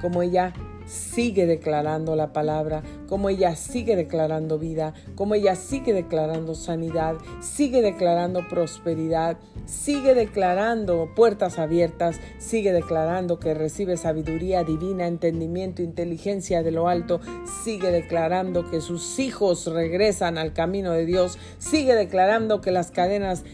como 0.00 0.22
ella 0.22 0.52
sigue 0.86 1.46
declarando 1.46 2.16
la 2.16 2.32
palabra, 2.32 2.82
como 3.12 3.28
ella 3.28 3.56
sigue 3.56 3.94
declarando 3.94 4.58
vida, 4.58 4.94
como 5.16 5.34
ella 5.34 5.54
sigue 5.54 5.92
declarando 5.92 6.54
sanidad, 6.54 7.16
sigue 7.42 7.82
declarando 7.82 8.48
prosperidad, 8.48 9.36
sigue 9.66 10.14
declarando 10.14 11.10
puertas 11.14 11.58
abiertas, 11.58 12.18
sigue 12.38 12.72
declarando 12.72 13.38
que 13.38 13.52
recibe 13.52 13.98
sabiduría 13.98 14.64
divina, 14.64 15.06
entendimiento, 15.06 15.82
inteligencia 15.82 16.62
de 16.62 16.70
lo 16.70 16.88
alto, 16.88 17.20
sigue 17.62 17.90
declarando 17.90 18.70
que 18.70 18.80
sus 18.80 19.18
hijos 19.18 19.66
regresan 19.66 20.38
al 20.38 20.54
camino 20.54 20.92
de 20.92 21.04
Dios, 21.04 21.36
sigue 21.58 21.94
declarando 21.94 22.62
que 22.62 22.70
las 22.70 22.90
cadenas 22.90 23.44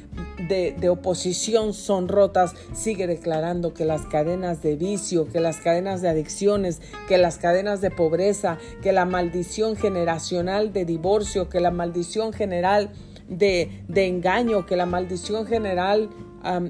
de, 0.48 0.88
oposición 0.88 1.74
son 1.74 2.06
rotas, 2.06 2.54
sigue 2.72 3.08
declarando 3.08 3.74
que 3.74 3.84
las 3.84 4.02
cadenas 4.02 4.62
de 4.62 4.76
vicio, 4.76 5.28
que 5.28 5.40
las 5.40 5.56
cadenas 5.56 6.00
de 6.00 6.08
adicciones, 6.08 6.80
que 7.08 7.18
las 7.18 7.38
cadenas 7.38 7.80
de 7.80 7.90
pobreza, 7.90 8.58
que 8.82 8.92
la 8.92 9.04
maldición 9.04 9.47
generacional 9.76 10.72
de 10.72 10.84
divorcio, 10.84 11.48
que 11.48 11.60
la 11.60 11.70
maldición 11.70 12.32
general 12.32 12.90
de, 13.28 13.70
engaño, 13.94 14.66
que 14.66 14.76
la 14.76 14.86
maldición 14.86 15.46
general, 15.46 16.10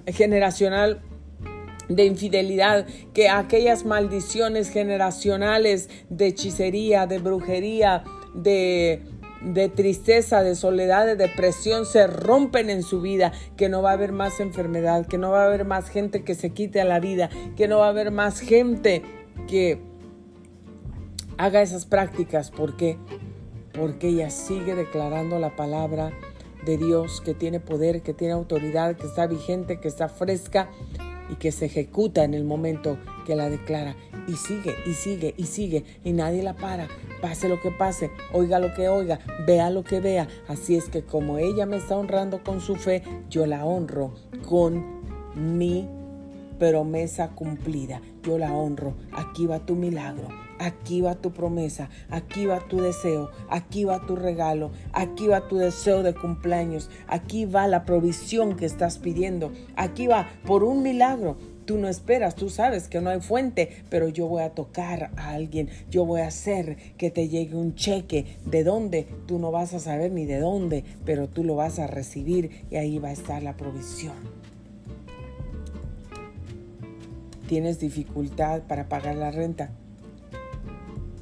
generacional 0.07 1.03
de 1.89 2.05
infidelidad, 2.05 2.87
que 3.15 3.29
aquellas 3.29 3.85
maldiciones 3.85 4.71
generacionales 4.71 5.89
de 6.11 6.27
hechicería, 6.27 7.07
de 7.07 7.19
brujería, 7.19 8.05
de 8.35 9.03
de 9.41 9.69
tristeza, 9.69 10.43
de 10.43 10.55
soledad, 10.55 11.07
de 11.07 11.17
depresión 11.17 11.87
se 11.87 12.07
rompen 12.07 12.71
en 12.71 12.83
su 12.83 13.01
vida, 13.01 13.33
que 13.57 13.69
no 13.69 13.83
va 13.83 13.91
a 13.91 13.95
haber 13.95 14.13
más 14.13 14.41
enfermedad, 14.41 15.07
que 15.07 15.19
no 15.19 15.31
va 15.31 15.43
a 15.43 15.47
haber 15.47 15.65
más 15.65 15.89
gente 15.89 16.25
que 16.25 16.35
se 16.35 16.51
quite 16.51 16.81
a 16.81 16.85
la 16.85 17.01
vida, 17.01 17.31
que 17.57 17.69
no 17.69 17.79
va 17.79 17.87
a 17.87 17.91
haber 17.91 18.11
más 18.11 18.41
gente 18.41 19.03
que 19.47 19.81
haga 21.39 21.63
esas 21.63 21.87
prácticas. 21.87 22.51
¿Por 22.51 22.77
qué? 22.77 22.99
Porque 23.73 24.09
ella 24.09 24.29
sigue 24.31 24.75
declarando 24.75 25.39
la 25.39 25.57
palabra 25.57 26.13
de 26.67 26.77
Dios 26.77 27.21
que 27.21 27.35
tiene 27.35 27.61
poder, 27.61 28.03
que 28.03 28.13
tiene 28.13 28.35
autoridad, 28.35 28.97
que 28.97 29.07
está 29.07 29.27
vigente, 29.27 29.81
que 29.81 29.89
está 29.89 30.09
fresca 30.09 30.69
y 31.31 31.37
que 31.37 31.53
se 31.53 31.67
ejecuta 31.67 32.25
en 32.25 32.35
el 32.35 32.45
momento 32.45 32.99
que 33.25 33.37
la 33.37 33.49
declara. 33.49 33.97
Y 34.27 34.35
sigue, 34.35 34.75
y 34.85 34.93
sigue, 34.93 35.35
y 35.37 35.45
sigue, 35.45 35.85
y 36.05 36.13
nadie 36.13 36.43
la 36.43 36.55
para. 36.55 36.89
Pase 37.23 37.49
lo 37.49 37.61
que 37.61 37.71
pase, 37.71 38.11
oiga 38.33 38.59
lo 38.59 38.75
que 38.75 38.89
oiga, 38.89 39.21
vea 39.47 39.71
lo 39.71 39.85
que 39.85 40.01
vea. 40.01 40.29
Así 40.49 40.77
es 40.77 40.89
que 40.89 41.03
como 41.03 41.39
ella 41.39 41.67
me 41.67 41.77
está 41.77 41.97
honrando 41.97 42.43
con 42.43 42.61
su 42.61 42.77
fe, 42.77 43.03
yo 43.31 43.47
la 43.47 43.65
honro 43.65 44.13
con 44.47 44.99
mi 45.35 45.89
promesa 46.59 47.31
cumplida. 47.31 48.03
Yo 48.23 48.39
la 48.39 48.53
honro. 48.53 48.95
Aquí 49.13 49.47
va 49.47 49.61
tu 49.61 49.77
milagro. 49.77 50.48
Aquí 50.59 51.01
va 51.01 51.15
tu 51.15 51.33
promesa, 51.33 51.89
aquí 52.11 52.47
va 52.47 52.59
tu 52.59 52.81
deseo, 52.81 53.31
aquí 53.49 53.85
va 53.85 54.05
tu 54.07 54.17
regalo, 54.17 54.73
aquí 54.93 55.29
va 55.29 55.47
tu 55.47 55.57
deseo 55.57 56.03
de 56.03 56.15
cumpleaños, 56.15 56.91
aquí 57.07 57.45
va 57.45 57.69
la 57.69 57.85
provisión 57.85 58.57
que 58.57 58.67
estás 58.67 58.99
pidiendo, 58.99 59.53
aquí 59.77 60.09
va 60.09 60.29
por 60.45 60.65
un 60.65 60.83
milagro. 60.83 61.37
Tú 61.65 61.77
no 61.77 61.87
esperas, 61.87 62.35
tú 62.35 62.49
sabes 62.49 62.89
que 62.89 63.01
no 63.01 63.11
hay 63.11 63.21
fuente, 63.21 63.85
pero 63.91 64.09
yo 64.09 64.27
voy 64.27 64.43
a 64.43 64.55
tocar 64.55 65.11
a 65.17 65.31
alguien, 65.31 65.69
yo 65.91 66.07
voy 66.07 66.23
a 66.23 66.29
hacer 66.29 66.77
que 66.97 67.11
te 67.11 67.29
llegue 67.29 67.55
un 67.57 67.75
cheque. 67.75 68.39
¿De 68.47 68.65
dónde? 68.65 69.07
Tú 69.27 69.39
no 69.39 69.53
vas 69.53 69.75
a 69.75 69.79
saber 69.79 70.11
ni 70.11 70.25
de 70.25 70.41
dónde, 70.41 70.83
pero 71.05 71.29
tú 71.29 71.45
lo 71.45 71.57
vas 71.57 71.79
a 71.79 71.87
recibir 71.87 72.65
y 72.71 72.77
ahí 72.77 72.99
va 72.99 73.09
a 73.09 73.13
estar 73.13 73.43
la 73.43 73.55
provisión. 73.57 74.15
Tienes 77.47 77.79
dificultad 77.79 78.63
para 78.63 78.89
pagar 78.89 79.17
la 79.17 79.31
renta 79.31 79.71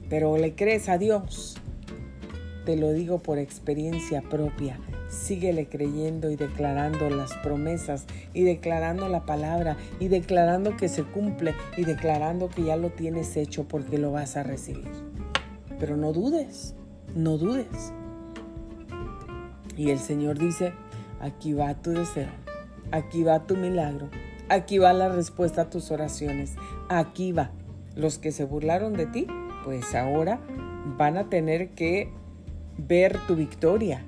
pero 0.08 0.36
le 0.36 0.54
crees 0.54 0.88
a 0.88 0.98
Dios. 0.98 1.56
Te 2.64 2.76
lo 2.76 2.92
digo 2.92 3.18
por 3.18 3.38
experiencia 3.38 4.22
propia. 4.22 4.78
Síguele 5.08 5.68
creyendo 5.68 6.30
y 6.30 6.36
declarando 6.36 7.08
las 7.10 7.32
promesas 7.34 8.06
y 8.34 8.42
declarando 8.42 9.08
la 9.08 9.24
palabra 9.24 9.76
y 10.00 10.08
declarando 10.08 10.76
que 10.76 10.88
se 10.88 11.04
cumple 11.04 11.54
y 11.76 11.84
declarando 11.84 12.48
que 12.48 12.64
ya 12.64 12.76
lo 12.76 12.90
tienes 12.90 13.36
hecho 13.36 13.68
porque 13.68 13.98
lo 13.98 14.10
vas 14.10 14.36
a 14.36 14.42
recibir. 14.42 14.90
Pero 15.78 15.96
no 15.96 16.12
dudes, 16.12 16.74
no 17.14 17.38
dudes. 17.38 17.92
Y 19.76 19.90
el 19.90 19.98
Señor 19.98 20.38
dice, 20.38 20.72
aquí 21.20 21.52
va 21.52 21.74
tu 21.74 21.90
deseo, 21.90 22.30
aquí 22.90 23.22
va 23.22 23.46
tu 23.46 23.56
milagro, 23.56 24.08
aquí 24.48 24.78
va 24.78 24.92
la 24.92 25.08
respuesta 25.08 25.62
a 25.62 25.70
tus 25.70 25.90
oraciones, 25.90 26.54
aquí 26.88 27.32
va. 27.32 27.50
Los 27.94 28.18
que 28.18 28.32
se 28.32 28.44
burlaron 28.44 28.94
de 28.94 29.06
ti, 29.06 29.26
pues 29.66 29.96
ahora 29.96 30.38
van 30.96 31.16
a 31.16 31.28
tener 31.28 31.70
que 31.70 32.08
ver 32.78 33.18
tu 33.26 33.34
victoria. 33.34 34.04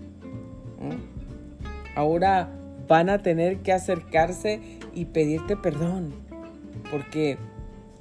Ahora 1.97 2.49
van 2.87 3.11
a 3.11 3.25
tener 3.25 3.59
que 3.59 3.73
acercarse 3.73 4.61
y 4.95 5.07
pedirte 5.07 5.57
perdón, 5.57 6.15
porque 6.93 7.39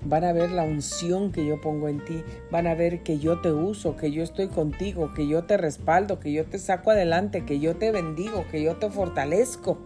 van 0.06 0.24
a 0.24 0.34
ver 0.34 0.52
la 0.52 0.66
unción 0.66 1.32
que 1.32 1.48
yo 1.48 1.60
pongo 1.60 1.88
en 1.90 2.06
ti, 2.06 2.24
van 2.52 2.68
a 2.68 2.76
ver 2.76 3.02
que 3.02 3.18
yo 3.18 3.42
te 3.42 3.52
uso, 3.52 3.96
que 3.96 4.12
yo 4.12 4.22
estoy 4.22 4.50
contigo, 4.50 5.16
que 5.16 5.28
yo 5.28 5.46
te 5.46 5.58
respaldo, 5.58 6.20
que 6.20 6.32
yo 6.32 6.46
te 6.46 6.60
saco 6.60 6.92
adelante, 6.92 7.44
que 7.44 7.60
yo 7.60 7.76
te 7.76 7.92
bendigo, 7.92 8.46
que 8.52 8.62
yo 8.62 8.76
te 8.76 8.92
fortalezco. 8.92 9.80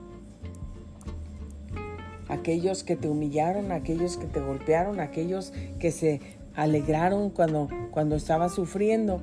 Aquellos 2.27 2.83
que 2.83 2.97
te 2.97 3.07
humillaron, 3.07 3.71
aquellos 3.71 4.17
que 4.17 4.25
te 4.25 4.41
golpearon, 4.41 4.99
aquellos 4.99 5.53
que 5.79 5.91
se 5.91 6.19
alegraron 6.55 7.29
cuando, 7.29 7.69
cuando 7.91 8.15
estaba 8.15 8.49
sufriendo. 8.49 9.21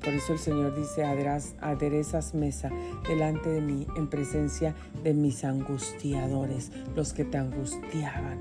Por 0.00 0.14
eso 0.14 0.32
el 0.32 0.38
Señor 0.38 0.74
dice, 0.74 1.04
aderezas 1.04 2.34
mesa 2.34 2.70
delante 3.06 3.50
de 3.50 3.60
mí 3.60 3.86
en 3.96 4.08
presencia 4.08 4.74
de 5.04 5.12
mis 5.12 5.44
angustiadores, 5.44 6.72
los 6.96 7.12
que 7.12 7.24
te 7.24 7.36
angustiaban, 7.36 8.38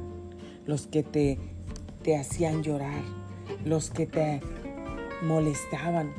los 0.65 0.87
que 0.87 1.03
te, 1.03 1.37
te 2.01 2.17
hacían 2.17 2.63
llorar, 2.63 3.01
los 3.65 3.89
que 3.89 4.05
te 4.05 4.39
molestaban, 5.21 6.11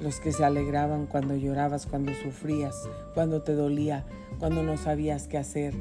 los 0.00 0.20
que 0.20 0.32
se 0.32 0.42
alegraban 0.42 1.06
cuando 1.06 1.36
llorabas, 1.36 1.86
cuando 1.86 2.12
sufrías, 2.14 2.88
cuando 3.12 3.42
te 3.42 3.54
dolía, 3.54 4.06
cuando 4.38 4.62
no 4.62 4.78
sabías 4.78 5.28
qué 5.28 5.36
hacer, 5.36 5.74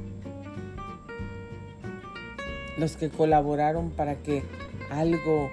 los 2.81 2.97
que 2.97 3.09
colaboraron 3.09 3.91
para 3.91 4.15
que 4.15 4.43
algo 4.89 5.51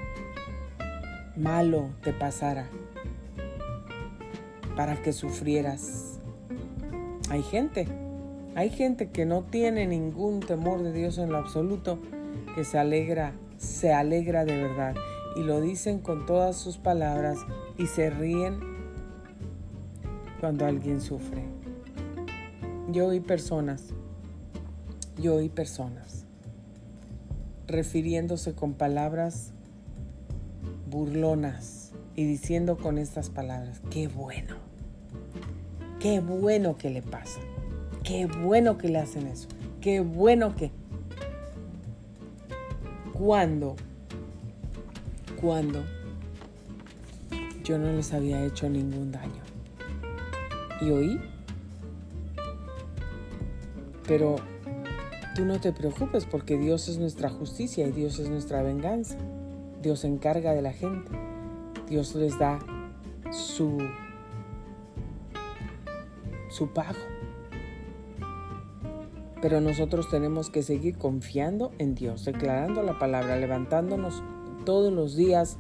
malo 1.37 1.91
te 2.03 2.15
pasara 2.15 2.67
para 4.75 4.97
que 5.03 5.13
sufrieras. 5.13 6.21
Hay 7.29 7.43
gente, 7.43 7.87
hay 8.55 8.71
gente 8.71 9.11
que 9.11 9.27
no 9.27 9.43
tiene 9.43 9.87
ningún 9.87 10.41
temor 10.41 10.83
de 10.83 10.93
Dios 10.93 11.19
en 11.19 11.31
lo 11.31 11.37
absoluto, 11.39 11.99
que 12.55 12.65
se 12.65 12.79
alegra, 12.79 13.33
se 13.59 13.93
alegra 13.93 14.45
de 14.45 14.57
verdad 14.57 14.95
y 15.37 15.43
lo 15.43 15.61
dicen 15.61 15.99
con 15.99 16.25
todas 16.25 16.57
sus 16.57 16.79
palabras 16.79 17.39
y 17.77 17.89
se 17.89 18.09
ríen 18.09 18.59
cuando 20.41 20.65
alguien 20.65 21.03
sufre. 21.03 21.43
Yo 22.91 23.09
oí 23.09 23.21
personas, 23.21 23.93
yo 25.21 25.35
oí 25.35 25.51
personas 25.51 26.18
refiriéndose 27.69 28.55
con 28.55 28.75
palabras 28.75 29.53
burlonas 30.91 31.93
y 32.17 32.25
diciendo 32.25 32.77
con 32.77 32.99
estas 32.99 33.31
palabras, 33.31 33.81
qué 33.91 34.09
bueno, 34.09 34.57
qué 36.01 36.19
bueno 36.19 36.77
que 36.77 36.91
le 36.91 37.03
pasa, 37.03 37.39
qué 38.03 38.27
bueno 38.27 38.77
que 38.77 38.89
le 38.89 38.99
hacen 38.99 39.29
eso, 39.29 39.49
qué 39.81 40.01
bueno 40.01 40.57
que... 40.57 40.73
Cuando 43.13 43.75
cuando 45.41 45.85
yo 47.63 47.79
no 47.79 47.93
les 47.93 48.13
había 48.13 48.45
hecho 48.45 48.69
ningún 48.69 49.13
daño. 49.13 49.43
Y 50.81 50.91
oí. 50.91 51.21
Pero 54.07 54.37
tú 55.39 55.45
no 55.45 55.61
te 55.61 55.71
preocupes 55.71 56.25
porque 56.25 56.59
Dios 56.59 56.89
es 56.89 56.99
nuestra 56.99 57.31
justicia 57.31 57.87
y 57.87 57.93
Dios 57.93 58.19
es 58.19 58.29
nuestra 58.29 58.61
venganza. 58.61 59.17
Dios 59.81 60.01
se 60.01 60.09
encarga 60.09 60.53
de 60.53 60.63
la 60.63 60.73
gente. 60.73 61.13
Dios 61.89 62.13
les 62.17 62.37
da 62.41 62.59
su, 63.31 63.79
su 66.51 66.73
pago. 66.73 66.99
Pero 69.41 69.61
nosotros 69.61 70.11
tenemos 70.11 70.51
que 70.51 70.65
seguir 70.65 70.99
confiando 70.99 71.71
en 71.79 71.95
Dios, 71.95 72.25
declarando 72.25 72.83
la 72.83 72.99
palabra, 72.99 73.37
levantándonos 73.37 74.25
todos 74.65 74.93
los 74.93 75.15
días 75.15 75.57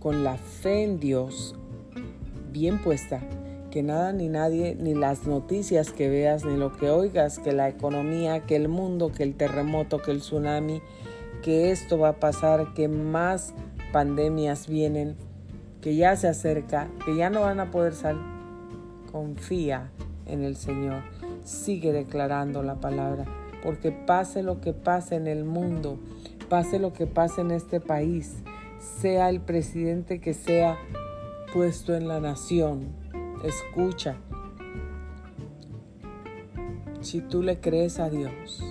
con 0.00 0.24
la 0.24 0.38
fe 0.38 0.84
en 0.84 1.00
Dios 1.00 1.54
bien 2.50 2.82
puesta, 2.82 3.20
que 3.76 3.82
nada 3.82 4.10
ni 4.14 4.30
nadie, 4.30 4.74
ni 4.74 4.94
las 4.94 5.26
noticias 5.26 5.92
que 5.92 6.08
veas, 6.08 6.46
ni 6.46 6.56
lo 6.56 6.72
que 6.72 6.88
oigas, 6.88 7.38
que 7.38 7.52
la 7.52 7.68
economía, 7.68 8.46
que 8.46 8.56
el 8.56 8.68
mundo, 8.68 9.12
que 9.12 9.22
el 9.22 9.34
terremoto, 9.34 10.00
que 10.00 10.12
el 10.12 10.20
tsunami, 10.20 10.80
que 11.42 11.70
esto 11.70 11.98
va 11.98 12.08
a 12.08 12.12
pasar, 12.14 12.72
que 12.72 12.88
más 12.88 13.52
pandemias 13.92 14.66
vienen, 14.66 15.14
que 15.82 15.94
ya 15.94 16.16
se 16.16 16.26
acerca, 16.26 16.88
que 17.04 17.16
ya 17.16 17.28
no 17.28 17.42
van 17.42 17.60
a 17.60 17.70
poder 17.70 17.92
salir. 17.92 18.22
Confía 19.12 19.90
en 20.24 20.42
el 20.42 20.56
Señor, 20.56 21.02
sigue 21.44 21.92
declarando 21.92 22.62
la 22.62 22.76
palabra, 22.76 23.26
porque 23.62 23.92
pase 23.92 24.42
lo 24.42 24.62
que 24.62 24.72
pase 24.72 25.16
en 25.16 25.26
el 25.26 25.44
mundo, 25.44 25.98
pase 26.48 26.78
lo 26.78 26.94
que 26.94 27.06
pase 27.06 27.42
en 27.42 27.50
este 27.50 27.80
país, 27.80 28.36
sea 29.02 29.28
el 29.28 29.40
presidente 29.40 30.18
que 30.18 30.32
sea 30.32 30.78
puesto 31.52 31.94
en 31.94 32.08
la 32.08 32.20
nación, 32.20 33.04
escucha. 33.44 34.16
Si 37.00 37.20
tú 37.20 37.42
le 37.42 37.60
crees 37.60 37.98
a 37.98 38.10
Dios, 38.10 38.62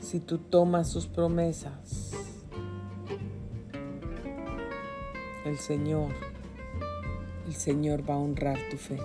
si 0.00 0.20
tú 0.20 0.38
tomas 0.38 0.88
sus 0.88 1.06
promesas, 1.06 2.12
el 5.44 5.58
Señor, 5.58 6.10
el 7.46 7.54
Señor 7.54 8.08
va 8.08 8.14
a 8.14 8.18
honrar 8.18 8.58
tu 8.70 8.76
fe. 8.76 8.98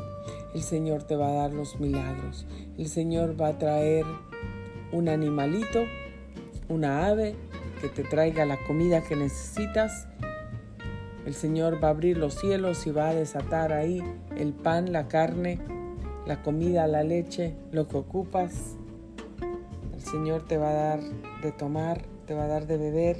El 0.54 0.62
Señor 0.62 1.04
te 1.04 1.16
va 1.16 1.30
a 1.30 1.34
dar 1.34 1.54
los 1.54 1.80
milagros. 1.80 2.46
El 2.78 2.88
Señor 2.88 3.40
va 3.40 3.50
a 3.50 3.58
traer 3.58 4.06
un 4.92 5.10
animalito, 5.10 5.86
una 6.70 7.08
ave, 7.08 7.36
que 7.82 7.90
te 7.90 8.04
traiga 8.04 8.46
la 8.46 8.58
comida 8.66 9.04
que 9.04 9.16
necesitas. 9.16 10.08
El 11.28 11.34
Señor 11.34 11.84
va 11.84 11.90
a 11.90 11.92
abrir 11.92 12.18
los 12.18 12.36
cielos 12.36 12.88
y 12.88 12.92
va 12.92 13.10
a 13.10 13.14
desatar 13.14 13.74
ahí 13.74 14.02
el 14.38 14.54
pan, 14.54 14.94
la 14.94 15.10
carne, 15.10 15.60
la 16.26 16.42
comida, 16.42 16.88
la 16.88 17.04
leche, 17.04 17.54
lo 17.74 17.90
que 17.90 17.98
ocupas. 17.98 18.78
El 19.94 20.02
Señor 20.02 20.48
te 20.48 20.56
va 20.56 20.70
a 20.70 20.74
dar 20.74 21.00
de 21.44 21.52
tomar, 21.52 22.02
te 22.28 22.34
va 22.34 22.46
a 22.46 22.48
dar 22.48 22.66
de 22.66 22.78
beber, 22.78 23.18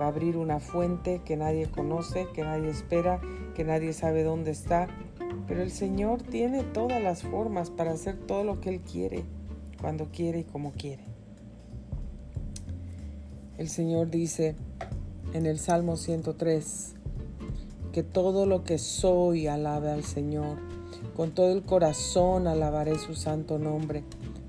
va 0.00 0.06
a 0.06 0.08
abrir 0.08 0.38
una 0.38 0.58
fuente 0.58 1.20
que 1.22 1.36
nadie 1.36 1.66
conoce, 1.66 2.28
que 2.32 2.44
nadie 2.44 2.70
espera, 2.70 3.20
que 3.54 3.62
nadie 3.62 3.92
sabe 3.92 4.22
dónde 4.22 4.50
está. 4.50 4.86
Pero 5.46 5.62
el 5.62 5.70
Señor 5.70 6.22
tiene 6.22 6.62
todas 6.62 7.02
las 7.02 7.24
formas 7.24 7.68
para 7.68 7.92
hacer 7.92 8.16
todo 8.16 8.42
lo 8.42 8.62
que 8.62 8.70
Él 8.70 8.80
quiere, 8.80 9.22
cuando 9.82 10.06
quiere 10.06 10.38
y 10.38 10.44
como 10.44 10.72
quiere. 10.72 11.04
El 13.58 13.68
Señor 13.68 14.08
dice 14.08 14.56
en 15.34 15.44
el 15.44 15.58
Salmo 15.58 15.98
103 15.98 17.01
que 17.92 18.02
todo 18.02 18.46
lo 18.46 18.64
que 18.64 18.78
soy 18.78 19.46
alabe 19.46 19.90
al 19.90 20.04
Señor. 20.04 20.58
Con 21.14 21.32
todo 21.32 21.52
el 21.52 21.62
corazón 21.62 22.46
alabaré 22.46 22.98
su 22.98 23.14
santo 23.14 23.58
nombre. 23.58 24.02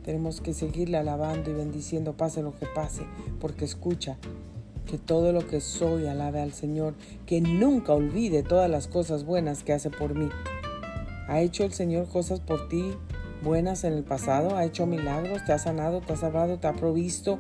Tenemos 0.03 0.41
que 0.41 0.53
seguirle 0.53 0.97
alabando 0.97 1.51
y 1.51 1.53
bendiciendo, 1.53 2.13
pase 2.13 2.41
lo 2.41 2.55
que 2.55 2.65
pase, 2.65 3.03
porque 3.39 3.65
escucha, 3.65 4.17
que 4.85 4.97
todo 4.97 5.31
lo 5.31 5.47
que 5.47 5.61
soy 5.61 6.07
alabe 6.07 6.41
al 6.41 6.53
Señor, 6.53 6.93
que 7.25 7.41
nunca 7.41 7.93
olvide 7.93 8.43
todas 8.43 8.69
las 8.69 8.87
cosas 8.87 9.25
buenas 9.25 9.63
que 9.63 9.73
hace 9.73 9.89
por 9.89 10.15
mí. 10.15 10.29
¿Ha 11.27 11.41
hecho 11.41 11.63
el 11.63 11.73
Señor 11.73 12.07
cosas 12.07 12.39
por 12.39 12.67
ti 12.67 12.93
buenas 13.43 13.83
en 13.83 13.93
el 13.93 14.03
pasado? 14.03 14.55
¿Ha 14.55 14.65
hecho 14.65 14.85
milagros? 14.85 15.43
¿Te 15.45 15.53
ha 15.53 15.57
sanado? 15.57 16.01
¿Te 16.01 16.13
ha 16.13 16.17
salvado? 16.17 16.59
¿Te 16.59 16.67
ha 16.67 16.73
provisto? 16.73 17.39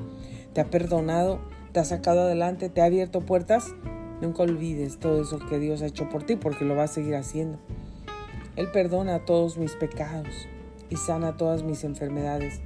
¿Te 0.53 0.61
ha 0.61 0.69
perdonado? 0.69 1.39
te 1.73 1.79
ha 1.79 1.85
sacado 1.85 2.21
adelante, 2.21 2.69
te 2.69 2.81
ha 2.81 2.85
abierto 2.85 3.21
puertas, 3.21 3.73
nunca 4.23 4.43
olvides 4.43 4.99
todo 4.99 5.21
eso 5.21 5.37
que 5.37 5.59
Dios 5.59 5.81
ha 5.81 5.87
hecho 5.87 6.07
por 6.07 6.23
ti 6.23 6.37
porque 6.37 6.63
lo 6.63 6.75
va 6.75 6.83
a 6.83 6.87
seguir 6.87 7.15
haciendo. 7.15 7.59
Él 8.55 8.69
perdona 8.71 9.25
todos 9.25 9.57
mis 9.57 9.73
pecados 9.73 10.47
y 10.89 10.95
sana 10.95 11.35
todas 11.35 11.63
mis 11.63 11.83
enfermedades. 11.83 12.61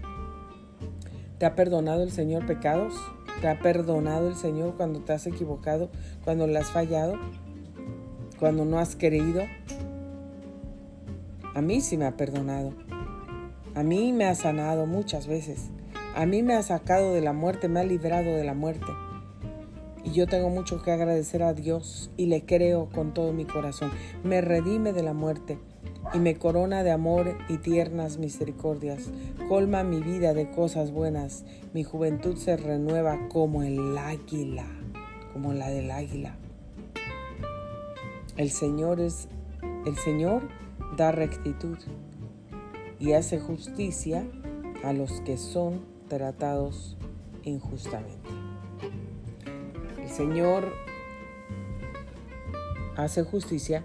¿Te 1.39 1.47
ha 1.47 1.55
perdonado 1.55 2.03
el 2.03 2.11
Señor 2.11 2.45
pecados? 2.45 2.93
¿Te 3.41 3.47
ha 3.47 3.59
perdonado 3.59 4.27
el 4.27 4.35
Señor 4.35 4.75
cuando 4.77 5.01
te 5.01 5.13
has 5.13 5.25
equivocado, 5.25 5.89
cuando 6.23 6.45
le 6.45 6.59
has 6.59 6.71
fallado, 6.71 7.15
cuando 8.39 8.63
no 8.63 8.77
has 8.77 8.95
creído? 8.95 9.43
A 11.55 11.61
mí 11.61 11.81
sí 11.81 11.97
me 11.97 12.05
ha 12.05 12.15
perdonado. 12.15 12.73
A 13.73 13.81
mí 13.81 14.13
me 14.13 14.25
ha 14.25 14.35
sanado 14.35 14.85
muchas 14.85 15.25
veces. 15.25 15.71
A 16.15 16.27
mí 16.27 16.43
me 16.43 16.53
ha 16.53 16.61
sacado 16.61 17.13
de 17.13 17.21
la 17.21 17.33
muerte, 17.33 17.67
me 17.67 17.79
ha 17.79 17.83
librado 17.83 18.35
de 18.35 18.43
la 18.43 18.53
muerte. 18.53 18.85
Y 20.07 20.11
yo 20.11 20.25
tengo 20.25 20.49
mucho 20.49 20.81
que 20.81 20.91
agradecer 20.91 21.43
a 21.43 21.53
Dios 21.53 22.09
y 22.15 22.27
le 22.27 22.45
creo 22.45 22.87
con 22.89 23.13
todo 23.13 23.33
mi 23.33 23.43
corazón. 23.43 23.91
Me 24.23 24.39
redime 24.39 24.93
de 24.93 25.03
la 25.03 25.13
muerte 25.13 25.59
y 26.13 26.19
me 26.19 26.37
corona 26.37 26.81
de 26.83 26.91
amor 26.91 27.37
y 27.49 27.57
tiernas 27.57 28.17
misericordias. 28.17 29.09
Colma 29.49 29.83
mi 29.83 29.99
vida 29.99 30.33
de 30.33 30.49
cosas 30.49 30.91
buenas. 30.91 31.43
Mi 31.73 31.83
juventud 31.83 32.37
se 32.37 32.55
renueva 32.55 33.27
como 33.27 33.63
el 33.63 33.97
águila, 33.97 34.65
como 35.33 35.51
la 35.51 35.67
del 35.67 35.91
águila. 35.91 36.37
El 38.37 38.49
Señor 38.49 39.01
es 39.01 39.27
el 39.85 39.97
Señor 39.97 40.47
da 40.95 41.11
rectitud 41.11 41.77
y 42.97 43.11
hace 43.11 43.41
justicia 43.41 44.25
a 44.85 44.93
los 44.93 45.19
que 45.21 45.35
son 45.35 45.81
tratados 46.07 46.95
injustamente. 47.43 48.36
Señor 50.17 50.73
hace 52.95 53.21
justicia 53.21 53.83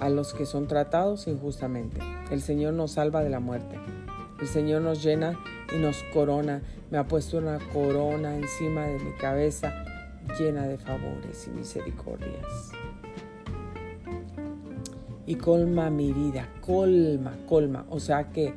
a 0.00 0.08
los 0.08 0.34
que 0.34 0.44
son 0.44 0.66
tratados 0.66 1.28
injustamente. 1.28 2.00
El 2.32 2.42
Señor 2.42 2.74
nos 2.74 2.90
salva 2.90 3.22
de 3.22 3.30
la 3.30 3.38
muerte. 3.38 3.78
El 4.40 4.48
Señor 4.48 4.82
nos 4.82 5.04
llena 5.04 5.38
y 5.72 5.78
nos 5.78 6.02
corona. 6.12 6.62
Me 6.90 6.98
ha 6.98 7.06
puesto 7.06 7.38
una 7.38 7.60
corona 7.72 8.34
encima 8.34 8.86
de 8.86 8.98
mi 8.98 9.12
cabeza 9.12 9.72
llena 10.36 10.66
de 10.66 10.78
favores 10.78 11.46
y 11.46 11.50
misericordias. 11.50 12.72
Y 15.26 15.36
colma 15.36 15.90
mi 15.90 16.12
vida, 16.12 16.48
colma, 16.60 17.36
colma. 17.46 17.86
O 17.88 18.00
sea 18.00 18.32
que 18.32 18.52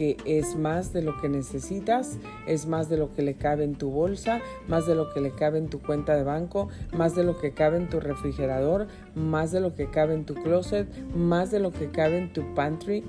es 0.00 0.56
más 0.56 0.92
de 0.92 1.02
lo 1.02 1.20
que 1.20 1.28
necesitas, 1.28 2.16
es 2.46 2.66
más 2.66 2.88
de 2.88 2.96
lo 2.96 3.12
que 3.12 3.22
le 3.22 3.34
cabe 3.34 3.64
en 3.64 3.74
tu 3.74 3.90
bolsa, 3.90 4.40
más 4.66 4.86
de 4.86 4.94
lo 4.94 5.10
que 5.12 5.20
le 5.20 5.32
cabe 5.32 5.58
en 5.58 5.68
tu 5.68 5.80
cuenta 5.80 6.16
de 6.16 6.22
banco, 6.22 6.68
más 6.92 7.14
de 7.14 7.24
lo 7.24 7.38
que 7.38 7.52
cabe 7.52 7.76
en 7.76 7.90
tu 7.90 8.00
refrigerador, 8.00 8.86
más 9.14 9.52
de 9.52 9.60
lo 9.60 9.74
que 9.74 9.90
cabe 9.90 10.14
en 10.14 10.24
tu 10.24 10.34
closet, 10.34 10.88
más 11.14 11.50
de 11.50 11.60
lo 11.60 11.70
que 11.70 11.90
cabe 11.90 12.18
en 12.18 12.32
tu 12.32 12.54
pantry. 12.54 13.04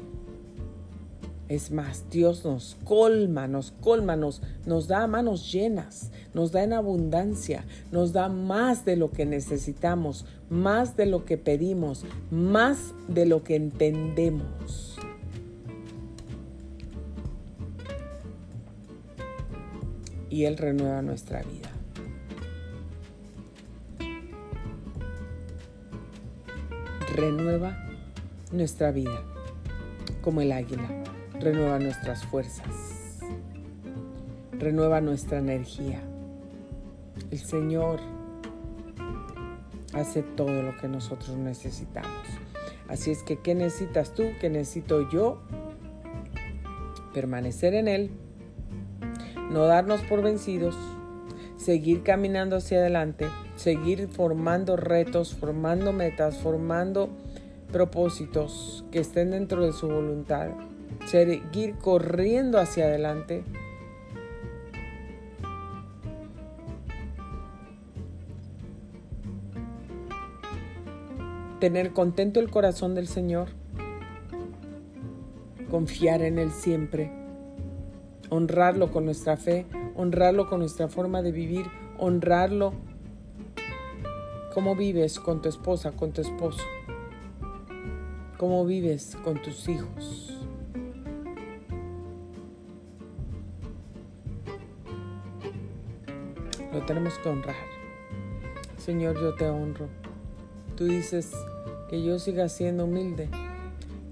Es 1.48 1.72
más, 1.72 2.10
Dios 2.10 2.46
nos 2.46 2.78
colma, 2.84 3.48
nos 3.48 3.72
colma, 3.72 4.16
nos, 4.16 4.42
nos 4.66 4.88
da 4.88 5.08
manos 5.08 5.52
llenas, 5.52 6.12
nos 6.34 6.52
da 6.52 6.64
en 6.64 6.74
abundancia, 6.74 7.66
nos 7.92 8.14
da 8.14 8.30
más 8.30 8.86
de 8.86 8.96
lo 8.96 9.12
que 9.12 9.26
necesitamos, 9.26 10.26
más 10.50 10.98
de 10.98 11.06
lo 11.06 11.26
que 11.26 11.38
pedimos, 11.38 12.06
más 12.32 12.94
de 13.08 13.26
lo 13.26 13.44
que 13.44 13.56
entendemos. 13.56 14.91
Y 20.32 20.46
Él 20.46 20.58
renueva 20.58 21.04
nuestra 21.04 21.44
vida. 21.44 21.70
Renueva 27.14 27.78
nuestra 28.52 28.92
vida 28.92 29.22
como 30.22 30.42
el 30.42 30.52
águila. 30.54 30.88
Renueva 31.40 31.78
nuestras 31.78 32.26
fuerzas. 32.26 33.20
Renueva 34.54 35.02
nuestra 35.02 35.40
energía. 35.40 36.02
El 37.30 37.40
Señor 37.40 38.00
hace 39.94 40.24
todo 40.24 40.62
lo 40.62 40.78
que 40.78 40.88
nosotros 40.88 41.36
necesitamos. 41.38 42.12
Así 42.88 43.12
es 43.12 43.24
que, 43.24 43.40
¿qué 43.40 43.56
necesitas 43.56 44.14
tú? 44.14 44.24
¿Qué 44.40 44.50
necesito 44.50 45.10
yo? 45.10 45.42
Permanecer 47.14 47.74
en 47.74 47.88
Él, 47.88 48.12
no 49.52 49.66
darnos 49.66 50.02
por 50.02 50.22
vencidos, 50.22 50.78
seguir 51.58 52.04
caminando 52.04 52.56
hacia 52.56 52.80
adelante, 52.80 53.28
seguir 53.56 54.08
formando 54.08 54.78
retos, 54.78 55.36
formando 55.36 55.92
metas, 55.92 56.38
formando 56.38 57.10
propósitos 57.72 58.86
que 58.92 59.00
estén 59.00 59.32
dentro 59.32 59.66
de 59.66 59.74
su 59.74 59.88
voluntad, 59.88 60.50
seguir 61.06 61.76
corriendo 61.76 62.60
hacia 62.60 62.86
adelante. 62.86 63.44
Tener 71.60 71.92
contento 71.92 72.40
el 72.40 72.50
corazón 72.50 72.96
del 72.96 73.08
Señor, 73.08 73.50
confiar 75.70 76.24
en 76.24 76.40
Él 76.40 76.52
siempre, 76.52 77.21
honrarlo 78.32 78.92
con 78.92 79.04
nuestra 79.04 79.36
fe, 79.36 79.66
honrarlo 79.94 80.48
con 80.48 80.60
nuestra 80.60 80.88
forma 80.88 81.22
de 81.22 81.34
vivir, 81.34 81.66
honrarlo 82.00 82.74
cómo 84.54 84.74
vives 84.74 85.20
con 85.20 85.42
tu 85.42 85.50
esposa, 85.50 85.92
con 85.92 86.14
tu 86.14 86.22
esposo, 86.22 86.64
cómo 88.38 88.66
vives 88.66 89.18
con 89.24 89.42
tus 89.42 89.68
hijos. 89.68 90.40
Lo 96.72 96.86
tenemos 96.86 97.14
que 97.20 97.28
honrar. 97.28 97.56
Señor, 98.78 99.20
yo 99.20 99.36
te 99.36 99.50
honro. 99.50 99.90
Tú 100.78 100.86
dices 100.86 101.34
que 101.90 102.02
yo 102.02 102.18
siga 102.18 102.48
siendo 102.48 102.86
humilde. 102.86 103.28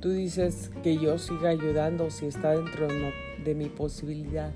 Tú 0.01 0.09
dices 0.09 0.71
que 0.83 0.97
yo 0.97 1.17
siga 1.17 1.49
ayudando 1.49 2.11
si 2.11 2.25
está 2.25 2.51
dentro 2.51 2.87
de 2.87 3.28
mi 3.55 3.65
posibilidad. 3.65 4.53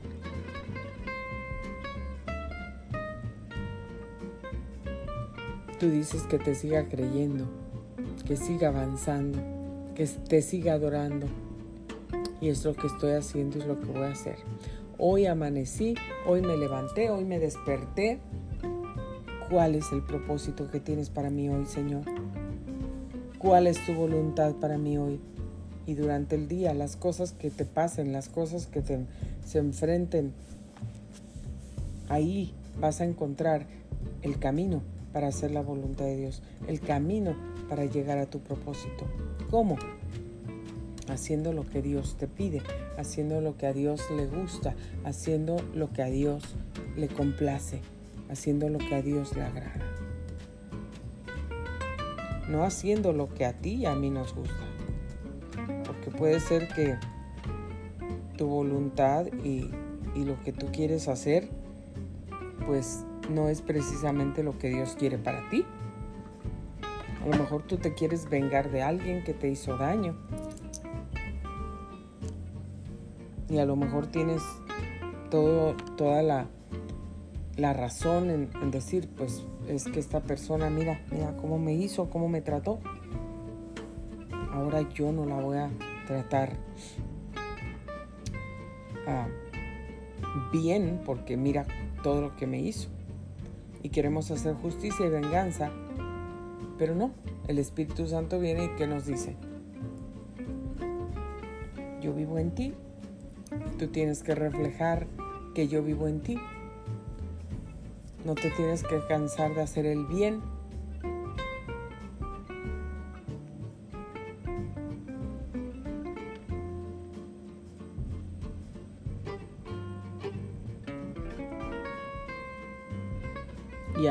Tú 5.79 5.89
dices 5.89 6.23
que 6.23 6.39
te 6.39 6.55
siga 6.55 6.87
creyendo, 6.87 7.45
que 8.25 8.37
siga 8.37 8.69
avanzando, 8.69 9.39
que 9.95 10.05
te 10.05 10.41
siga 10.41 10.73
adorando. 10.73 11.27
Y 12.39 12.49
es 12.49 12.63
lo 12.63 12.73
que 12.73 12.87
estoy 12.87 13.13
haciendo, 13.13 13.59
es 13.59 13.65
lo 13.65 13.79
que 13.79 13.85
voy 13.85 14.03
a 14.03 14.11
hacer. 14.11 14.35
Hoy 14.97 15.25
amanecí, 15.25 15.95
hoy 16.25 16.41
me 16.41 16.55
levanté, 16.55 17.09
hoy 17.09 17.25
me 17.25 17.39
desperté 17.39 18.19
¿Cuál 19.53 19.75
es 19.75 19.91
el 19.91 20.01
propósito 20.01 20.71
que 20.71 20.79
tienes 20.79 21.11
para 21.11 21.29
mí 21.29 21.47
hoy, 21.47 21.65
Señor? 21.65 22.01
¿Cuál 23.37 23.67
es 23.67 23.85
tu 23.85 23.93
voluntad 23.93 24.53
para 24.55 24.79
mí 24.79 24.97
hoy? 24.97 25.19
Y 25.85 25.95
durante 25.95 26.35
el 26.35 26.47
día, 26.47 26.73
las 26.73 26.95
cosas 26.95 27.33
que 27.33 27.49
te 27.49 27.65
pasen, 27.65 28.13
las 28.13 28.29
cosas 28.29 28.67
que 28.67 28.81
te, 28.81 28.99
se 29.45 29.59
enfrenten, 29.59 30.33
ahí 32.09 32.53
vas 32.79 33.01
a 33.01 33.05
encontrar 33.05 33.65
el 34.21 34.39
camino 34.39 34.81
para 35.11 35.27
hacer 35.27 35.51
la 35.51 35.61
voluntad 35.61 36.05
de 36.05 36.17
Dios, 36.17 36.41
el 36.67 36.79
camino 36.79 37.35
para 37.69 37.85
llegar 37.85 38.17
a 38.17 38.25
tu 38.25 38.39
propósito. 38.39 39.05
¿Cómo? 39.51 39.77
Haciendo 41.09 41.51
lo 41.51 41.69
que 41.69 41.81
Dios 41.81 42.15
te 42.17 42.27
pide, 42.27 42.61
haciendo 42.97 43.41
lo 43.41 43.57
que 43.57 43.67
a 43.67 43.73
Dios 43.73 44.01
le 44.15 44.25
gusta, 44.25 44.73
haciendo 45.03 45.57
lo 45.75 45.91
que 45.91 46.01
a 46.01 46.07
Dios 46.07 46.43
le 46.95 47.09
complace 47.09 47.81
haciendo 48.33 48.67
lo 48.67 48.79
que 48.79 48.95
a 48.95 49.01
Dios 49.01 49.35
le 49.35 49.43
agrada. 49.43 49.73
No 52.49 52.63
haciendo 52.63 53.13
lo 53.13 53.33
que 53.33 53.45
a 53.45 53.53
ti 53.53 53.75
y 53.75 53.85
a 53.85 53.95
mí 53.95 54.09
nos 54.09 54.33
gusta. 54.33 54.72
Porque 56.03 56.17
puede 56.17 56.39
ser 56.39 56.67
que 56.69 56.97
tu 58.37 58.47
voluntad 58.47 59.27
y, 59.43 59.69
y 60.15 60.25
lo 60.25 60.39
que 60.43 60.51
tú 60.51 60.67
quieres 60.71 61.07
hacer, 61.07 61.49
pues 62.65 63.05
no 63.29 63.49
es 63.49 63.61
precisamente 63.61 64.43
lo 64.43 64.57
que 64.57 64.69
Dios 64.69 64.95
quiere 64.97 65.17
para 65.17 65.49
ti. 65.49 65.65
A 67.23 67.27
lo 67.27 67.37
mejor 67.37 67.63
tú 67.63 67.77
te 67.77 67.93
quieres 67.93 68.29
vengar 68.29 68.71
de 68.71 68.81
alguien 68.81 69.23
que 69.23 69.33
te 69.33 69.49
hizo 69.49 69.77
daño. 69.77 70.15
Y 73.49 73.59
a 73.59 73.65
lo 73.65 73.75
mejor 73.75 74.07
tienes 74.07 74.41
todo, 75.29 75.75
toda 75.95 76.21
la 76.23 76.47
la 77.57 77.73
razón 77.73 78.29
en, 78.29 78.71
decir, 78.71 79.09
pues 79.15 79.43
es 79.67 79.85
que 79.85 79.99
esta 79.99 80.21
persona, 80.21 80.69
mira, 80.69 81.01
mira 81.11 81.35
cómo 81.37 81.59
me 81.59 81.73
hizo, 81.73 82.09
cómo 82.09 82.27
me 82.27 82.41
trató. 82.41 82.79
Ahora 84.51 84.81
yo 84.93 85.11
no 85.11 85.25
la 85.25 85.35
voy 85.35 85.57
a 85.57 85.69
tratar 86.05 86.53
ah, 89.07 89.27
bien 90.51 91.01
porque 91.05 91.37
mira 91.37 91.65
todo 92.03 92.21
lo 92.21 92.35
que 92.35 92.47
me 92.47 92.59
hizo. 92.59 92.89
Y 93.81 93.89
queremos 93.89 94.31
hacer 94.31 94.55
justicia 94.55 95.05
y 95.05 95.09
venganza. 95.09 95.71
Pero 96.77 96.95
no, 96.95 97.11
el 97.47 97.59
Espíritu 97.59 98.07
Santo 98.07 98.39
viene 98.39 98.65
y 98.65 98.75
que 98.75 98.87
nos 98.87 99.05
dice, 99.05 99.35
yo 102.01 102.13
vivo 102.13 102.39
en 102.39 102.51
ti, 102.51 102.73
tú 103.77 103.87
tienes 103.87 104.23
que 104.23 104.35
reflejar 104.35 105.07
que 105.53 105.67
yo 105.67 105.83
vivo 105.83 106.07
en 106.07 106.21
ti. 106.21 106.37
No 108.25 108.35
te 108.35 108.49
tienes 108.51 108.83
que 108.83 108.99
cansar 109.07 109.53
de 109.53 109.61
hacer 109.61 109.85
el 109.85 110.05
bien. 110.05 110.41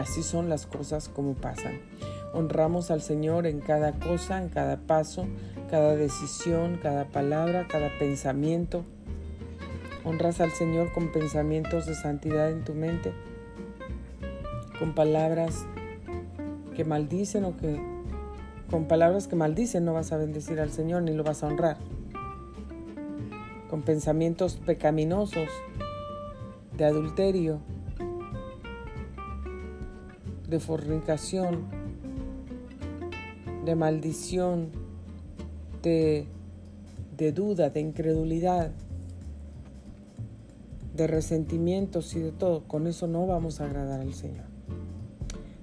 Así 0.03 0.23
son 0.23 0.49
las 0.49 0.67
cosas 0.67 1.09
como 1.09 1.35
pasan. 1.35 1.81
Honramos 2.35 2.91
al 2.91 3.03
Señor 3.03 3.47
en 3.47 3.61
cada 3.61 3.93
cosa, 3.93 4.43
en 4.43 4.49
cada 4.49 4.77
paso, 4.77 5.27
cada 5.71 5.95
decisión, 5.97 6.79
cada 6.83 7.07
palabra, 7.07 7.67
cada 7.69 7.91
pensamiento. 7.99 8.85
Honras 10.05 10.41
al 10.41 10.51
Señor 10.53 10.93
con 10.93 11.13
pensamientos 11.13 11.87
de 11.87 11.95
santidad 11.95 12.51
en 12.51 12.65
tu 12.65 12.75
mente 12.75 13.13
con 14.83 14.95
palabras 14.95 15.65
que 16.75 16.85
maldicen 16.85 17.45
o 17.45 17.57
que 17.57 17.81
con 18.69 18.87
palabras 18.87 19.29
que 19.29 19.37
maldicen 19.37 19.85
no 19.85 19.93
vas 19.93 20.11
a 20.11 20.17
bendecir 20.17 20.59
al 20.59 20.73
Señor 20.73 21.03
ni 21.03 21.13
lo 21.13 21.23
vas 21.23 21.45
a 21.45 21.47
honrar. 21.47 21.77
Con 23.71 23.83
pensamientos 23.83 24.57
pecaminosos 24.57 25.49
de 26.77 26.85
adulterio, 26.85 27.61
de 30.53 30.61
fornicación, 30.61 31.65
de 33.65 33.75
maldición, 33.75 34.69
de, 35.83 36.27
de 37.17 37.33
duda, 37.33 37.71
de 37.71 37.81
incredulidad, 37.81 38.71
de 40.95 41.07
resentimientos 41.07 42.15
y 42.15 42.21
de 42.21 42.33
todo. 42.33 42.65
Con 42.69 42.87
eso 42.87 43.07
no 43.07 43.27
vamos 43.27 43.63
a 43.63 43.65
agradar 43.65 44.03
al 44.03 44.13
Señor. 44.13 44.45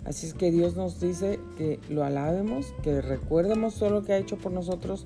Así 0.06 0.26
es 0.26 0.34
que 0.34 0.50
Dios 0.50 0.76
nos 0.76 1.00
dice 1.00 1.40
que 1.56 1.80
lo 1.88 2.04
alabemos, 2.04 2.74
que 2.82 3.00
recuerdemos 3.00 3.76
todo 3.76 3.92
lo 3.92 4.04
que 4.04 4.14
ha 4.14 4.18
hecho 4.18 4.38
por 4.38 4.52
nosotros, 4.52 5.06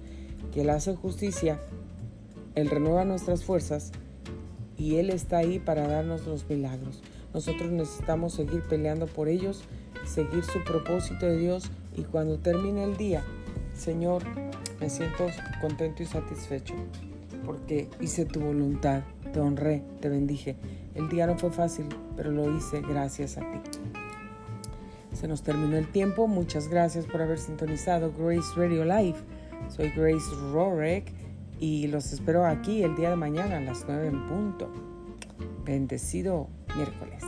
que 0.54 0.62
Él 0.62 0.70
hace 0.70 0.96
justicia, 0.96 1.60
Él 2.56 2.70
renueva 2.70 3.04
nuestras 3.04 3.44
fuerzas 3.44 3.92
y 4.78 4.96
Él 4.96 5.10
está 5.10 5.40
ahí 5.40 5.60
para 5.60 5.90
darnos 5.90 6.26
los 6.26 6.48
milagros. 6.50 7.02
Nosotros 7.34 7.72
necesitamos 7.72 8.34
seguir 8.34 8.62
peleando 8.64 9.08
por 9.08 9.28
ellos, 9.28 9.64
seguir 10.06 10.44
su 10.44 10.64
propósito 10.64 11.26
de 11.26 11.38
Dios 11.38 11.72
y 11.96 12.04
cuando 12.04 12.38
termine 12.38 12.84
el 12.84 12.98
día, 12.98 13.24
Señor, 13.76 14.24
me 14.80 14.90
siento 14.90 15.28
contento 15.62 16.04
y 16.04 16.06
satisfecho 16.06 16.76
porque 17.46 17.90
hice 18.00 18.26
tu 18.26 18.40
voluntad, 18.40 19.02
te 19.32 19.40
honré, 19.40 19.84
te 20.00 20.10
bendije. 20.10 20.56
El 20.96 21.10
día 21.10 21.28
no 21.28 21.38
fue 21.38 21.52
fácil, 21.52 21.88
pero 22.16 22.32
lo 22.32 22.56
hice 22.56 22.82
gracias 22.82 23.38
a 23.38 23.42
ti. 23.42 23.60
Se 25.14 25.28
nos 25.28 25.44
terminó 25.44 25.78
el 25.78 25.88
tiempo. 25.88 26.28
Muchas 26.28 26.68
gracias 26.68 27.06
por 27.06 27.22
haber 27.22 27.40
sintonizado 27.40 28.12
Grace 28.18 28.48
Radio 28.56 28.84
Live. 28.84 29.18
Soy 29.70 29.90
Grace 29.90 30.30
Rorek 30.52 31.12
y 31.60 31.88
los 31.88 32.12
espero 32.12 32.46
aquí 32.46 32.84
el 32.84 32.96
día 32.96 33.10
de 33.10 33.16
mañana 33.16 33.58
a 33.58 33.62
las 33.62 33.86
9 33.88 34.08
en 34.08 34.28
punto. 34.28 34.93
Bendecido 35.64 36.50
miércoles. 36.76 37.24